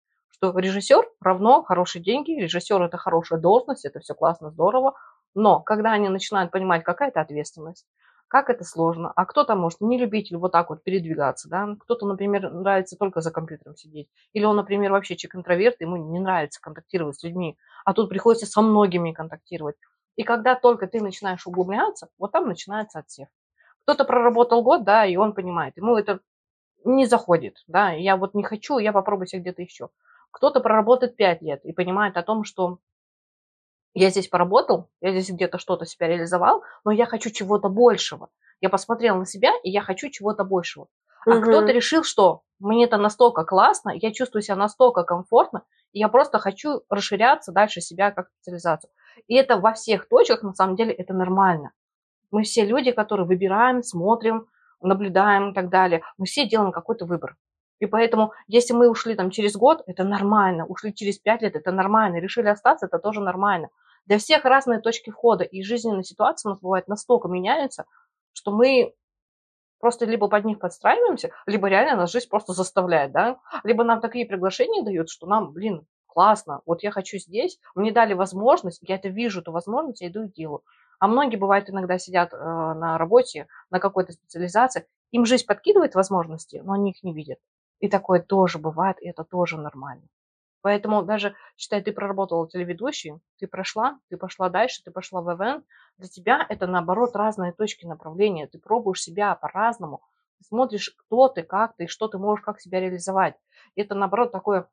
что 0.44 0.58
режиссер 0.58 1.08
равно 1.20 1.62
хорошие 1.62 2.02
деньги, 2.02 2.32
режиссер 2.32 2.82
это 2.82 2.98
хорошая 2.98 3.38
должность, 3.40 3.84
это 3.84 4.00
все 4.00 4.14
классно, 4.14 4.50
здорово, 4.50 4.94
но 5.34 5.60
когда 5.60 5.92
они 5.92 6.08
начинают 6.08 6.50
понимать, 6.50 6.84
какая 6.84 7.08
это 7.10 7.20
ответственность, 7.20 7.86
как 8.28 8.50
это 8.50 8.64
сложно. 8.64 9.12
А 9.14 9.26
кто-то 9.26 9.54
может 9.54 9.80
не 9.80 9.98
любитель 9.98 10.36
вот 10.38 10.52
так 10.52 10.70
вот 10.70 10.82
передвигаться, 10.82 11.48
да. 11.48 11.76
Кто-то, 11.80 12.06
например, 12.06 12.50
нравится 12.52 12.96
только 12.96 13.20
за 13.20 13.30
компьютером 13.30 13.76
сидеть. 13.76 14.08
Или 14.32 14.44
он, 14.44 14.56
например, 14.56 14.90
вообще 14.92 15.16
человек 15.16 15.36
интроверт, 15.36 15.80
ему 15.80 15.96
не 15.96 16.18
нравится 16.18 16.60
контактировать 16.60 17.16
с 17.18 17.22
людьми. 17.22 17.56
А 17.84 17.94
тут 17.94 18.08
приходится 18.08 18.46
со 18.46 18.60
многими 18.62 19.12
контактировать. 19.12 19.76
И 20.16 20.22
когда 20.24 20.54
только 20.56 20.86
ты 20.86 21.00
начинаешь 21.00 21.46
углубляться, 21.46 22.08
вот 22.18 22.32
там 22.32 22.48
начинается 22.48 22.98
отсев. 23.00 23.28
Кто-то 23.84 24.04
проработал 24.04 24.62
год, 24.62 24.84
да, 24.84 25.04
и 25.06 25.16
он 25.16 25.34
понимает, 25.34 25.76
ему 25.76 25.96
это 25.96 26.20
не 26.84 27.06
заходит, 27.06 27.62
да, 27.66 27.92
я 27.92 28.16
вот 28.16 28.34
не 28.34 28.42
хочу, 28.42 28.78
я 28.78 28.92
попробую 28.92 29.26
себя 29.26 29.42
где-то 29.42 29.62
еще. 29.62 29.90
Кто-то 30.30 30.60
проработает 30.60 31.16
5 31.16 31.42
лет 31.42 31.64
и 31.64 31.72
понимает 31.72 32.16
о 32.16 32.22
том, 32.22 32.44
что 32.44 32.78
я 33.94 34.10
здесь 34.10 34.28
поработал, 34.28 34.88
я 35.00 35.12
здесь 35.12 35.30
где-то 35.30 35.58
что-то 35.58 35.86
себя 35.86 36.08
реализовал, 36.08 36.62
но 36.84 36.90
я 36.90 37.06
хочу 37.06 37.30
чего-то 37.30 37.68
большего. 37.68 38.28
Я 38.60 38.68
посмотрел 38.68 39.16
на 39.16 39.26
себя, 39.26 39.52
и 39.62 39.70
я 39.70 39.82
хочу 39.82 40.10
чего-то 40.10 40.44
большего. 40.44 40.88
А 41.26 41.36
угу. 41.36 41.42
кто-то 41.42 41.72
решил, 41.72 42.02
что 42.02 42.42
мне 42.58 42.84
это 42.84 42.96
настолько 42.96 43.44
классно, 43.44 43.92
я 43.94 44.12
чувствую 44.12 44.42
себя 44.42 44.56
настолько 44.56 45.04
комфортно, 45.04 45.62
и 45.92 46.00
я 46.00 46.08
просто 46.08 46.38
хочу 46.38 46.82
расширяться 46.88 47.52
дальше 47.52 47.80
себя 47.80 48.10
как 48.10 48.28
специализацию. 48.28 48.90
И 49.28 49.34
это 49.34 49.58
во 49.58 49.72
всех 49.72 50.08
точках, 50.08 50.42
на 50.42 50.54
самом 50.54 50.76
деле, 50.76 50.92
это 50.92 51.14
нормально. 51.14 51.72
Мы 52.30 52.42
все 52.42 52.64
люди, 52.64 52.90
которые 52.90 53.26
выбираем, 53.26 53.82
смотрим, 53.82 54.48
наблюдаем 54.82 55.50
и 55.50 55.54
так 55.54 55.70
далее. 55.70 56.02
Мы 56.18 56.26
все 56.26 56.48
делаем 56.48 56.72
какой-то 56.72 57.06
выбор. 57.06 57.36
И 57.80 57.86
поэтому, 57.86 58.32
если 58.46 58.72
мы 58.72 58.88
ушли 58.88 59.14
там 59.14 59.30
через 59.30 59.56
год, 59.56 59.82
это 59.86 60.04
нормально. 60.04 60.64
Ушли 60.66 60.94
через 60.94 61.18
пять 61.18 61.42
лет, 61.42 61.56
это 61.56 61.70
нормально. 61.72 62.16
Решили 62.16 62.48
остаться, 62.48 62.86
это 62.86 62.98
тоже 62.98 63.20
нормально. 63.20 63.68
Для 64.06 64.18
всех 64.18 64.44
разные 64.44 64.80
точки 64.80 65.10
входа, 65.10 65.44
и 65.44 65.62
жизненные 65.62 66.04
ситуации 66.04 66.48
у 66.48 66.52
нас 66.52 66.60
бывает 66.60 66.88
настолько 66.88 67.28
меняются, 67.28 67.86
что 68.32 68.52
мы 68.52 68.94
просто 69.80 70.04
либо 70.04 70.28
под 70.28 70.44
них 70.44 70.58
подстраиваемся, 70.58 71.30
либо 71.46 71.68
реально 71.68 71.96
нас 71.96 72.10
жизнь 72.10 72.28
просто 72.28 72.52
заставляет, 72.52 73.12
да, 73.12 73.38
либо 73.64 73.84
нам 73.84 74.00
такие 74.00 74.26
приглашения 74.26 74.82
дают, 74.82 75.10
что 75.10 75.26
нам, 75.26 75.52
блин, 75.52 75.86
классно, 76.06 76.62
вот 76.64 76.82
я 76.82 76.90
хочу 76.90 77.18
здесь, 77.18 77.58
мне 77.74 77.92
дали 77.92 78.14
возможность, 78.14 78.80
я 78.82 78.94
это 78.96 79.08
вижу, 79.08 79.40
эту 79.40 79.52
возможность, 79.52 80.00
я 80.00 80.08
иду 80.08 80.24
и 80.24 80.32
делаю. 80.32 80.62
А 81.00 81.08
многие, 81.08 81.36
бывает, 81.36 81.68
иногда 81.68 81.98
сидят 81.98 82.32
э, 82.32 82.36
на 82.36 82.96
работе, 82.98 83.46
на 83.70 83.80
какой-то 83.80 84.12
специализации, 84.12 84.86
им 85.10 85.26
жизнь 85.26 85.44
подкидывает 85.46 85.94
возможности, 85.94 86.62
но 86.64 86.72
они 86.72 86.92
их 86.92 87.02
не 87.02 87.12
видят. 87.12 87.38
И 87.80 87.88
такое 87.88 88.20
тоже 88.20 88.58
бывает, 88.58 88.96
и 89.02 89.08
это 89.08 89.24
тоже 89.24 89.58
нормально. 89.58 90.06
Поэтому 90.64 91.02
даже, 91.02 91.34
считай, 91.58 91.82
ты 91.82 91.92
проработала 91.92 92.48
телеведущей, 92.48 93.20
ты 93.38 93.46
прошла, 93.46 94.00
ты 94.08 94.16
пошла 94.16 94.48
дальше, 94.48 94.82
ты 94.82 94.90
пошла 94.90 95.20
в 95.20 95.28
ивент, 95.36 95.66
для 95.98 96.08
тебя 96.08 96.46
это, 96.48 96.66
наоборот, 96.66 97.14
разные 97.14 97.52
точки 97.52 97.84
направления. 97.84 98.46
Ты 98.46 98.58
пробуешь 98.58 99.02
себя 99.02 99.34
по-разному, 99.34 100.00
смотришь, 100.42 100.96
кто 100.96 101.28
ты, 101.28 101.42
как 101.42 101.76
ты, 101.76 101.86
что 101.86 102.08
ты 102.08 102.16
можешь, 102.16 102.42
как 102.42 102.62
себя 102.62 102.80
реализовать. 102.80 103.36
Это, 103.76 103.94
наоборот, 103.94 104.32
такое 104.32 104.70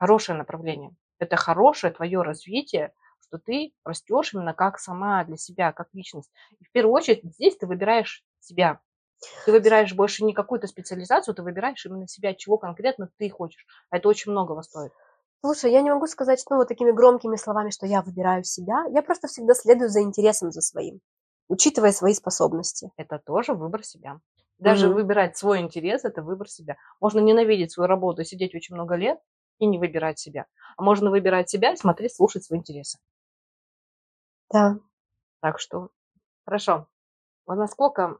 хорошее 0.00 0.36
направление. 0.38 0.94
Это 1.18 1.36
хорошее 1.36 1.92
твое 1.92 2.22
развитие, 2.22 2.92
что 3.20 3.38
ты 3.38 3.72
растешь 3.84 4.34
именно 4.34 4.54
как 4.54 4.78
сама 4.78 5.24
для 5.24 5.36
себя, 5.36 5.72
как 5.72 5.88
личность. 5.92 6.30
И 6.58 6.64
в 6.64 6.70
первую 6.72 6.94
очередь 6.94 7.24
здесь 7.24 7.56
ты 7.56 7.66
выбираешь 7.66 8.24
себя. 8.40 8.80
Ты 9.44 9.52
выбираешь 9.52 9.94
больше 9.94 10.24
не 10.24 10.32
какую-то 10.32 10.66
специализацию, 10.66 11.34
ты 11.34 11.42
выбираешь 11.42 11.84
именно 11.84 12.06
себя, 12.06 12.34
чего 12.34 12.58
конкретно 12.58 13.10
ты 13.18 13.28
хочешь. 13.30 13.66
А 13.90 13.96
это 13.96 14.08
очень 14.08 14.30
многого 14.30 14.62
стоит. 14.62 14.92
Слушай, 15.40 15.72
я 15.72 15.82
не 15.82 15.90
могу 15.90 16.06
сказать, 16.06 16.44
ну, 16.50 16.56
вот 16.56 16.68
такими 16.68 16.90
громкими 16.90 17.36
словами, 17.36 17.70
что 17.70 17.86
я 17.86 18.02
выбираю 18.02 18.44
себя. 18.44 18.84
Я 18.90 19.02
просто 19.02 19.28
всегда 19.28 19.54
следую 19.54 19.88
за 19.88 20.02
интересом 20.02 20.50
за 20.50 20.60
своим, 20.60 21.00
учитывая 21.48 21.92
свои 21.92 22.14
способности. 22.14 22.90
Это 22.96 23.20
тоже 23.24 23.54
выбор 23.54 23.84
себя. 23.84 24.20
Даже 24.58 24.88
mm-hmm. 24.88 24.94
выбирать 24.94 25.36
свой 25.36 25.60
интерес– 25.60 26.04
это 26.04 26.22
выбор 26.22 26.48
себя. 26.48 26.76
Можно 27.00 27.20
ненавидеть 27.20 27.70
свою 27.70 27.86
работу 27.86 28.22
и 28.22 28.24
сидеть 28.24 28.54
очень 28.54 28.74
много 28.74 28.96
лет 28.96 29.20
и 29.58 29.66
не 29.66 29.78
выбирать 29.78 30.18
себя. 30.18 30.46
А 30.76 30.82
можно 30.82 31.10
выбирать 31.10 31.48
себя 31.48 31.72
и 31.72 31.76
смотреть, 31.76 32.16
слушать 32.16 32.44
свои 32.44 32.58
интересы. 32.58 32.98
Да. 34.52 34.78
Так 35.40 35.60
что, 35.60 35.90
хорошо. 36.44 36.88
Вот 37.46 37.56
насколько 37.56 38.18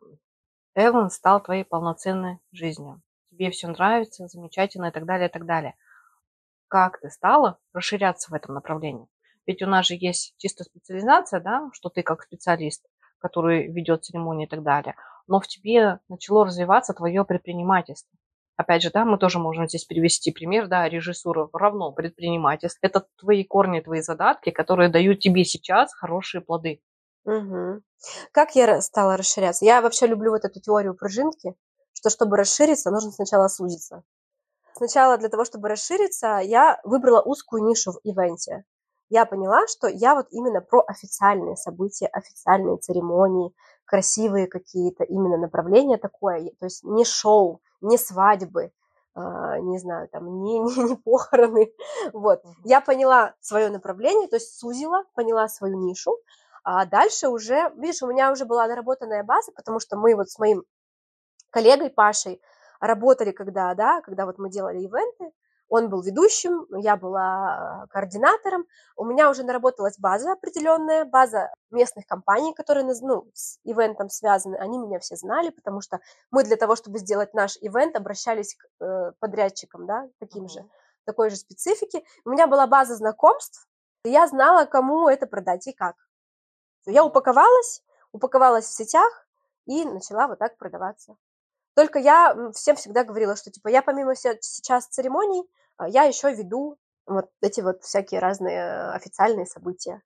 Эван 0.80 1.10
стал 1.10 1.42
твоей 1.42 1.64
полноценной 1.64 2.38
жизнью. 2.52 3.02
Тебе 3.32 3.50
все 3.50 3.66
нравится, 3.66 4.28
замечательно 4.28 4.86
и 4.86 4.90
так 4.92 5.06
далее, 5.06 5.28
и 5.28 5.32
так 5.32 5.44
далее. 5.44 5.74
Как 6.68 7.00
ты 7.00 7.10
стала 7.10 7.58
расширяться 7.72 8.30
в 8.30 8.34
этом 8.34 8.54
направлении? 8.54 9.08
Ведь 9.44 9.60
у 9.60 9.66
нас 9.66 9.88
же 9.88 9.96
есть 9.96 10.34
чисто 10.36 10.62
специализация, 10.62 11.40
да, 11.40 11.68
что 11.72 11.88
ты 11.88 12.04
как 12.04 12.22
специалист, 12.22 12.86
который 13.18 13.66
ведет 13.66 14.04
церемонии 14.04 14.46
и 14.46 14.48
так 14.48 14.62
далее. 14.62 14.94
Но 15.26 15.40
в 15.40 15.48
тебе 15.48 15.98
начало 16.08 16.46
развиваться 16.46 16.94
твое 16.94 17.24
предпринимательство. 17.24 18.16
Опять 18.54 18.82
же, 18.82 18.90
да, 18.92 19.04
мы 19.04 19.18
тоже 19.18 19.40
можем 19.40 19.66
здесь 19.66 19.84
привести 19.84 20.30
пример, 20.30 20.68
да, 20.68 20.88
режиссура 20.88 21.48
равно 21.52 21.90
предпринимательство. 21.90 22.86
Это 22.86 23.04
твои 23.16 23.42
корни, 23.42 23.80
твои 23.80 24.00
задатки, 24.00 24.50
которые 24.50 24.90
дают 24.90 25.18
тебе 25.18 25.44
сейчас 25.44 25.92
хорошие 25.92 26.40
плоды. 26.40 26.80
Угу. 27.28 27.82
Как 28.32 28.56
я 28.56 28.80
стала 28.80 29.18
расширяться? 29.18 29.66
Я 29.66 29.82
вообще 29.82 30.06
люблю 30.06 30.30
вот 30.30 30.44
эту 30.44 30.60
теорию 30.60 30.94
пружинки, 30.94 31.54
что 31.92 32.08
чтобы 32.08 32.38
расшириться, 32.38 32.90
нужно 32.90 33.10
сначала 33.12 33.48
сузиться. 33.48 34.02
Сначала 34.72 35.18
для 35.18 35.28
того, 35.28 35.44
чтобы 35.44 35.68
расшириться, 35.68 36.38
я 36.38 36.80
выбрала 36.84 37.20
узкую 37.20 37.64
нишу 37.64 37.92
в 37.92 38.00
ивенте. 38.02 38.64
Я 39.10 39.26
поняла, 39.26 39.66
что 39.66 39.88
я 39.88 40.14
вот 40.14 40.28
именно 40.30 40.62
про 40.62 40.82
официальные 40.86 41.56
события, 41.56 42.06
официальные 42.06 42.78
церемонии, 42.78 43.52
красивые 43.84 44.46
какие-то 44.46 45.04
именно 45.04 45.36
направления 45.36 45.98
такое, 45.98 46.50
то 46.58 46.64
есть 46.64 46.84
не 46.84 47.04
шоу, 47.04 47.60
не 47.80 47.98
свадьбы, 47.98 48.70
а, 49.14 49.58
не 49.58 49.78
знаю, 49.78 50.08
там, 50.08 50.42
не, 50.42 50.58
не, 50.60 50.82
не 50.90 50.96
похороны. 50.96 51.72
Вот. 52.12 52.42
Я 52.64 52.80
поняла 52.80 53.34
свое 53.40 53.68
направление, 53.68 54.28
то 54.28 54.36
есть 54.36 54.58
сузила, 54.58 55.04
поняла 55.14 55.48
свою 55.48 55.76
нишу, 55.76 56.16
а 56.64 56.84
дальше 56.86 57.28
уже, 57.28 57.72
видишь, 57.76 58.02
у 58.02 58.06
меня 58.06 58.32
уже 58.32 58.44
была 58.44 58.66
наработанная 58.66 59.22
база, 59.22 59.52
потому 59.52 59.80
что 59.80 59.96
мы 59.96 60.14
вот 60.14 60.28
с 60.28 60.38
моим 60.38 60.64
коллегой 61.50 61.90
Пашей 61.90 62.40
работали, 62.80 63.32
когда, 63.32 63.74
да, 63.74 64.00
когда 64.02 64.26
вот 64.26 64.38
мы 64.38 64.50
делали 64.50 64.78
ивенты, 64.78 65.32
он 65.68 65.90
был 65.90 66.00
ведущим, 66.00 66.66
я 66.78 66.96
была 66.96 67.86
координатором. 67.90 68.64
У 68.96 69.04
меня 69.04 69.28
уже 69.28 69.44
наработалась 69.44 69.98
база 69.98 70.32
определенная, 70.32 71.04
база 71.04 71.52
местных 71.70 72.06
компаний, 72.06 72.54
которые 72.54 72.86
ну, 72.86 73.28
с 73.34 73.58
ивентом 73.64 74.08
связаны. 74.08 74.56
Они 74.56 74.78
меня 74.78 74.98
все 74.98 75.16
знали, 75.16 75.50
потому 75.50 75.82
что 75.82 76.00
мы 76.30 76.44
для 76.44 76.56
того, 76.56 76.74
чтобы 76.74 76.98
сделать 76.98 77.34
наш 77.34 77.58
ивент, 77.60 77.96
обращались 77.96 78.54
к 78.54 78.82
э, 78.82 79.12
подрядчикам, 79.20 79.86
да, 79.86 80.08
таким 80.18 80.44
mm-hmm. 80.44 80.48
же, 80.48 80.68
такой 81.04 81.28
же 81.28 81.36
специфики. 81.36 82.02
У 82.24 82.30
меня 82.30 82.46
была 82.46 82.66
база 82.66 82.96
знакомств, 82.96 83.68
и 84.04 84.10
я 84.10 84.26
знала, 84.26 84.64
кому 84.64 85.08
это 85.08 85.26
продать 85.26 85.66
и 85.66 85.72
как. 85.72 85.96
Я 86.90 87.04
упаковалась, 87.04 87.82
упаковалась 88.12 88.66
в 88.66 88.74
сетях 88.74 89.26
и 89.66 89.84
начала 89.84 90.28
вот 90.28 90.38
так 90.38 90.56
продаваться. 90.56 91.16
Только 91.74 91.98
я 91.98 92.50
всем 92.54 92.76
всегда 92.76 93.04
говорила, 93.04 93.36
что 93.36 93.50
типа 93.50 93.68
я 93.68 93.82
помимо 93.82 94.14
сейчас 94.16 94.86
церемоний, 94.86 95.48
а, 95.76 95.88
я 95.88 96.04
еще 96.04 96.34
веду 96.34 96.78
вот 97.06 97.30
эти 97.40 97.60
вот 97.60 97.82
всякие 97.82 98.20
разные 98.20 98.90
официальные 98.90 99.46
события. 99.46 100.02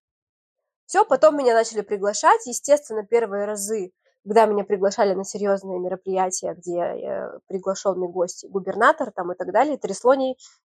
Все, 0.87 1.05
потом 1.05 1.37
меня 1.37 1.55
начали 1.55 1.81
приглашать. 1.81 2.47
Естественно, 2.47 3.05
первые 3.05 3.47
разы, 3.47 3.93
когда 4.25 4.45
меня 4.47 4.65
приглашали 4.65 5.15
на 5.15 5.25
серьезные 5.25 5.79
мероприятия, 5.79 6.55
где 6.55 7.41
приглашенный 7.47 8.09
гость, 8.09 8.45
губернатор 8.49 9.11
там 9.11 9.33
и 9.33 9.35
так 9.35 9.53
далее, 9.53 9.79
трясло 9.79 10.15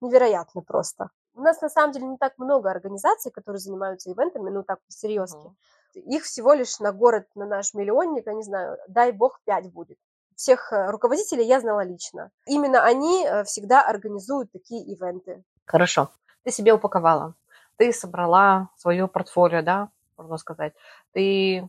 невероятно 0.00 0.62
просто. 0.62 1.10
У 1.34 1.42
нас 1.42 1.60
на 1.60 1.68
самом 1.68 1.92
деле 1.92 2.06
не 2.06 2.16
так 2.16 2.38
много 2.38 2.70
организаций, 2.70 3.30
которые 3.30 3.60
занимаются 3.60 4.10
ивентами, 4.10 4.50
ну 4.50 4.62
так 4.62 4.78
серьезно. 4.88 5.38
Uh-huh. 5.38 5.54
Их 6.00 6.24
всего 6.24 6.52
лишь 6.54 6.78
на 6.80 6.92
город, 6.92 7.26
на 7.34 7.46
наш 7.46 7.74
миллионник, 7.74 8.26
я 8.26 8.34
не 8.34 8.42
знаю, 8.42 8.78
дай 8.88 9.12
бог, 9.12 9.40
пять 9.44 9.72
будет. 9.72 9.98
Всех 10.36 10.72
э, 10.72 10.90
руководителей 10.90 11.44
я 11.46 11.60
знала 11.60 11.84
лично. 11.84 12.30
Именно 12.46 12.82
они 12.82 13.24
э, 13.24 13.44
всегда 13.44 13.82
организуют 13.82 14.50
такие 14.52 14.82
ивенты. 14.84 15.44
Хорошо. 15.64 16.10
Ты 16.42 16.50
себе 16.50 16.72
упаковала. 16.72 17.34
Ты 17.76 17.92
собрала 17.92 18.68
свое 18.76 19.08
портфолио, 19.08 19.62
да, 19.62 19.90
можно 20.16 20.36
сказать. 20.38 20.74
Ты... 21.12 21.68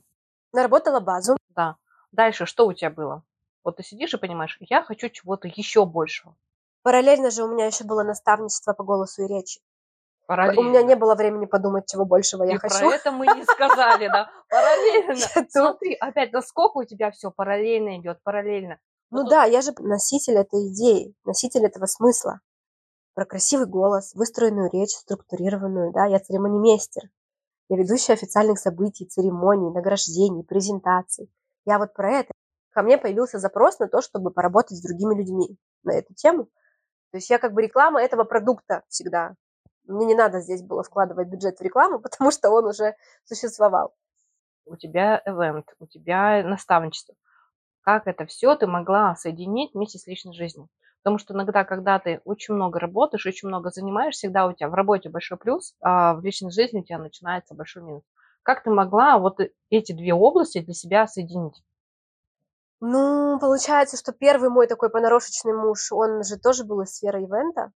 Наработала 0.51 0.99
базу. 0.99 1.38
Да. 1.49 1.76
Дальше 2.11 2.45
что 2.45 2.67
у 2.67 2.73
тебя 2.73 2.89
было? 2.89 3.23
Вот 3.63 3.78
ты 3.78 3.84
сидишь 3.84 4.13
и 4.13 4.17
понимаешь, 4.17 4.57
я 4.61 4.84
хочу 4.84 5.09
чего-то 5.09 5.47
еще 5.47 5.86
большего. 5.86 6.36
Параллельно 6.84 7.32
же 7.32 7.43
у 7.43 7.47
меня 7.47 7.65
еще 7.65 7.84
было 7.84 8.03
наставничество 8.03 8.73
по 8.73 8.84
голосу 8.84 9.23
и 9.23 9.28
речи. 9.28 9.59
Параллельно. 10.28 10.61
У 10.61 10.63
меня 10.63 10.82
не 10.82 10.95
было 10.95 11.15
времени 11.15 11.45
подумать, 11.45 11.86
чего 11.88 12.05
большего 12.05 12.43
я 12.43 12.55
и 12.55 12.57
хочу. 12.57 12.80
про 12.80 12.95
это 12.95 13.11
мы 13.11 13.28
не 13.28 13.43
сказали, 13.43 14.07
да. 14.07 14.32
Параллельно. 14.49 15.47
Смотри, 15.49 15.93
опять, 15.95 16.34
насколько 16.34 16.78
у 16.78 16.84
тебя 16.84 17.11
все 17.11 17.32
параллельно 17.32 17.99
идет, 17.99 18.21
параллельно. 18.23 18.80
Ну 19.11 19.28
да, 19.28 19.43
я 19.43 19.61
же 19.61 19.71
носитель 19.80 20.38
этой 20.38 20.69
идеи, 20.69 21.13
носитель 21.26 21.65
этого 21.65 21.86
смысла. 21.86 22.39
Про 23.13 23.26
красивый 23.26 23.67
голос, 23.67 24.13
выстроенную 24.15 24.69
речь, 24.71 24.91
структурированную, 24.91 25.93
да, 25.93 26.05
я 26.05 26.19
церемонимейстер. 26.19 27.03
Я 27.69 27.78
ведущая 27.78 28.13
официальных 28.13 28.59
событий, 28.59 29.05
церемоний, 29.05 29.71
награждений, 29.71 30.43
презентаций. 30.43 31.32
Я 31.65 31.80
вот 31.80 31.93
про 31.93 32.11
это. 32.11 32.32
Ко 32.71 32.82
мне 32.82 32.97
появился 32.97 33.39
запрос 33.39 33.80
на 33.80 33.88
то, 33.88 34.01
чтобы 34.01 34.32
поработать 34.32 34.78
с 34.78 34.82
другими 34.82 35.15
людьми 35.15 35.57
на 35.84 35.93
эту 35.93 36.13
тему. 36.13 36.45
То 37.11 37.17
есть 37.17 37.30
я 37.30 37.38
как 37.38 37.53
бы 37.53 37.61
реклама 37.61 38.01
этого 38.01 38.26
продукта 38.26 38.84
всегда. 38.89 39.36
Мне 39.88 40.05
не 40.05 40.15
надо 40.15 40.41
здесь 40.41 40.61
было 40.61 40.83
вкладывать 40.83 41.27
бюджет 41.27 41.59
в 41.59 41.61
рекламу, 41.61 41.99
потому 42.01 42.31
что 42.31 42.49
он 42.49 42.65
уже 42.65 42.95
существовал. 43.23 43.93
У 44.65 44.75
тебя 44.75 45.21
event, 45.27 45.65
у 45.79 45.86
тебя 45.86 46.43
наставничество. 46.43 47.15
Как 47.81 48.07
это 48.07 48.25
все 48.25 48.55
ты 48.55 48.65
могла 48.65 49.15
соединить 49.15 49.75
вместе 49.75 49.99
с 49.99 50.07
личной 50.07 50.33
жизнью? 50.33 50.69
Потому 51.03 51.19
что 51.19 51.36
иногда, 51.36 51.63
когда 51.63 51.99
ты 51.99 52.19
очень 52.25 52.55
много 52.55 52.79
работаешь, 52.79 53.27
очень 53.27 53.47
много 53.47 53.69
занимаешься, 53.69 54.21
всегда 54.21 54.47
у 54.47 54.53
тебя 54.53 54.69
в 54.69 54.73
работе 54.73 55.09
большой 55.09 55.38
плюс, 55.38 55.75
а 55.79 56.15
в 56.15 56.23
личной 56.23 56.49
жизни 56.49 56.79
у 56.79 56.83
тебя 56.83 56.97
начинается 56.97 57.53
большой 57.53 57.83
минус. 57.83 58.03
Как 58.41 58.63
ты 58.63 58.71
могла 58.71 59.19
вот 59.19 59.39
эти 59.69 59.91
две 59.91 60.15
области 60.15 60.61
для 60.61 60.73
себя 60.73 61.05
соединить? 61.05 61.63
Ну, 62.79 63.38
получается, 63.39 63.97
что 63.97 64.13
первый 64.13 64.49
мой 64.49 64.65
такой 64.65 64.89
понарошечный 64.89 65.53
муж, 65.53 65.91
он 65.91 66.23
же 66.23 66.38
тоже 66.38 66.63
был 66.63 66.81
из 66.81 66.95
сферы 66.95 67.21
ивента, 67.21 67.71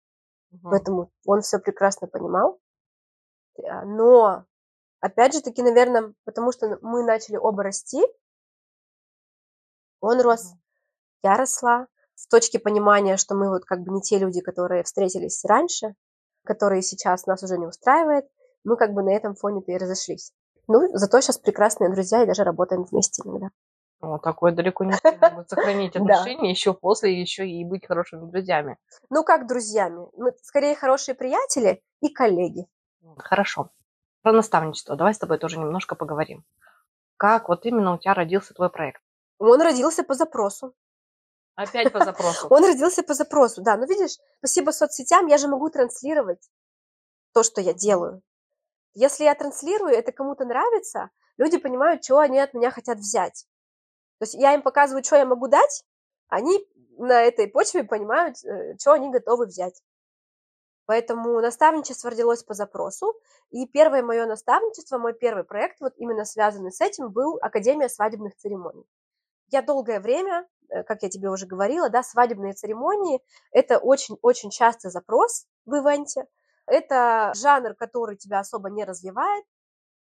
угу. 0.51 0.69
поэтому 0.69 1.11
он 1.25 1.41
все 1.41 1.59
прекрасно 1.59 2.07
понимал. 2.07 2.59
А, 3.63 3.85
но, 3.85 4.45
опять 4.99 5.33
же 5.33 5.41
таки, 5.41 5.61
наверное, 5.61 6.13
потому 6.25 6.51
что 6.51 6.77
мы 6.81 7.03
начали 7.03 7.37
оба 7.37 7.63
расти, 7.63 8.01
он 9.99 10.21
рос, 10.21 10.53
я 11.23 11.35
росла, 11.35 11.87
с 12.17 12.27
точки 12.27 12.57
понимания, 12.57 13.15
что 13.17 13.35
мы 13.35 13.49
вот 13.49 13.65
как 13.65 13.81
бы 13.81 13.91
не 13.91 14.01
те 14.01 14.17
люди, 14.17 14.41
которые 14.41 14.83
встретились 14.83 15.45
раньше, 15.45 15.93
которые 16.43 16.81
сейчас 16.81 17.27
нас 17.27 17.43
уже 17.43 17.57
не 17.57 17.67
устраивает, 17.67 18.25
мы 18.63 18.75
как 18.75 18.93
бы 18.93 19.03
на 19.03 19.11
этом 19.11 19.35
фоне-то 19.35 19.71
и 19.71 19.77
разошлись. 19.77 20.33
Ну, 20.67 20.89
зато 20.93 21.21
сейчас 21.21 21.37
прекрасные 21.37 21.91
друзья 21.91 22.23
и 22.23 22.25
даже 22.25 22.43
работаем 22.43 22.83
вместе 22.83 23.21
иногда. 23.23 23.49
Ну, 23.99 24.19
такое 24.19 24.51
далеко 24.51 24.83
не 24.83 24.91
все 24.93 25.17
могут 25.19 25.49
сохранить 25.49 25.95
отношения 25.95 26.51
еще 26.51 26.73
после, 26.73 27.19
еще 27.19 27.47
и 27.47 27.65
быть 27.65 27.87
хорошими 27.87 28.29
друзьями. 28.29 28.77
Ну, 29.09 29.23
как 29.23 29.47
друзьями? 29.47 30.07
Мы 30.15 30.31
скорее 30.43 30.75
хорошие 30.75 31.15
приятели 31.15 31.81
и 32.01 32.09
коллеги. 32.09 32.67
Хорошо. 33.17 33.71
Про 34.21 34.33
наставничество. 34.33 34.95
Давай 34.95 35.13
с 35.13 35.17
тобой 35.17 35.37
тоже 35.37 35.57
немножко 35.57 35.95
поговорим. 35.95 36.45
Как 37.17 37.49
вот 37.49 37.65
именно 37.65 37.93
у 37.93 37.97
тебя 37.97 38.13
родился 38.13 38.53
твой 38.53 38.69
проект? 38.69 39.01
Он 39.39 39.61
родился 39.61 40.03
по 40.03 40.13
запросу. 40.13 40.73
Опять 41.55 41.91
по 41.91 42.03
запросу. 42.05 42.47
Он 42.51 42.63
родился 42.63 43.01
по 43.01 43.15
запросу, 43.15 43.63
да. 43.63 43.77
Но 43.77 43.85
видишь, 43.85 44.17
спасибо 44.37 44.69
соцсетям, 44.69 45.25
я 45.25 45.39
же 45.39 45.47
могу 45.47 45.69
транслировать 45.71 46.47
то, 47.33 47.41
что 47.41 47.61
я 47.61 47.73
делаю. 47.73 48.21
Если 48.93 49.23
я 49.23 49.33
транслирую, 49.33 49.91
это 49.91 50.11
кому-то 50.11 50.45
нравится, 50.45 51.09
люди 51.37 51.57
понимают, 51.57 52.03
что 52.03 52.19
они 52.19 52.39
от 52.39 52.53
меня 52.53 52.69
хотят 52.69 52.99
взять. 52.99 53.47
То 54.19 54.23
есть 54.23 54.33
я 54.33 54.53
им 54.53 54.61
показываю, 54.61 55.03
что 55.03 55.17
я 55.17 55.25
могу 55.25 55.47
дать, 55.47 55.83
они 56.27 56.67
на 56.97 57.23
этой 57.23 57.47
почве 57.47 57.83
понимают, 57.83 58.43
э, 58.43 58.77
что 58.79 58.93
они 58.93 59.09
готовы 59.09 59.45
взять. 59.45 59.81
Поэтому 60.85 61.39
наставничество 61.41 62.09
родилось 62.09 62.43
по 62.43 62.53
запросу. 62.53 63.13
И 63.49 63.67
первое 63.67 64.01
мое 64.01 64.25
наставничество, 64.25 64.97
мой 64.97 65.13
первый 65.13 65.43
проект, 65.43 65.81
вот 65.81 65.93
именно 65.97 66.25
связанный 66.25 66.71
с 66.71 66.79
этим, 66.81 67.09
был 67.09 67.37
Академия 67.41 67.89
свадебных 67.89 68.35
церемоний. 68.37 68.85
Я 69.49 69.61
долгое 69.61 69.99
время 69.99 70.47
Э, 70.69 70.83
как 70.83 71.03
я 71.03 71.09
тебе 71.09 71.29
уже 71.29 71.45
говорила, 71.45 71.89
да, 71.89 72.03
свадебные 72.03 72.53
церемонии– 72.53 73.21
это 73.51 73.77
очень-очень 73.77 74.49
частый 74.49 74.91
запрос 74.91 75.45
в 75.65 75.75
ивенте. 75.75 76.25
Это 76.65 77.31
жанр, 77.35 77.73
который 77.75 78.17
тебя 78.17 78.39
особо 78.39 78.69
не 78.69 78.83
развивает, 78.83 79.45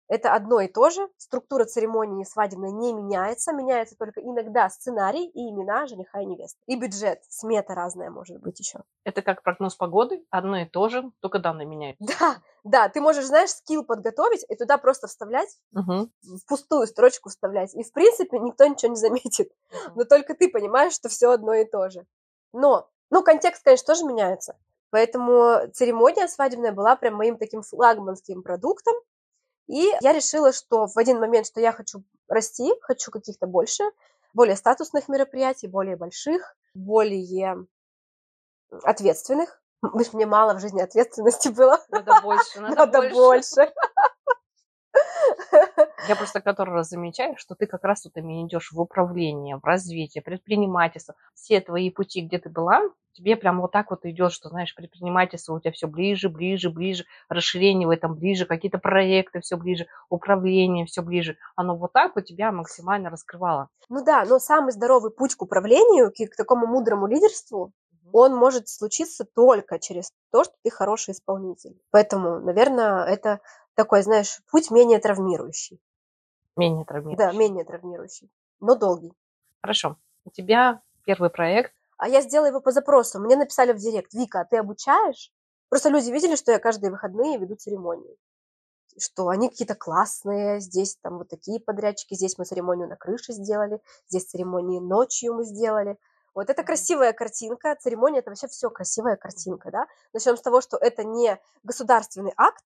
это 0.07 0.33
одно 0.33 0.61
и 0.61 0.67
то 0.67 0.89
же. 0.89 1.07
Структура 1.17 1.65
церемонии 1.65 2.23
свадебной 2.23 2.71
не 2.71 2.93
меняется. 2.93 3.51
Меняется 3.51 3.95
только 3.97 4.21
иногда 4.21 4.69
сценарий 4.69 5.27
и 5.27 5.49
имена 5.49 5.85
жениха 5.87 6.21
и 6.21 6.25
невесты. 6.25 6.59
И 6.65 6.75
бюджет, 6.75 7.21
смета 7.29 7.75
разная 7.75 8.09
может 8.09 8.39
быть 8.39 8.59
еще. 8.59 8.79
Это 9.03 9.21
как 9.21 9.43
прогноз 9.43 9.75
погоды, 9.75 10.23
одно 10.29 10.57
и 10.57 10.65
то 10.65 10.87
же, 10.89 11.11
только 11.19 11.39
данные 11.39 11.67
меняются. 11.67 12.05
Да, 12.19 12.37
да, 12.63 12.89
ты 12.89 13.01
можешь, 13.01 13.25
знаешь, 13.25 13.49
скилл 13.49 13.83
подготовить 13.83 14.45
и 14.47 14.55
туда 14.55 14.77
просто 14.77 15.07
вставлять, 15.07 15.49
угу. 15.73 16.09
в 16.21 16.45
пустую 16.47 16.87
строчку 16.87 17.29
вставлять. 17.29 17.73
И, 17.75 17.83
в 17.83 17.91
принципе, 17.91 18.39
никто 18.39 18.65
ничего 18.65 18.91
не 18.91 18.97
заметит. 18.97 19.51
Угу. 19.71 19.91
Но 19.95 20.03
только 20.05 20.33
ты 20.33 20.49
понимаешь, 20.49 20.93
что 20.93 21.09
все 21.09 21.31
одно 21.31 21.53
и 21.53 21.65
то 21.65 21.89
же. 21.89 22.05
Но, 22.53 22.89
ну, 23.09 23.23
контекст, 23.23 23.63
конечно, 23.63 23.93
тоже 23.93 24.05
меняется. 24.05 24.57
Поэтому 24.89 25.69
церемония 25.73 26.27
свадебная 26.29 26.71
была 26.71 26.95
прям 26.95 27.15
моим 27.15 27.37
таким 27.37 27.61
флагманским 27.61 28.41
продуктом, 28.41 28.95
и 29.67 29.91
я 30.01 30.13
решила, 30.13 30.51
что 30.53 30.87
в 30.87 30.97
один 30.97 31.19
момент, 31.19 31.45
что 31.45 31.59
я 31.59 31.71
хочу 31.71 32.03
расти, 32.27 32.73
хочу 32.81 33.11
каких-то 33.11 33.47
больше, 33.47 33.83
более 34.33 34.55
статусных 34.55 35.07
мероприятий, 35.09 35.67
более 35.67 35.95
больших, 35.95 36.55
более 36.73 37.67
ответственных. 38.83 39.61
Мне 40.13 40.25
мало 40.25 40.53
в 40.53 40.59
жизни 40.59 40.81
ответственности 40.81 41.49
было. 41.49 41.79
Надо 41.89 42.21
больше, 42.21 42.59
надо, 42.61 42.75
надо 42.75 43.09
больше. 43.09 43.15
больше. 43.15 43.73
Я 46.07 46.15
просто 46.15 46.41
который 46.41 46.73
раз 46.73 46.89
замечаю, 46.89 47.35
что 47.37 47.55
ты 47.55 47.65
как 47.65 47.83
раз 47.83 48.01
тут 48.01 48.17
именно 48.17 48.45
идешь 48.45 48.71
в 48.71 48.79
управление, 48.79 49.57
в 49.57 49.63
развитие, 49.63 50.21
предпринимательство. 50.21 51.15
Все 51.33 51.59
твои 51.59 51.89
пути, 51.89 52.21
где 52.21 52.37
ты 52.37 52.49
была, 52.49 52.81
тебе 53.13 53.35
прям 53.35 53.61
вот 53.61 53.71
так 53.71 53.89
вот 53.89 54.05
идет, 54.05 54.31
что, 54.31 54.49
знаешь, 54.49 54.75
предпринимательство 54.75 55.53
у 55.53 55.59
тебя 55.59 55.71
все 55.71 55.87
ближе, 55.87 56.29
ближе, 56.29 56.69
ближе, 56.69 57.05
расширение 57.29 57.87
в 57.87 57.91
этом 57.91 58.15
ближе, 58.15 58.45
какие-то 58.45 58.77
проекты 58.77 59.41
все 59.41 59.57
ближе, 59.57 59.87
управление 60.09 60.85
все 60.85 61.01
ближе. 61.01 61.37
Оно 61.55 61.75
вот 61.75 61.93
так 61.93 62.15
вот 62.15 62.25
тебя 62.25 62.51
максимально 62.51 63.09
раскрывало. 63.09 63.69
Ну 63.89 64.03
да, 64.03 64.23
но 64.25 64.39
самый 64.39 64.71
здоровый 64.71 65.11
путь 65.11 65.35
к 65.35 65.41
управлению, 65.41 66.11
к, 66.11 66.31
к 66.31 66.35
такому 66.35 66.67
мудрому 66.67 67.07
лидерству, 67.07 67.73
он 68.13 68.35
может 68.35 68.69
случиться 68.69 69.25
только 69.25 69.79
через 69.79 70.11
то, 70.31 70.43
что 70.43 70.53
ты 70.63 70.69
хороший 70.69 71.11
исполнитель. 71.11 71.77
Поэтому, 71.91 72.39
наверное, 72.39 73.03
это 73.03 73.39
такой, 73.77 74.01
знаешь, 74.01 74.41
путь 74.51 74.71
менее 74.71 74.99
травмирующий. 74.99 75.79
Менее 76.57 76.83
травмирующий. 76.83 77.17
Да, 77.17 77.31
менее 77.31 77.63
травмирующий, 77.63 78.29
но 78.59 78.75
долгий. 78.75 79.13
Хорошо. 79.61 79.95
У 80.25 80.31
тебя 80.31 80.81
первый 81.05 81.29
проект 81.29 81.71
а 81.97 82.07
я 82.07 82.21
сделала 82.21 82.47
его 82.47 82.61
по 82.61 82.71
запросу. 82.71 83.19
Мне 83.19 83.35
написали 83.35 83.73
в 83.73 83.77
директ, 83.77 84.13
Вика, 84.13 84.41
а 84.41 84.45
ты 84.45 84.57
обучаешь? 84.57 85.31
Просто 85.69 85.89
люди 85.89 86.11
видели, 86.11 86.35
что 86.35 86.51
я 86.51 86.59
каждые 86.59 86.91
выходные 86.91 87.37
веду 87.37 87.55
церемонии. 87.55 88.17
Что 88.99 89.27
они 89.29 89.49
какие-то 89.49 89.75
классные, 89.75 90.59
здесь 90.59 90.95
там 91.01 91.17
вот 91.17 91.27
такие 91.27 91.59
подрядчики, 91.59 92.13
здесь 92.13 92.37
мы 92.37 92.45
церемонию 92.45 92.87
на 92.87 92.95
крыше 92.95 93.33
сделали, 93.33 93.81
здесь 94.07 94.25
церемонии 94.25 94.79
ночью 94.79 95.33
мы 95.33 95.43
сделали. 95.43 95.97
Вот 96.33 96.49
это 96.49 96.63
красивая 96.63 97.13
картинка, 97.13 97.75
церемония 97.75 98.19
это 98.19 98.29
вообще 98.29 98.47
все 98.47 98.69
красивая 98.69 99.15
картинка, 99.15 99.71
да. 99.71 99.87
Начнем 100.13 100.37
с 100.37 100.41
того, 100.41 100.61
что 100.61 100.77
это 100.77 101.03
не 101.03 101.39
государственный 101.63 102.33
акт, 102.37 102.63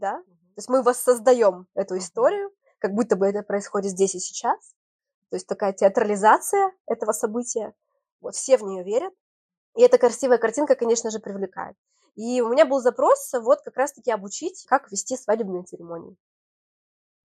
да, 0.00 0.22
то 0.22 0.56
есть 0.56 0.68
мы 0.68 0.82
воссоздаем 0.82 1.68
эту 1.74 1.96
историю, 1.98 2.50
как 2.78 2.92
будто 2.92 3.14
бы 3.14 3.26
это 3.26 3.42
происходит 3.42 3.92
здесь 3.92 4.14
и 4.16 4.18
сейчас. 4.18 4.74
То 5.28 5.36
есть 5.36 5.46
такая 5.46 5.72
театрализация 5.72 6.72
этого 6.86 7.12
события. 7.12 7.72
Вот 8.20 8.34
все 8.34 8.58
в 8.58 8.62
нее 8.62 8.82
верят. 8.82 9.14
И 9.76 9.82
эта 9.82 9.96
красивая 9.96 10.38
картинка, 10.38 10.74
конечно 10.74 11.10
же, 11.10 11.20
привлекает. 11.20 11.76
И 12.16 12.40
у 12.40 12.48
меня 12.48 12.66
был 12.66 12.80
запрос 12.80 13.32
вот 13.32 13.60
как 13.62 13.76
раз-таки 13.76 14.10
обучить, 14.10 14.66
как 14.66 14.90
вести 14.90 15.16
свадебные 15.16 15.62
церемонии. 15.62 16.16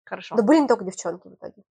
Хорошо. 0.04 0.36
Но 0.36 0.44
были 0.44 0.60
не 0.60 0.68
только 0.68 0.86
девчонки 0.86 1.28
в 1.28 1.34
итоге. 1.34 1.64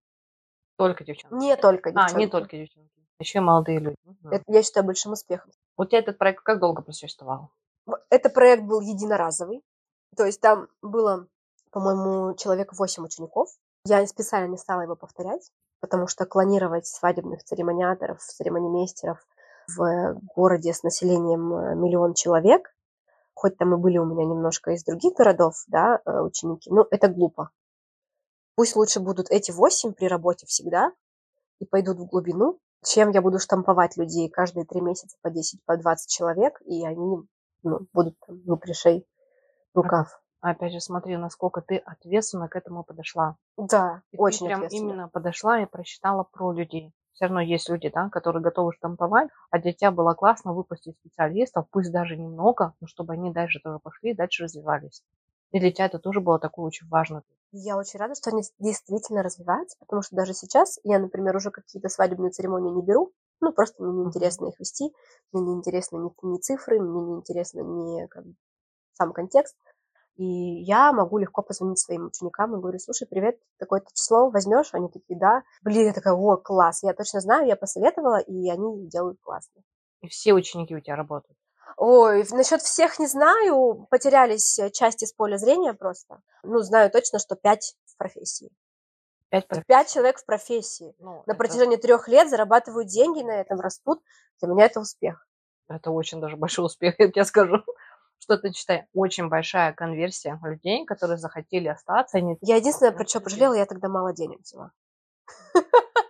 Только 0.77 1.05
девчонки? 1.05 1.35
Не 1.37 1.57
только 1.57 1.93
девчонки. 1.93 2.15
А, 2.15 2.19
не 2.19 2.27
только 2.27 2.57
девчонки. 2.57 2.91
Еще 3.21 3.39
и 3.39 3.43
молодые 3.43 3.79
люди. 3.79 3.97
Это, 4.29 4.43
я 4.49 4.63
считаю 4.65 4.85
большим 4.85 5.13
успехом. 5.13 5.53
У 5.77 5.85
тебя 5.85 6.01
этот 6.01 6.19
проект 6.19 6.43
как 6.43 6.59
долго 6.59 6.83
просуществовал? 6.83 7.53
Этот 8.11 8.35
проект 8.35 8.65
был 8.65 8.81
единоразовый. 8.81 9.63
То 10.17 10.25
есть 10.25 10.41
там 10.41 10.69
было, 10.83 11.27
по-моему, 11.71 12.35
человек 12.37 12.73
8 12.73 13.05
учеников. 13.05 13.51
Я 13.85 14.07
специально 14.07 14.49
не 14.49 14.57
стала 14.57 14.83
его 14.83 14.97
повторять 14.97 15.51
потому 15.85 16.07
что 16.07 16.25
клонировать 16.25 16.87
свадебных 16.87 17.45
церемониаторов, 17.45 18.19
церемонимейстеров 18.19 19.19
в 19.69 20.19
городе 20.35 20.73
с 20.73 20.83
населением 20.83 21.53
э, 21.53 21.75
миллион 21.75 22.15
человек, 22.15 22.75
хоть 23.35 23.59
там 23.59 23.75
и 23.75 23.77
были 23.77 23.99
у 23.99 24.07
меня 24.07 24.25
немножко 24.25 24.71
из 24.71 24.83
других 24.83 25.13
городов, 25.13 25.63
да, 25.67 26.01
э, 26.07 26.21
ученики, 26.21 26.71
ну, 26.71 26.87
это 26.91 27.09
глупо. 27.09 27.51
Пусть 28.55 28.77
лучше 28.77 29.01
будут 29.01 29.29
эти 29.29 29.51
восемь 29.51 29.93
при 29.93 30.07
работе 30.07 30.47
всегда 30.47 30.91
и 31.59 31.67
пойдут 31.67 31.99
в 31.99 32.07
глубину, 32.07 32.59
чем 32.83 33.11
я 33.11 33.21
буду 33.21 33.39
штамповать 33.39 33.99
людей 33.99 34.31
каждые 34.31 34.65
три 34.65 34.81
месяца 34.81 35.19
по 35.21 35.29
10, 35.29 35.63
по 35.67 35.77
20 35.77 36.11
человек, 36.11 36.63
и 36.65 36.83
они 36.87 37.29
ну, 37.63 37.81
будут 37.93 38.17
там, 38.27 38.41
ну, 38.47 38.57
пришей 38.57 39.07
рукав. 39.75 40.21
Опять 40.41 40.73
же, 40.73 40.81
смотри, 40.81 41.17
насколько 41.17 41.63
ты 41.63 41.77
ответственно 41.79 42.49
к 42.49 42.57
этому 42.57 42.85
подошла. 42.85 43.37
Да, 43.57 44.03
и 44.13 44.19
очень 44.19 44.41
ты 44.41 44.47
прям 44.47 44.65
именно 44.65 45.09
подошла 45.09 45.61
и 45.61 45.67
просчитала 45.67 46.25
про 46.25 46.53
людей. 46.53 46.93
Все 47.15 47.27
равно 47.27 47.41
есть 47.41 47.69
люди, 47.69 47.89
да, 47.89 48.11
которые 48.11 48.43
готовы 48.43 48.73
штамповать, 48.73 49.29
а 49.51 49.59
для 49.59 49.73
тебя 49.73 49.91
было 49.93 50.15
классно 50.15 50.53
выпустить 50.53 50.97
специалистов, 50.97 51.67
пусть 51.71 51.93
даже 51.93 52.17
немного, 52.17 52.75
но 52.81 52.89
чтобы 52.89 53.13
они 53.13 53.33
дальше 53.33 53.61
тоже 53.63 53.79
пошли 53.79 54.11
и 54.11 54.15
дальше 54.15 54.43
развивались. 54.43 55.03
И 55.53 55.61
для 55.61 55.71
тебя 55.71 55.87
это 55.87 56.01
тоже 56.01 56.21
было 56.21 56.41
такое 56.41 56.67
очень 56.67 56.89
важно. 56.89 57.23
Я 57.53 57.77
очень 57.77 58.01
рада, 58.01 58.17
что 58.17 58.31
они 58.31 58.43
действительно 58.59 59.23
развиваются, 59.23 59.77
потому 59.79 60.03
что 60.03 60.17
даже 60.17 60.35
сейчас 60.35 60.81
я, 60.83 60.99
например, 60.99 61.37
уже 61.37 61.53
какие-то 61.53 61.89
свадебные 61.89 62.33
церемонии 62.33 62.73
не 62.73 62.83
беру, 62.83 63.13
ну, 63.41 63.53
просто 63.53 63.83
мне 63.83 63.93
неинтересно 63.93 64.49
их 64.49 64.59
вести, 64.59 64.93
мне 65.33 65.43
неинтересно 65.43 65.99
ни, 65.99 66.11
ни 66.23 66.39
цифры, 66.39 66.81
мне 66.81 67.01
неинтересно 67.01 67.61
ни 67.61 68.07
как, 68.09 68.25
сам 68.95 69.13
контекст. 69.13 69.57
И 70.17 70.25
я 70.25 70.93
могу 70.93 71.19
легко 71.19 71.43
позвонить 71.43 71.81
своим 71.81 72.07
ученикам 72.07 72.55
и 72.55 72.61
говорю, 72.61 72.79
слушай, 72.79 73.07
привет, 73.07 73.39
такое-то 73.59 73.89
число 73.93 74.31
возьмешь? 74.31 74.69
Они 74.73 74.89
такие, 74.89 75.19
да. 75.19 75.43
Блин, 75.63 75.87
я 75.87 75.93
такая, 75.93 76.15
о, 76.15 76.37
класс, 76.37 76.85
я 76.85 76.95
точно 76.95 77.21
знаю, 77.21 77.49
я 77.49 77.57
посоветовала, 77.57 78.19
и 78.19 78.49
они 78.49 78.87
делают 78.89 79.19
классно. 79.21 79.63
И 80.03 80.09
все 80.09 80.33
ученики 80.33 80.75
у 80.75 80.81
тебя 80.81 80.95
работают? 80.95 81.37
Ой, 81.77 82.25
насчет 82.31 82.63
всех 82.63 82.99
не 83.01 83.07
знаю, 83.07 83.89
потерялись 83.91 84.61
части 84.73 85.05
с 85.05 85.13
поля 85.13 85.37
зрения 85.37 85.75
просто. 85.75 86.21
Ну, 86.45 86.61
знаю 86.61 86.91
точно, 86.91 87.19
что 87.19 87.35
пять 87.35 87.75
в 87.87 87.97
профессии. 87.97 88.51
Пять, 89.31 89.49
профессий. 89.49 89.67
пять 89.67 89.93
человек 89.93 90.19
в 90.19 90.25
профессии. 90.25 90.95
Ну, 90.99 91.23
на 91.27 91.33
это... 91.33 91.35
протяжении 91.35 91.77
трех 91.77 92.07
лет 92.07 92.31
зарабатывают 92.31 92.87
деньги 92.89 93.23
на 93.23 93.41
этом, 93.41 93.59
растут. 93.59 94.01
Для 94.41 94.49
меня 94.49 94.67
это 94.67 94.79
успех. 94.79 95.27
Это 95.69 95.91
очень 95.91 96.21
даже 96.21 96.37
большой 96.37 96.67
успех, 96.67 96.95
я 96.99 97.11
тебе 97.11 97.25
скажу. 97.25 97.65
Что 98.25 98.39
ты 98.39 98.53
считай, 98.53 98.87
очень 98.95 99.29
большая 99.29 99.75
конверсия 99.75 100.41
людей, 100.43 100.87
которые 100.87 101.19
захотели 101.19 101.69
остаться. 101.69 102.17
Они... 102.17 102.39
Я 102.41 102.57
единственное, 102.57 102.91
про 102.91 103.07
что 103.07 103.21
пожалела, 103.21 103.53
я 103.53 103.67
тогда 103.67 103.89
мало 103.89 104.15
денег 104.15 104.41
взяла. 104.41 104.71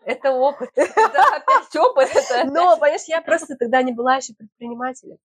Это 0.05 0.31
опыт. 0.31 0.71
Это 0.77 0.93
опять 0.95 1.75
опыт. 1.75 2.09
Но, 2.45 2.77
понимаешь, 2.77 3.09
я 3.09 3.21
просто 3.21 3.57
тогда 3.57 3.83
не 3.83 3.93
была 3.93 4.15
еще 4.15 4.33
предпринимателем 4.33 5.19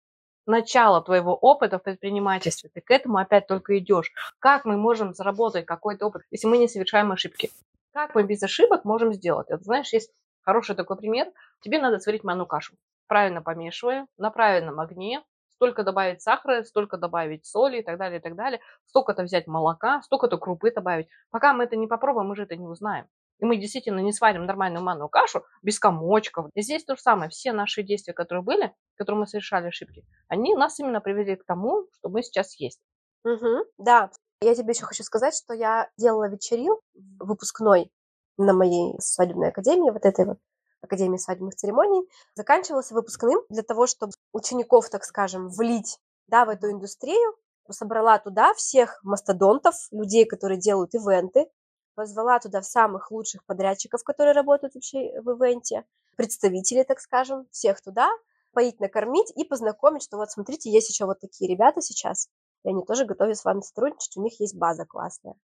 начало 0.46 1.04
твоего 1.04 1.36
опыта 1.36 1.78
в 1.78 1.84
предпринимательстве, 1.84 2.70
ты 2.74 2.80
к 2.80 2.90
этому 2.90 3.18
опять 3.18 3.48
только 3.48 3.78
идешь. 3.78 4.14
Как 4.40 4.64
мы 4.64 4.78
можем 4.78 5.14
заработать 5.14 5.66
какой-то 5.66 6.06
опыт, 6.06 6.22
если 6.32 6.48
мы 6.48 6.58
не 6.58 6.70
совершаем 6.70 7.12
ошибки? 7.12 7.52
Как 7.92 8.16
мы 8.16 8.24
без 8.24 8.42
ошибок 8.44 8.86
можем 8.86 9.12
сделать? 9.12 9.50
Это, 9.50 9.62
знаешь, 9.62 9.92
есть 9.92 10.10
хороший 10.44 10.74
такой 10.78 10.96
пример. 10.96 11.28
Тебе 11.60 11.80
надо 11.80 12.00
сварить 12.00 12.24
манную 12.24 12.48
кашу. 12.48 12.76
Правильно 13.08 13.42
помешивая, 13.42 14.08
на 14.18 14.32
правильном 14.32 14.80
огне, 14.80 15.22
столько 15.58 15.84
добавить 15.84 16.22
сахара, 16.22 16.64
столько 16.64 16.98
добавить 16.98 17.46
соли 17.46 17.80
и 17.80 17.84
так 17.84 17.98
далее, 17.98 18.20
и 18.20 18.22
так 18.22 18.36
далее, 18.36 18.60
столько-то 18.86 19.24
взять 19.24 19.48
молока, 19.48 20.02
столько-то 20.04 20.38
крупы 20.38 20.72
добавить. 20.72 21.08
Пока 21.32 21.54
мы 21.54 21.66
это 21.66 21.76
не 21.76 21.88
попробуем, 21.88 22.28
мы 22.28 22.36
же 22.36 22.44
это 22.44 22.56
не 22.56 22.68
узнаем. 22.68 23.08
И 23.40 23.46
мы 23.46 23.58
действительно 23.58 24.00
не 24.00 24.14
сварим 24.14 24.46
нормальную 24.46 24.84
манную 24.84 25.10
кашу 25.10 25.44
без 25.62 25.80
комочков. 25.80 26.50
И 26.54 26.62
здесь 26.62 26.84
то 26.86 26.96
же 26.96 27.02
самое. 27.02 27.30
Все 27.30 27.54
наши 27.54 27.84
действия, 27.84 28.14
которые 28.14 28.44
были, 28.44 28.74
которые 28.96 29.22
мы 29.22 29.28
совершали 29.28 29.68
ошибки, 29.68 30.06
они 30.28 30.56
нас 30.56 30.80
именно 30.80 31.02
привели 31.02 31.36
к 31.36 31.46
тому, 31.46 31.88
что 31.94 32.10
мы 32.10 32.24
сейчас 32.24 32.60
есть. 32.60 32.82
Угу, 33.24 33.66
да. 33.78 34.12
Я 34.42 34.54
тебе 34.54 34.74
еще 34.74 34.86
хочу 34.86 35.04
сказать, 35.04 35.36
что 35.36 35.54
я 35.54 35.90
делала 35.98 36.30
вечерил 36.30 36.82
выпускной 37.20 37.92
на 38.38 38.54
моей 38.54 38.94
свадебной 39.00 39.50
академии, 39.50 39.90
вот 39.90 40.06
этой 40.06 40.26
вот 40.26 40.38
Академии 40.82 41.18
свадебных 41.18 41.56
церемоний, 41.56 42.08
заканчивался 42.36 42.94
выпускным 42.94 43.42
для 43.50 43.64
того, 43.64 43.88
чтобы 43.88 44.14
учеников, 44.32 44.90
так 44.90 45.04
скажем, 45.04 45.50
влить 45.50 46.00
да, 46.28 46.46
в 46.46 46.50
эту 46.50 46.72
индустрию, 46.72 47.36
собрала 47.70 48.20
туда 48.20 48.54
всех 48.54 49.00
мастодонтов, 49.04 49.76
людей, 49.92 50.26
которые 50.26 50.60
делают 50.60 50.94
ивенты, 50.94 51.50
позвала 51.96 52.40
туда 52.40 52.62
самых 52.62 53.12
лучших 53.12 53.46
подрядчиков, 53.46 54.04
которые 54.04 54.34
работают 54.34 54.76
вообще 54.76 55.20
в 55.22 55.32
ивенте, 55.32 55.86
представителей, 56.16 56.84
так 56.84 57.00
скажем, 57.00 57.48
всех 57.52 57.82
туда, 57.82 58.10
поить, 58.54 58.80
накормить 58.80 59.32
и 59.36 59.44
познакомить, 59.44 60.04
что 60.04 60.18
вот 60.18 60.32
смотрите, 60.32 60.72
есть 60.72 60.90
еще 60.90 61.06
вот 61.06 61.20
такие 61.20 61.50
ребята 61.50 61.82
сейчас, 61.82 62.30
и 62.64 62.70
они 62.70 62.84
тоже 62.86 63.06
готовы 63.06 63.36
с 63.36 63.46
вами 63.46 63.62
сотрудничать, 63.62 64.18
у 64.18 64.24
них 64.24 64.40
есть 64.40 64.56
база 64.56 64.86
классная. 64.86 65.36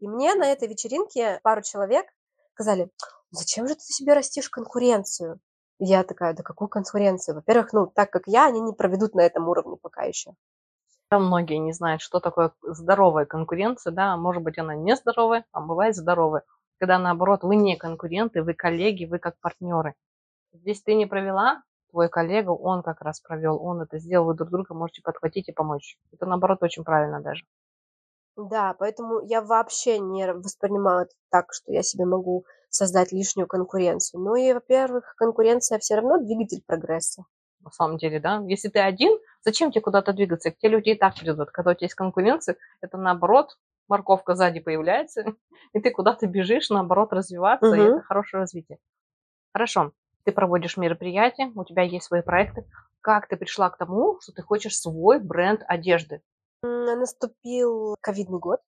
И 0.00 0.08
мне 0.08 0.34
на 0.34 0.44
этой 0.44 0.68
вечеринке 0.68 1.40
пару 1.42 1.62
человек 1.62 2.06
сказали, 2.54 2.90
зачем 3.30 3.68
же 3.68 3.74
ты 3.74 3.82
себе 3.82 4.14
растишь 4.14 4.50
конкуренцию? 4.50 5.40
я 5.78 6.02
такая, 6.02 6.34
да 6.34 6.42
какую 6.42 6.68
конкуренцию? 6.68 7.36
Во-первых, 7.36 7.72
ну, 7.72 7.86
так 7.86 8.10
как 8.10 8.22
я, 8.26 8.46
они 8.46 8.60
не 8.60 8.72
проведут 8.72 9.14
на 9.14 9.20
этом 9.20 9.48
уровне 9.48 9.76
пока 9.80 10.02
еще. 10.02 10.32
Многие 11.10 11.58
не 11.58 11.72
знают, 11.72 12.02
что 12.02 12.20
такое 12.20 12.52
здоровая 12.62 13.24
конкуренция, 13.24 13.92
да, 13.92 14.16
может 14.16 14.42
быть, 14.42 14.58
она 14.58 14.74
не 14.74 14.94
здоровая, 14.94 15.46
а 15.52 15.60
бывает 15.60 15.96
здоровая. 15.96 16.42
Когда, 16.78 16.98
наоборот, 16.98 17.42
вы 17.42 17.56
не 17.56 17.76
конкуренты, 17.76 18.42
вы 18.42 18.54
коллеги, 18.54 19.06
вы 19.06 19.18
как 19.18 19.38
партнеры. 19.40 19.94
Здесь 20.52 20.82
ты 20.82 20.94
не 20.94 21.06
провела, 21.06 21.62
твой 21.90 22.08
коллега, 22.08 22.50
он 22.50 22.82
как 22.82 23.00
раз 23.00 23.20
провел, 23.20 23.62
он 23.62 23.80
это 23.80 23.98
сделал, 23.98 24.26
вы 24.26 24.34
друг 24.34 24.50
друга 24.50 24.74
можете 24.74 25.00
подхватить 25.02 25.48
и 25.48 25.52
помочь. 25.52 25.98
Это, 26.12 26.26
наоборот, 26.26 26.62
очень 26.62 26.84
правильно 26.84 27.22
даже. 27.22 27.44
Да, 28.36 28.74
поэтому 28.78 29.20
я 29.24 29.40
вообще 29.40 29.98
не 29.98 30.30
воспринимаю 30.32 31.06
это 31.06 31.14
так, 31.30 31.46
что 31.52 31.72
я 31.72 31.82
себе 31.82 32.04
могу 32.04 32.44
создать 32.70 33.12
лишнюю 33.12 33.46
конкуренцию. 33.46 34.20
Ну 34.20 34.34
и, 34.34 34.52
во-первых, 34.52 35.14
конкуренция 35.16 35.78
все 35.78 35.96
равно 35.96 36.18
двигатель 36.18 36.62
прогресса 36.66 37.24
на 37.60 37.70
самом 37.70 37.98
деле, 37.98 38.20
да. 38.20 38.42
Если 38.46 38.68
ты 38.68 38.78
один, 38.78 39.18
зачем 39.42 39.70
тебе 39.70 39.82
куда-то 39.82 40.12
двигаться? 40.12 40.50
Те 40.50 40.68
люди 40.68 40.90
и 40.90 40.94
так 40.94 41.14
придут. 41.14 41.50
Когда 41.50 41.72
у 41.72 41.74
тебя 41.74 41.86
есть 41.86 41.94
конкуренция, 41.94 42.56
это 42.80 42.96
наоборот, 42.96 43.58
морковка 43.88 44.34
сзади 44.34 44.60
появляется, 44.60 45.24
и 45.72 45.80
ты 45.80 45.90
куда-то 45.90 46.26
бежишь, 46.26 46.70
наоборот, 46.70 47.12
развиваться, 47.12 47.70
угу. 47.70 47.76
и 47.76 47.80
это 47.80 48.02
хорошее 48.02 48.40
развитие. 48.40 48.78
Хорошо, 49.52 49.92
ты 50.24 50.32
проводишь 50.32 50.76
мероприятия, 50.76 51.50
у 51.54 51.64
тебя 51.64 51.82
есть 51.82 52.06
свои 52.06 52.22
проекты. 52.22 52.64
Как 53.00 53.28
ты 53.28 53.36
пришла 53.36 53.70
к 53.70 53.78
тому, 53.78 54.18
что 54.20 54.32
ты 54.32 54.42
хочешь 54.42 54.76
свой 54.76 55.20
бренд 55.20 55.62
одежды? 55.66 56.22
Наступил 56.62 57.96
ковидный 58.00 58.38
год. 58.38 58.60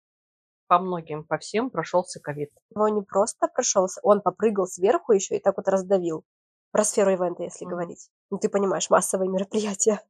По 0.70 0.78
многим, 0.78 1.24
по 1.24 1.36
всем 1.36 1.68
прошелся 1.68 2.20
ковид. 2.20 2.52
Но 2.72 2.86
не 2.86 3.02
просто 3.02 3.48
прошелся, 3.48 4.00
он 4.04 4.20
попрыгал 4.20 4.68
сверху 4.68 5.10
еще 5.10 5.36
и 5.36 5.40
так 5.40 5.56
вот 5.56 5.66
раздавил. 5.66 6.24
Про 6.70 6.84
сферу 6.84 7.10
ивента, 7.10 7.42
если 7.42 7.66
mm. 7.66 7.70
говорить. 7.70 8.08
Ну, 8.30 8.38
ты 8.38 8.48
понимаешь, 8.48 8.88
массовые 8.88 9.28
мероприятия. 9.28 10.00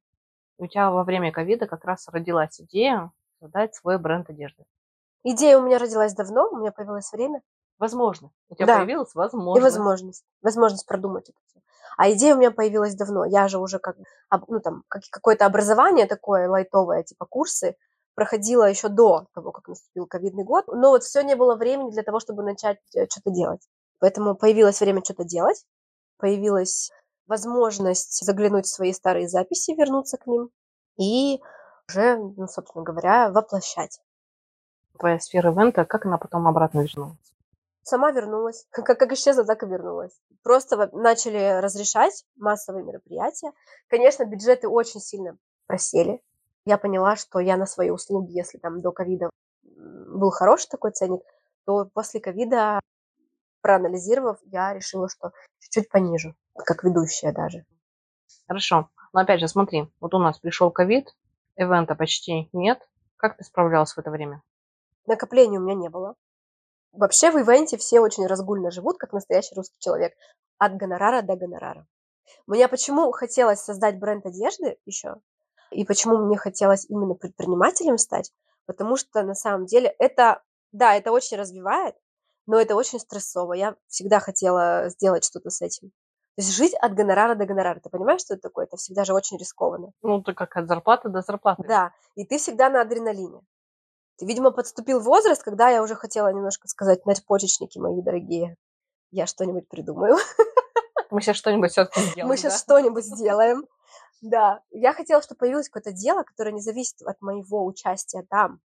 У 0.58 0.66
тебя 0.66 0.90
во 0.90 1.04
время 1.04 1.32
ковида 1.32 1.66
как 1.66 1.86
раз 1.86 2.06
родилась 2.08 2.61
идея 2.61 3.11
создать 3.40 3.74
свой 3.74 3.98
бренд 3.98 4.28
одежды. 4.28 4.64
Идея 5.24 5.56
у 5.56 5.62
меня 5.62 5.78
родилась 5.78 6.12
давно, 6.12 6.50
у 6.50 6.58
меня 6.58 6.72
появилось 6.72 7.11
время. 7.11 7.40
Возможно. 7.78 8.30
У 8.50 8.54
тебя 8.54 8.66
да. 8.66 8.76
появилась 8.80 9.14
возможность. 9.14 9.58
И 9.58 9.64
возможность. 9.64 10.24
Возможность 10.42 10.86
продумать 10.86 11.30
это 11.30 11.38
все. 11.46 11.61
А 11.96 12.11
идея 12.12 12.34
у 12.34 12.38
меня 12.38 12.50
появилась 12.50 12.94
давно. 12.94 13.24
Я 13.24 13.48
же 13.48 13.58
уже 13.58 13.78
как, 13.78 13.96
ну 14.46 14.61
там, 14.61 14.84
как, 14.88 15.04
какое-то 15.11 15.46
образование 15.46 16.04
такое 16.04 16.50
лайтовое, 16.50 17.02
типа 17.02 17.24
курсы, 17.24 17.76
проходила 18.14 18.64
еще 18.68 18.88
до 18.88 19.26
того, 19.34 19.52
как 19.52 19.68
наступил 19.68 20.06
ковидный 20.06 20.44
год. 20.44 20.66
Но 20.68 20.90
вот 20.90 21.04
все 21.04 21.22
не 21.22 21.36
было 21.36 21.56
времени 21.56 21.90
для 21.90 22.02
того, 22.02 22.20
чтобы 22.20 22.42
начать 22.42 22.78
э, 22.94 23.06
что-то 23.08 23.30
делать. 23.30 23.66
Поэтому 23.98 24.34
появилось 24.34 24.80
время 24.80 25.02
что-то 25.04 25.24
делать 25.24 25.64
появилась 26.20 26.92
возможность 27.26 28.24
заглянуть 28.24 28.66
в 28.66 28.74
свои 28.74 28.92
старые 28.92 29.28
записи, 29.28 29.72
вернуться 29.72 30.18
к 30.18 30.26
ним 30.26 30.50
и 30.98 31.40
уже, 31.88 32.16
ну, 32.16 32.46
собственно 32.46 32.84
говоря, 32.84 33.30
воплощать. 33.30 34.00
Твоя 34.98 35.18
сфера 35.18 35.50
ивента, 35.50 35.84
как 35.84 36.06
она 36.06 36.18
потом 36.18 36.46
обратно 36.46 36.80
вернулась? 36.80 37.18
Сама 37.82 38.11
вернулась. 38.12 38.66
Как, 38.70 38.84
как 38.84 39.12
исчезла, 39.12 39.44
так 39.44 39.62
и 39.62 39.66
вернулась. 39.66 40.12
Просто 40.42 40.90
начали 40.92 41.61
разрешать 41.61 42.24
массовые 42.36 42.84
мероприятия. 42.84 43.52
Конечно, 43.88 44.24
бюджеты 44.24 44.68
очень 44.68 45.00
сильно 45.00 45.38
просели. 45.66 46.22
Я 46.64 46.78
поняла, 46.78 47.16
что 47.16 47.40
я 47.40 47.56
на 47.56 47.66
свои 47.66 47.90
услуги, 47.90 48.32
если 48.32 48.58
там 48.58 48.80
до 48.80 48.92
ковида 48.92 49.30
был 49.62 50.30
хороший 50.30 50.68
такой 50.68 50.92
ценник, 50.92 51.22
то 51.64 51.86
после 51.94 52.20
ковида 52.20 52.80
проанализировав, 53.62 54.38
я 54.44 54.72
решила, 54.74 55.08
что 55.08 55.32
чуть-чуть 55.61 55.88
пониже, 55.88 56.34
как 56.54 56.84
ведущая 56.84 57.32
даже. 57.32 57.64
Хорошо. 58.46 58.90
Но 59.12 59.20
опять 59.20 59.40
же, 59.40 59.48
смотри, 59.48 59.88
вот 60.00 60.14
у 60.14 60.18
нас 60.18 60.38
пришел 60.38 60.70
ковид, 60.70 61.14
ивента 61.56 61.94
почти 61.94 62.48
нет. 62.52 62.80
Как 63.16 63.36
ты 63.36 63.44
справлялась 63.44 63.92
в 63.92 63.98
это 63.98 64.11
время? 64.11 64.42
Накопления 65.06 65.58
у 65.58 65.62
меня 65.62 65.74
не 65.74 65.88
было. 65.88 66.14
Вообще 66.92 67.30
в 67.30 67.36
ивенте 67.36 67.76
все 67.76 68.00
очень 68.00 68.26
разгульно 68.26 68.70
живут, 68.70 68.98
как 68.98 69.12
настоящий 69.12 69.54
русский 69.54 69.76
человек. 69.78 70.14
От 70.58 70.76
гонорара 70.76 71.22
до 71.22 71.36
гонорара. 71.36 71.86
Мне 72.46 72.68
почему 72.68 73.11
хотелось 73.12 73.61
создать 73.61 73.98
бренд 73.98 74.26
одежды 74.26 74.78
еще, 74.84 75.16
и 75.71 75.85
почему 75.85 76.18
мне 76.18 76.37
хотелось 76.37 76.87
именно 76.89 77.14
предпринимателем 77.14 77.99
стать, 77.99 78.33
потому 78.66 78.97
что 78.97 79.23
на 79.23 79.35
самом 79.35 79.66
деле 79.66 79.95
это, 79.99 80.43
да, 80.73 80.95
это 80.95 81.12
очень 81.12 81.37
развивает, 81.37 81.97
но 82.47 82.61
это 82.61 82.75
очень 82.75 82.99
стрессово. 82.99 83.53
Я 83.53 83.77
всегда 83.87 84.21
хотела 84.21 84.89
сделать 84.89 85.25
что-то 85.25 85.51
с 85.51 85.62
этим. 85.62 85.91
То 86.37 86.43
есть 86.43 86.53
жить 86.53 86.75
от 86.75 86.95
гонорара 86.95 87.35
до 87.35 87.45
гонорара. 87.45 87.81
Ты 87.81 87.91
понимаешь, 87.91 88.23
что 88.23 88.35
это 88.35 88.45
такое? 88.45 88.66
Это 88.66 88.77
всегда 88.77 89.05
же 89.05 89.12
очень 89.12 89.37
рискованно. 89.37 89.93
Ну, 90.03 90.21
это 90.21 90.33
как 90.33 90.57
от 90.57 90.68
зарплаты 90.68 91.09
до 91.09 91.23
зарплаты. 91.23 91.62
Да, 91.66 91.93
и 92.14 92.25
ты 92.25 92.39
всегда 92.39 92.71
на 92.71 92.81
адреналине. 92.81 93.41
Ты, 94.16 94.27
видимо, 94.27 94.51
подступил 94.51 95.01
возраст, 95.01 95.43
когда 95.43 95.68
я 95.68 95.83
уже 95.83 95.95
хотела 95.95 96.33
немножко 96.33 96.68
сказать, 96.68 97.07
надпочечники 97.07 97.79
мои 97.79 98.01
дорогие, 98.03 98.57
я 99.11 99.27
что-нибудь 99.27 99.68
придумаю. 99.68 100.16
Мы 101.11 101.21
сейчас 101.21 101.37
что-нибудь 101.37 101.73
все-таки 101.73 102.01
сделаем. 102.12 102.29
Мы 102.29 102.37
сейчас 102.37 102.55
да? 102.55 102.59
что-нибудь 102.59 103.05
сделаем. 103.05 103.66
Да, 104.21 104.62
я 104.71 104.93
хотела, 104.93 105.23
чтобы 105.23 105.39
появилось 105.39 105.68
какое-то 105.68 105.93
дело, 105.93 106.23
которое 106.23 106.53
не 106.53 106.61
зависит 106.61 107.03
от 107.03 107.21
моего 107.23 107.64
участия 107.64 108.25
там. 108.29 108.61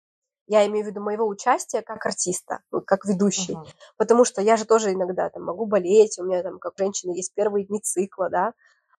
Я 0.46 0.66
имею 0.66 0.84
в 0.84 0.88
виду 0.88 1.00
моего 1.00 1.26
участия 1.26 1.82
как 1.82 2.04
артиста, 2.04 2.60
как 2.86 3.04
ведущий. 3.04 3.54
Мгм. 3.54 3.66
Потому 3.96 4.24
что 4.24 4.42
я 4.42 4.56
же 4.56 4.64
тоже 4.64 4.92
иногда 4.92 5.28
там 5.30 5.44
могу 5.44 5.66
болеть, 5.66 6.18
у 6.18 6.24
меня 6.24 6.42
там, 6.42 6.58
как 6.58 6.74
женщина, 6.76 7.12
есть 7.12 7.34
первые 7.34 7.66
дни 7.66 7.80
цикла, 7.80 8.30
да. 8.30 8.54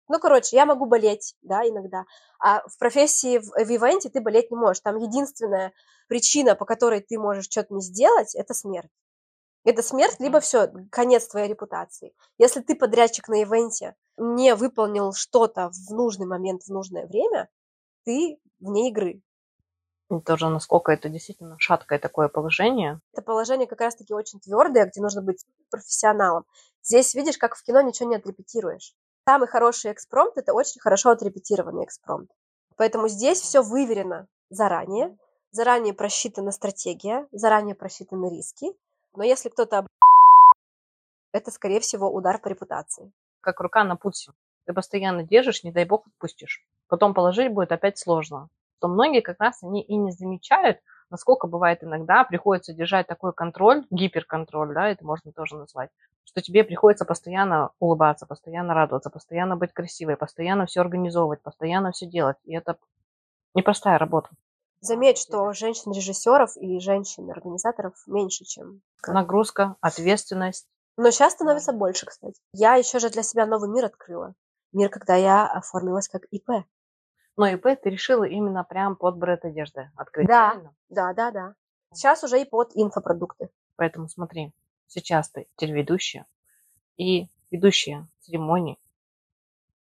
Ну, 0.07 0.19
короче, 0.19 0.55
я 0.55 0.65
могу 0.65 0.85
болеть, 0.85 1.35
да, 1.41 1.67
иногда. 1.67 2.03
А 2.39 2.67
в 2.67 2.77
профессии 2.77 3.37
в, 3.39 3.47
в 3.47 3.69
ивенте 3.69 4.09
ты 4.09 4.19
болеть 4.19 4.51
не 4.51 4.57
можешь. 4.57 4.81
Там 4.81 4.97
единственная 4.97 5.73
причина, 6.07 6.55
по 6.55 6.65
которой 6.65 7.01
ты 7.01 7.17
можешь 7.17 7.45
что-то 7.45 7.73
не 7.73 7.81
сделать, 7.81 8.35
это 8.35 8.53
смерть. 8.53 8.91
Это 9.63 9.83
смерть, 9.83 10.19
либо 10.19 10.39
все, 10.39 10.71
конец 10.91 11.27
твоей 11.27 11.47
репутации. 11.47 12.13
Если 12.37 12.61
ты 12.61 12.75
подрядчик 12.75 13.27
на 13.27 13.43
ивенте 13.43 13.95
не 14.17 14.55
выполнил 14.55 15.13
что-то 15.13 15.69
в 15.69 15.93
нужный 15.93 16.25
момент, 16.25 16.63
в 16.63 16.69
нужное 16.69 17.05
время, 17.05 17.49
ты 18.03 18.39
вне 18.59 18.89
игры. 18.89 19.21
И 20.09 20.19
тоже 20.19 20.49
насколько 20.49 20.91
это 20.91 21.09
действительно 21.09 21.55
шаткое 21.59 21.99
такое 21.99 22.27
положение. 22.27 22.99
Это 23.13 23.21
положение 23.21 23.67
как 23.67 23.79
раз-таки 23.79 24.13
очень 24.13 24.39
твердое, 24.39 24.85
где 24.85 24.99
нужно 24.99 25.21
быть 25.21 25.45
профессионалом. 25.69 26.45
Здесь, 26.83 27.13
видишь, 27.13 27.37
как 27.37 27.55
в 27.55 27.63
кино 27.63 27.81
ничего 27.81 28.09
не 28.09 28.15
отрепетируешь. 28.15 28.93
Самый 29.27 29.47
хороший 29.47 29.91
экспромт– 29.91 30.33
это 30.35 30.53
очень 30.53 30.81
хорошо 30.81 31.11
отрепетированный 31.11 31.85
экспромт. 31.85 32.31
Поэтому 32.75 33.07
здесь 33.07 33.39
все 33.39 33.61
выверено 33.61 34.27
заранее, 34.49 35.15
заранее 35.51 35.93
просчитана 35.93 36.51
стратегия, 36.51 37.27
заранее 37.31 37.75
просчитаны 37.75 38.35
риски. 38.35 38.73
Но 39.15 39.23
если 39.23 39.49
кто-то 39.49 39.79
об... 39.79 39.87
это, 41.33 41.51
скорее 41.51 41.79
всего, 41.79 42.09
удар 42.09 42.39
по 42.39 42.47
репутации. 42.47 43.11
Как 43.41 43.59
рука 43.59 43.83
на 43.83 43.95
пульсе. 43.95 44.31
Ты 44.65 44.73
постоянно 44.73 45.23
держишь, 45.23 45.63
не 45.63 45.71
дай 45.71 45.85
бог 45.85 46.07
отпустишь. 46.07 46.63
Потом 46.87 47.13
положить 47.13 47.51
будет 47.51 47.71
опять 47.71 47.97
сложно. 47.97 48.49
То 48.79 48.87
многие 48.87 49.21
как 49.21 49.39
раз 49.39 49.63
они 49.63 49.81
и 49.81 49.95
не 49.95 50.11
замечают, 50.11 50.79
насколько 51.09 51.47
бывает 51.47 51.83
иногда 51.83 52.23
приходится 52.23 52.73
держать 52.73 53.07
такой 53.07 53.33
контроль, 53.33 53.85
гиперконтроль, 53.91 54.73
да, 54.73 54.89
это 54.89 55.05
можно 55.05 55.31
тоже 55.31 55.57
назвать, 55.57 55.89
что 56.25 56.41
тебе 56.41 56.63
приходится 56.63 57.05
постоянно 57.05 57.71
улыбаться, 57.79 58.25
постоянно 58.25 58.73
радоваться, 58.73 59.09
постоянно 59.09 59.57
быть 59.57 59.73
красивой, 59.73 60.15
постоянно 60.15 60.65
все 60.65 60.81
организовывать, 60.81 61.41
постоянно 61.41 61.91
все 61.91 62.07
делать. 62.07 62.37
И 62.45 62.55
это 62.55 62.77
непростая 63.53 63.97
работа. 63.97 64.29
Заметь, 64.81 65.19
что 65.19 65.53
женщин-режиссеров 65.53 66.57
и 66.57 66.79
женщин-организаторов 66.79 67.93
меньше, 68.07 68.45
чем... 68.45 68.81
Нагрузка, 69.05 69.75
ответственность. 69.79 70.67
Но 70.97 71.11
сейчас 71.11 71.33
становится 71.33 71.71
больше, 71.71 72.07
кстати. 72.07 72.41
Я 72.53 72.75
еще 72.75 72.97
же 72.99 73.09
для 73.09 73.21
себя 73.21 73.45
новый 73.45 73.69
мир 73.69 73.85
открыла. 73.85 74.33
Мир, 74.73 74.89
когда 74.89 75.15
я 75.15 75.45
оформилась 75.47 76.07
как 76.09 76.23
ИП. 76.31 76.65
Но 77.37 77.47
ИП 77.47 77.67
ты 77.81 77.89
решила 77.91 78.23
именно 78.23 78.63
прям 78.63 78.95
под 78.95 79.17
бренд 79.17 79.45
одежды 79.45 79.91
открыть, 79.95 80.27
Да. 80.27 80.49
правильно? 80.51 80.75
Да, 80.89 81.13
да, 81.13 81.31
да. 81.31 81.55
Сейчас 81.93 82.23
уже 82.23 82.41
и 82.41 82.45
под 82.45 82.71
инфопродукты. 82.73 83.49
Поэтому 83.75 84.09
смотри, 84.09 84.51
сейчас 84.87 85.29
ты 85.29 85.47
телеведущая 85.57 86.25
и 86.97 87.27
ведущая 87.51 88.07
церемонии. 88.21 88.79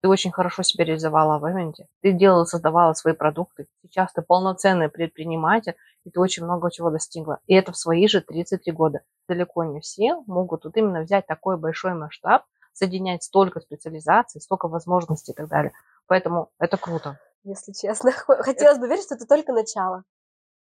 Ты 0.07 0.11
очень 0.11 0.31
хорошо 0.31 0.63
себя 0.63 0.85
реализовала 0.85 1.41
в 1.41 1.51
ивенте. 1.51 1.89
Ты 2.01 2.13
делала, 2.13 2.45
создавала 2.45 2.93
свои 2.93 3.13
продукты. 3.13 3.67
Сейчас 3.83 4.13
ты 4.13 4.23
полноценный 4.23 4.89
предприниматель, 4.89 5.75
и 6.05 6.11
ты 6.11 6.21
очень 6.21 6.45
много 6.45 6.71
чего 6.71 6.91
достигла. 6.91 7.41
И 7.49 7.57
это 7.57 7.73
в 7.73 7.77
свои 7.77 8.07
же 8.07 8.21
33 8.21 8.71
года. 8.71 9.01
Далеко 9.27 9.65
не 9.65 9.81
все 9.81 10.23
могут 10.29 10.65
вот 10.65 10.77
именно 10.77 11.01
взять 11.01 11.27
такой 11.27 11.57
большой 11.57 11.95
масштаб, 11.95 12.45
соединять 12.73 13.25
столько 13.25 13.59
специализаций, 13.59 14.41
столько 14.41 14.69
возможностей 14.69 15.33
и 15.33 15.35
так 15.35 15.49
далее. 15.49 15.73
Поэтому 16.07 16.53
это 16.61 16.77
круто. 16.77 17.19
Если 17.43 17.73
честно. 17.73 18.13
Хотелось 18.29 18.79
бы 18.79 18.87
верить, 18.87 19.03
что 19.03 19.17
это 19.17 19.27
только 19.27 19.53
начало. 19.53 20.05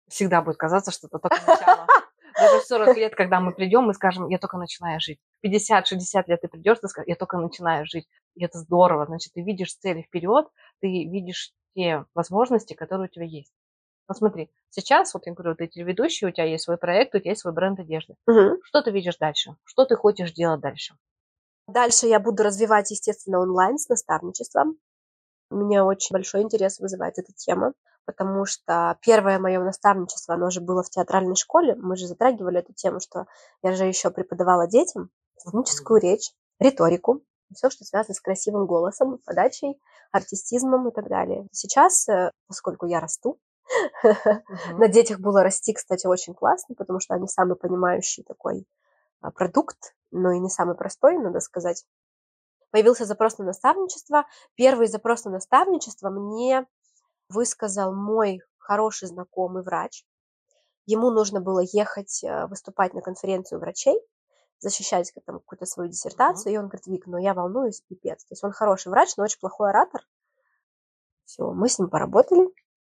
Всегда 0.10 0.42
будет 0.42 0.58
казаться, 0.58 0.92
что 0.92 1.08
это 1.08 1.20
только 1.20 1.40
начало. 1.48 1.88
Даже 2.40 2.60
в 2.60 2.64
40 2.64 2.98
лет, 2.98 3.16
когда 3.16 3.40
мы 3.40 3.54
придем, 3.54 3.84
мы 3.84 3.94
скажем, 3.94 4.28
я 4.30 4.38
только 4.38 4.58
начинаю 4.58 5.00
жить. 5.00 5.20
50-60 5.46 6.24
лет 6.28 6.42
ты 6.42 6.48
придешь, 6.48 6.80
ты 6.80 6.88
скажешь, 6.88 7.08
я 7.08 7.16
только 7.16 7.38
начинаю 7.38 7.86
жить. 7.86 8.08
И 8.36 8.44
это 8.44 8.60
здорово. 8.60 9.06
Значит, 9.06 9.34
ты 9.34 9.42
видишь 9.42 9.76
цели 9.76 10.02
вперед, 10.02 10.48
ты 10.82 10.88
видишь 10.88 11.54
те 11.76 12.06
возможности, 12.14 12.74
которые 12.74 13.08
у 13.08 13.12
тебя 13.12 13.26
есть. 13.26 13.54
Посмотри, 14.08 14.50
сейчас, 14.72 15.14
вот 15.14 15.28
я 15.28 15.34
говорю, 15.34 15.56
ты 15.56 15.68
телеведущий, 15.68 16.28
у 16.28 16.32
тебя 16.32 16.46
есть 16.46 16.64
свой 16.64 16.78
проект, 16.78 17.14
у 17.14 17.20
тебя 17.20 17.32
есть 17.32 17.42
свой 17.42 17.54
бренд 17.54 17.80
одежды. 17.80 18.16
Мгм. 18.26 18.58
Что 18.64 18.82
ты 18.82 18.90
видишь 18.90 19.18
дальше? 19.18 19.56
Что 19.64 19.86
ты 19.86 19.96
хочешь 19.96 20.34
делать 20.34 20.62
дальше? 20.62 20.96
Дальше 21.68 22.08
я 22.08 22.20
буду 22.20 22.42
развивать, 22.42 22.90
естественно, 22.90 23.40
онлайн 23.40 23.78
с 23.78 23.88
наставничеством. 23.88 24.78
У 25.52 25.58
меня 25.58 25.86
очень 25.86 26.14
большой 26.14 26.42
интерес 26.42 26.80
вызывает 26.80 27.20
эта 27.20 27.32
тема, 27.34 27.74
потому 28.10 28.46
что 28.46 28.98
первое 29.04 29.38
мое 29.38 29.60
наставничество, 29.60 30.34
оно 30.34 30.50
же 30.50 30.62
было 30.62 30.82
в 30.82 30.90
театральной 30.90 31.36
школе. 31.36 31.76
Мы 31.76 31.96
же 31.96 32.08
затрагивали 32.08 32.58
эту 32.58 32.74
тему, 32.74 33.00
что 33.00 33.28
я 33.62 33.76
же 33.76 33.86
еще 33.86 34.10
преподавала 34.10 34.68
детям 34.68 35.12
сценическую 35.38 36.02
речь, 36.02 36.32
риторику, 36.58 37.22
все, 37.54 37.70
что 37.70 37.86
связано 37.86 38.16
с 38.16 38.20
красивым 38.20 38.66
голосом, 38.66 39.20
подачей, 39.26 39.80
артистизмом 40.12 40.90
и 40.90 40.92
так 40.92 41.08
далее. 41.08 41.48
Сейчас, 41.52 42.10
э, 42.10 42.32
поскольку 42.48 42.88
я 42.88 43.00
расту, 43.00 43.40
на 44.74 44.88
детях 44.88 45.20
было 45.20 45.44
расти, 45.44 45.74
кстати, 45.74 46.08
очень 46.08 46.34
классно, 46.34 46.74
потому 46.74 47.00
что 47.00 47.14
они 47.14 47.28
самый 47.28 47.58
понимающий 47.58 48.24
такой 48.24 48.66
а, 49.22 49.30
продукт, 49.30 49.94
но 50.10 50.32
и 50.32 50.40
не 50.40 50.50
самый 50.50 50.76
простой, 50.76 51.20
надо 51.20 51.42
сказать. 51.42 51.86
Появился 52.72 53.06
запрос 53.06 53.38
на 53.38 53.46
наставничество. 53.46 54.26
Первый 54.56 54.88
запрос 54.88 55.26
на 55.26 55.32
наставничество 55.32 56.10
мне 56.10 56.66
высказал 57.30 57.94
мой 57.94 58.42
хороший 58.58 59.08
знакомый 59.08 59.64
врач. 59.64 60.06
Ему 60.86 61.12
нужно 61.12 61.40
было 61.40 61.62
ехать 61.62 62.24
э, 62.24 62.48
выступать 62.48 62.94
на 62.94 63.02
конференцию 63.02 63.60
врачей, 63.60 64.00
защищать 64.60 65.14
там 65.26 65.40
какую-то 65.40 65.66
свою 65.66 65.90
диссертацию, 65.90 66.54
и 66.54 66.58
он 66.58 66.68
говорит, 66.68 66.88
Вик, 66.88 67.06
ну 67.08 67.18
я 67.18 67.34
волнуюсь, 67.34 67.82
пипец. 67.82 68.26
То 68.26 68.34
есть 68.34 68.44
он 68.44 68.52
хороший 68.52 68.90
врач, 68.90 69.16
но 69.16 69.24
очень 69.24 69.40
плохой 69.40 69.70
оратор. 69.70 70.02
Все, 71.26 71.52
мы 71.52 71.70
с 71.70 71.78
ним 71.78 71.90
поработали. 71.90 72.50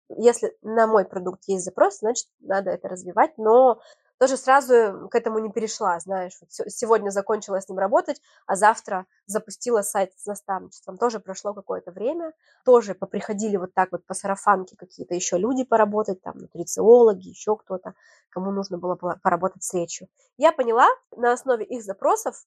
Если 0.08 0.56
на 0.60 0.86
мой 0.86 1.04
продукт 1.04 1.44
есть 1.46 1.64
запрос, 1.64 1.98
значит, 1.98 2.26
надо 2.40 2.70
это 2.70 2.88
развивать, 2.88 3.38
но 3.38 3.80
тоже 4.18 4.36
сразу 4.36 5.08
к 5.10 5.14
этому 5.14 5.38
не 5.38 5.50
перешла, 5.50 5.98
знаешь, 6.00 6.36
вот 6.40 6.52
се- 6.52 6.70
сегодня 6.70 7.10
закончила 7.10 7.60
с 7.60 7.68
ним 7.68 7.78
работать, 7.78 8.20
а 8.46 8.54
завтра 8.56 9.06
запустила 9.26 9.82
сайт 9.82 10.12
с 10.16 10.26
наставничеством. 10.26 10.96
Тоже 10.98 11.20
прошло 11.20 11.52
какое-то 11.52 11.90
время, 11.90 12.32
тоже 12.64 12.94
поприходили 12.94 13.56
вот 13.56 13.74
так 13.74 13.92
вот 13.92 14.06
по 14.06 14.14
сарафанке 14.14 14.76
какие-то 14.76 15.14
еще 15.14 15.36
люди 15.36 15.64
поработать, 15.64 16.22
там, 16.22 16.38
нутрициологи, 16.38 17.28
еще 17.28 17.56
кто-то, 17.56 17.94
кому 18.30 18.50
нужно 18.52 18.78
было 18.78 18.94
пора- 18.94 19.18
поработать 19.22 19.62
с 19.64 19.74
речью. 19.74 20.08
Я 20.36 20.52
поняла 20.52 20.88
на 21.16 21.32
основе 21.32 21.64
их 21.64 21.82
запросов, 21.82 22.46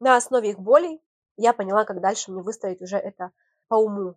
на 0.00 0.16
основе 0.16 0.50
их 0.50 0.58
болей, 0.58 1.02
я 1.36 1.52
поняла, 1.52 1.84
как 1.84 2.00
дальше 2.00 2.30
мне 2.30 2.42
выстроить 2.42 2.82
уже 2.82 2.96
это 2.98 3.32
по 3.68 3.74
уму, 3.74 4.14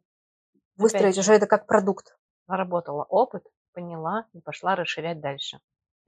выстроить 0.75 1.15
же. 1.15 1.21
уже 1.21 1.33
это 1.33 1.47
как 1.47 1.65
продукт. 1.65 2.17
наработала 2.47 3.03
опыт, 3.03 3.45
поняла 3.73 4.25
и 4.33 4.41
пошла 4.41 4.75
расширять 4.75 5.21
дальше. 5.21 5.59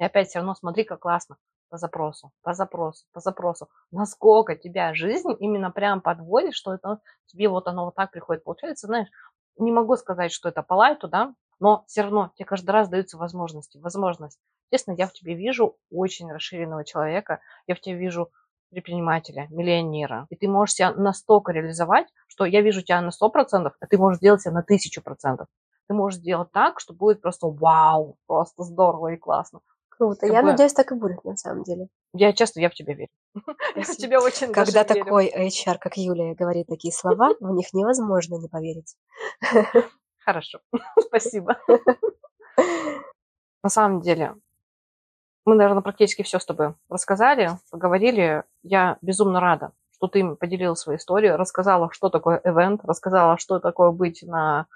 И 0.03 0.05
опять 0.05 0.27
все 0.27 0.39
равно 0.39 0.53
смотри, 0.53 0.83
как 0.83 0.99
классно. 0.99 1.37
По 1.69 1.77
запросу, 1.77 2.33
по 2.41 2.53
запросу, 2.53 3.05
по 3.13 3.21
запросу. 3.21 3.69
Насколько 3.89 4.57
тебя 4.57 4.93
жизнь 4.93 5.33
именно 5.39 5.71
прям 5.71 6.01
подводит, 6.01 6.55
что 6.55 6.73
это 6.73 6.99
тебе 7.27 7.47
вот 7.47 7.69
оно 7.69 7.85
вот 7.85 7.95
так 7.95 8.11
приходит. 8.11 8.43
Получается, 8.43 8.87
знаешь, 8.87 9.07
не 9.57 9.71
могу 9.71 9.95
сказать, 9.95 10.33
что 10.33 10.49
это 10.49 10.61
по 10.61 10.73
лайту, 10.73 11.07
да, 11.07 11.33
но 11.61 11.85
все 11.87 12.01
равно 12.01 12.33
тебе 12.35 12.45
каждый 12.45 12.71
раз 12.71 12.89
даются 12.89 13.17
возможности. 13.17 13.77
Возможность. 13.77 14.39
Естественно, 14.71 14.95
я 14.95 15.07
в 15.07 15.13
тебе 15.13 15.35
вижу 15.35 15.77
очень 15.89 16.29
расширенного 16.29 16.83
человека, 16.83 17.39
я 17.65 17.73
в 17.73 17.79
тебе 17.79 17.95
вижу 17.95 18.29
предпринимателя, 18.71 19.47
миллионера. 19.51 20.27
И 20.29 20.35
ты 20.35 20.49
можешь 20.49 20.75
себя 20.75 20.91
настолько 20.91 21.53
реализовать, 21.53 22.07
что 22.27 22.43
я 22.43 22.59
вижу 22.59 22.81
тебя 22.81 22.99
на 22.99 23.11
100%, 23.11 23.71
а 23.79 23.87
ты 23.87 23.97
можешь 23.97 24.17
сделать 24.17 24.41
себя 24.41 24.51
на 24.51 24.63
1000% 24.63 25.47
ты 25.87 25.93
можешь 25.93 26.19
сделать 26.19 26.51
так, 26.51 26.79
что 26.79 26.93
будет 26.93 27.21
просто 27.21 27.47
вау, 27.47 28.17
просто 28.25 28.63
здорово 28.63 29.13
и 29.13 29.17
классно. 29.17 29.59
Круто. 29.97 30.21
Как 30.21 30.29
Я 30.31 30.41
бы- 30.41 30.51
надеюсь, 30.51 30.73
так 30.73 30.91
и 30.91 30.95
будет 30.95 31.23
на 31.23 31.35
самом 31.35 31.63
деле. 31.63 31.87
Я 32.13 32.33
честно, 32.33 32.59
я 32.59 32.69
в 32.69 32.73
тебя 32.73 32.93
верю. 32.93 33.11
Я 33.75 33.83
в 33.83 33.97
тебя 33.97 34.21
очень 34.21 34.51
Когда 34.51 34.83
такой 34.83 35.31
HR, 35.31 35.77
как 35.79 35.97
Юлия, 35.97 36.33
говорит 36.35 36.67
такие 36.67 36.91
слова, 36.93 37.33
в 37.39 37.51
них 37.53 37.73
невозможно 37.73 38.35
не 38.35 38.47
поверить. 38.47 38.95
Хорошо, 40.19 40.59
спасибо. 40.99 41.57
На 43.63 43.69
самом 43.69 44.01
деле, 44.01 44.35
мы, 45.45 45.55
наверное, 45.55 45.81
практически 45.81 46.21
все 46.23 46.39
с 46.39 46.45
тобой 46.45 46.75
рассказали, 46.89 47.51
поговорили. 47.71 48.43
Я 48.63 48.97
безумно 49.01 49.39
рада, 49.39 49.71
что 49.91 50.07
ты 50.07 50.35
поделилась 50.35 50.79
своей 50.79 50.97
историей, 50.99 51.31
рассказала, 51.31 51.91
что 51.91 52.09
такое 52.09 52.41
ивент, 52.43 52.81
рассказала, 52.83 53.37
что 53.37 53.59
такое 53.59 53.91
быть 53.91 54.23
на 54.23 54.67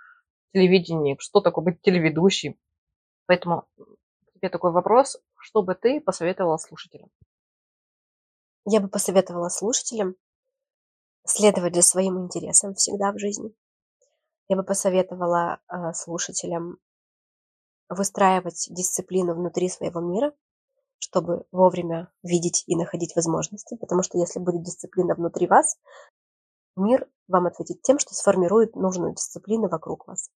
телевидении, 0.53 1.15
что 1.19 1.41
такое 1.41 1.63
быть 1.65 1.81
телеведущим. 1.81 2.55
Поэтому 3.25 3.65
тебе 4.37 4.49
такой 4.49 4.71
вопрос, 4.71 5.17
что 5.37 5.63
бы 5.63 5.75
ты 5.75 5.99
посоветовала 5.99 6.57
слушателям? 6.57 7.09
Я 8.65 8.79
бы 8.79 8.87
посоветовала 8.87 9.49
слушателям 9.49 10.15
следовать 11.25 11.75
за 11.75 11.81
своим 11.81 12.19
интересам 12.19 12.73
всегда 12.73 13.11
в 13.11 13.19
жизни. 13.19 13.53
Я 14.49 14.55
бы 14.55 14.63
посоветовала 14.63 15.59
э, 15.67 15.93
слушателям 15.93 16.77
выстраивать 17.89 18.67
дисциплину 18.69 19.35
внутри 19.35 19.69
своего 19.69 19.99
мира, 19.99 20.33
чтобы 20.99 21.45
вовремя 21.51 22.11
видеть 22.23 22.63
и 22.67 22.75
находить 22.75 23.15
возможности, 23.15 23.75
потому 23.77 24.03
что 24.03 24.17
если 24.17 24.39
будет 24.39 24.63
дисциплина 24.63 25.15
внутри 25.15 25.47
вас, 25.47 25.77
мир 26.75 27.09
вам 27.27 27.47
ответит 27.47 27.81
тем, 27.81 27.99
что 27.99 28.13
сформирует 28.13 28.75
нужную 28.75 29.13
дисциплину 29.13 29.69
вокруг 29.69 30.07
вас. 30.07 30.29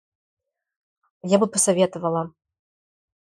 Я 1.23 1.39
бы 1.39 1.47
посоветовала 1.47 2.33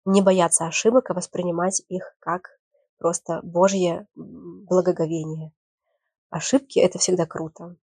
не 0.05 0.21
бояться 0.21 0.65
ошибок, 0.65 1.09
а 1.09 1.13
воспринимать 1.13 1.83
их 1.87 2.15
как 2.19 2.59
просто 2.97 3.39
Божье 3.43 4.07
благоговение. 4.15 5.51
Ошибки– 6.29 6.79
это 6.79 6.99
всегда 6.99 7.25
круто. 7.25 7.75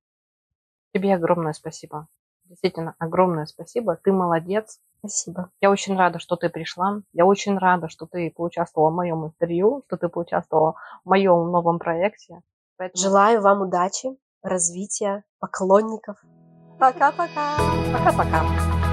Тебе 0.95 1.15
огромное 1.15 1.53
спасибо. 1.53 2.09
Действительно, 2.45 2.95
огромное 2.99 3.45
спасибо. 3.45 3.97
Ты 4.03 4.13
молодец. 4.13 4.81
Спасибо. 5.01 5.51
Я 5.61 5.71
очень 5.71 5.97
рада, 5.97 6.19
что 6.19 6.37
ты 6.37 6.49
пришла. 6.49 7.03
Я 7.13 7.27
очень 7.27 7.59
рада, 7.59 7.89
что 7.89 8.07
ты 8.07 8.33
поучаствовала 8.35 8.91
в 8.91 8.95
моем 8.95 9.27
интервью, 9.27 9.85
что 9.87 9.97
ты 9.97 10.09
поучаствовала 10.09 10.75
в 11.05 11.09
моем 11.09 11.51
новом 11.51 11.79
проекте. 11.79 12.41
Поэтому... 12.79 13.01
Желаю 13.01 13.43
вам 13.43 13.63
удачи, 13.63 14.17
развития, 14.43 15.25
поклонников. 15.39 16.17
Пока-пока. 16.79 17.59
Пока-пока. 17.93 18.88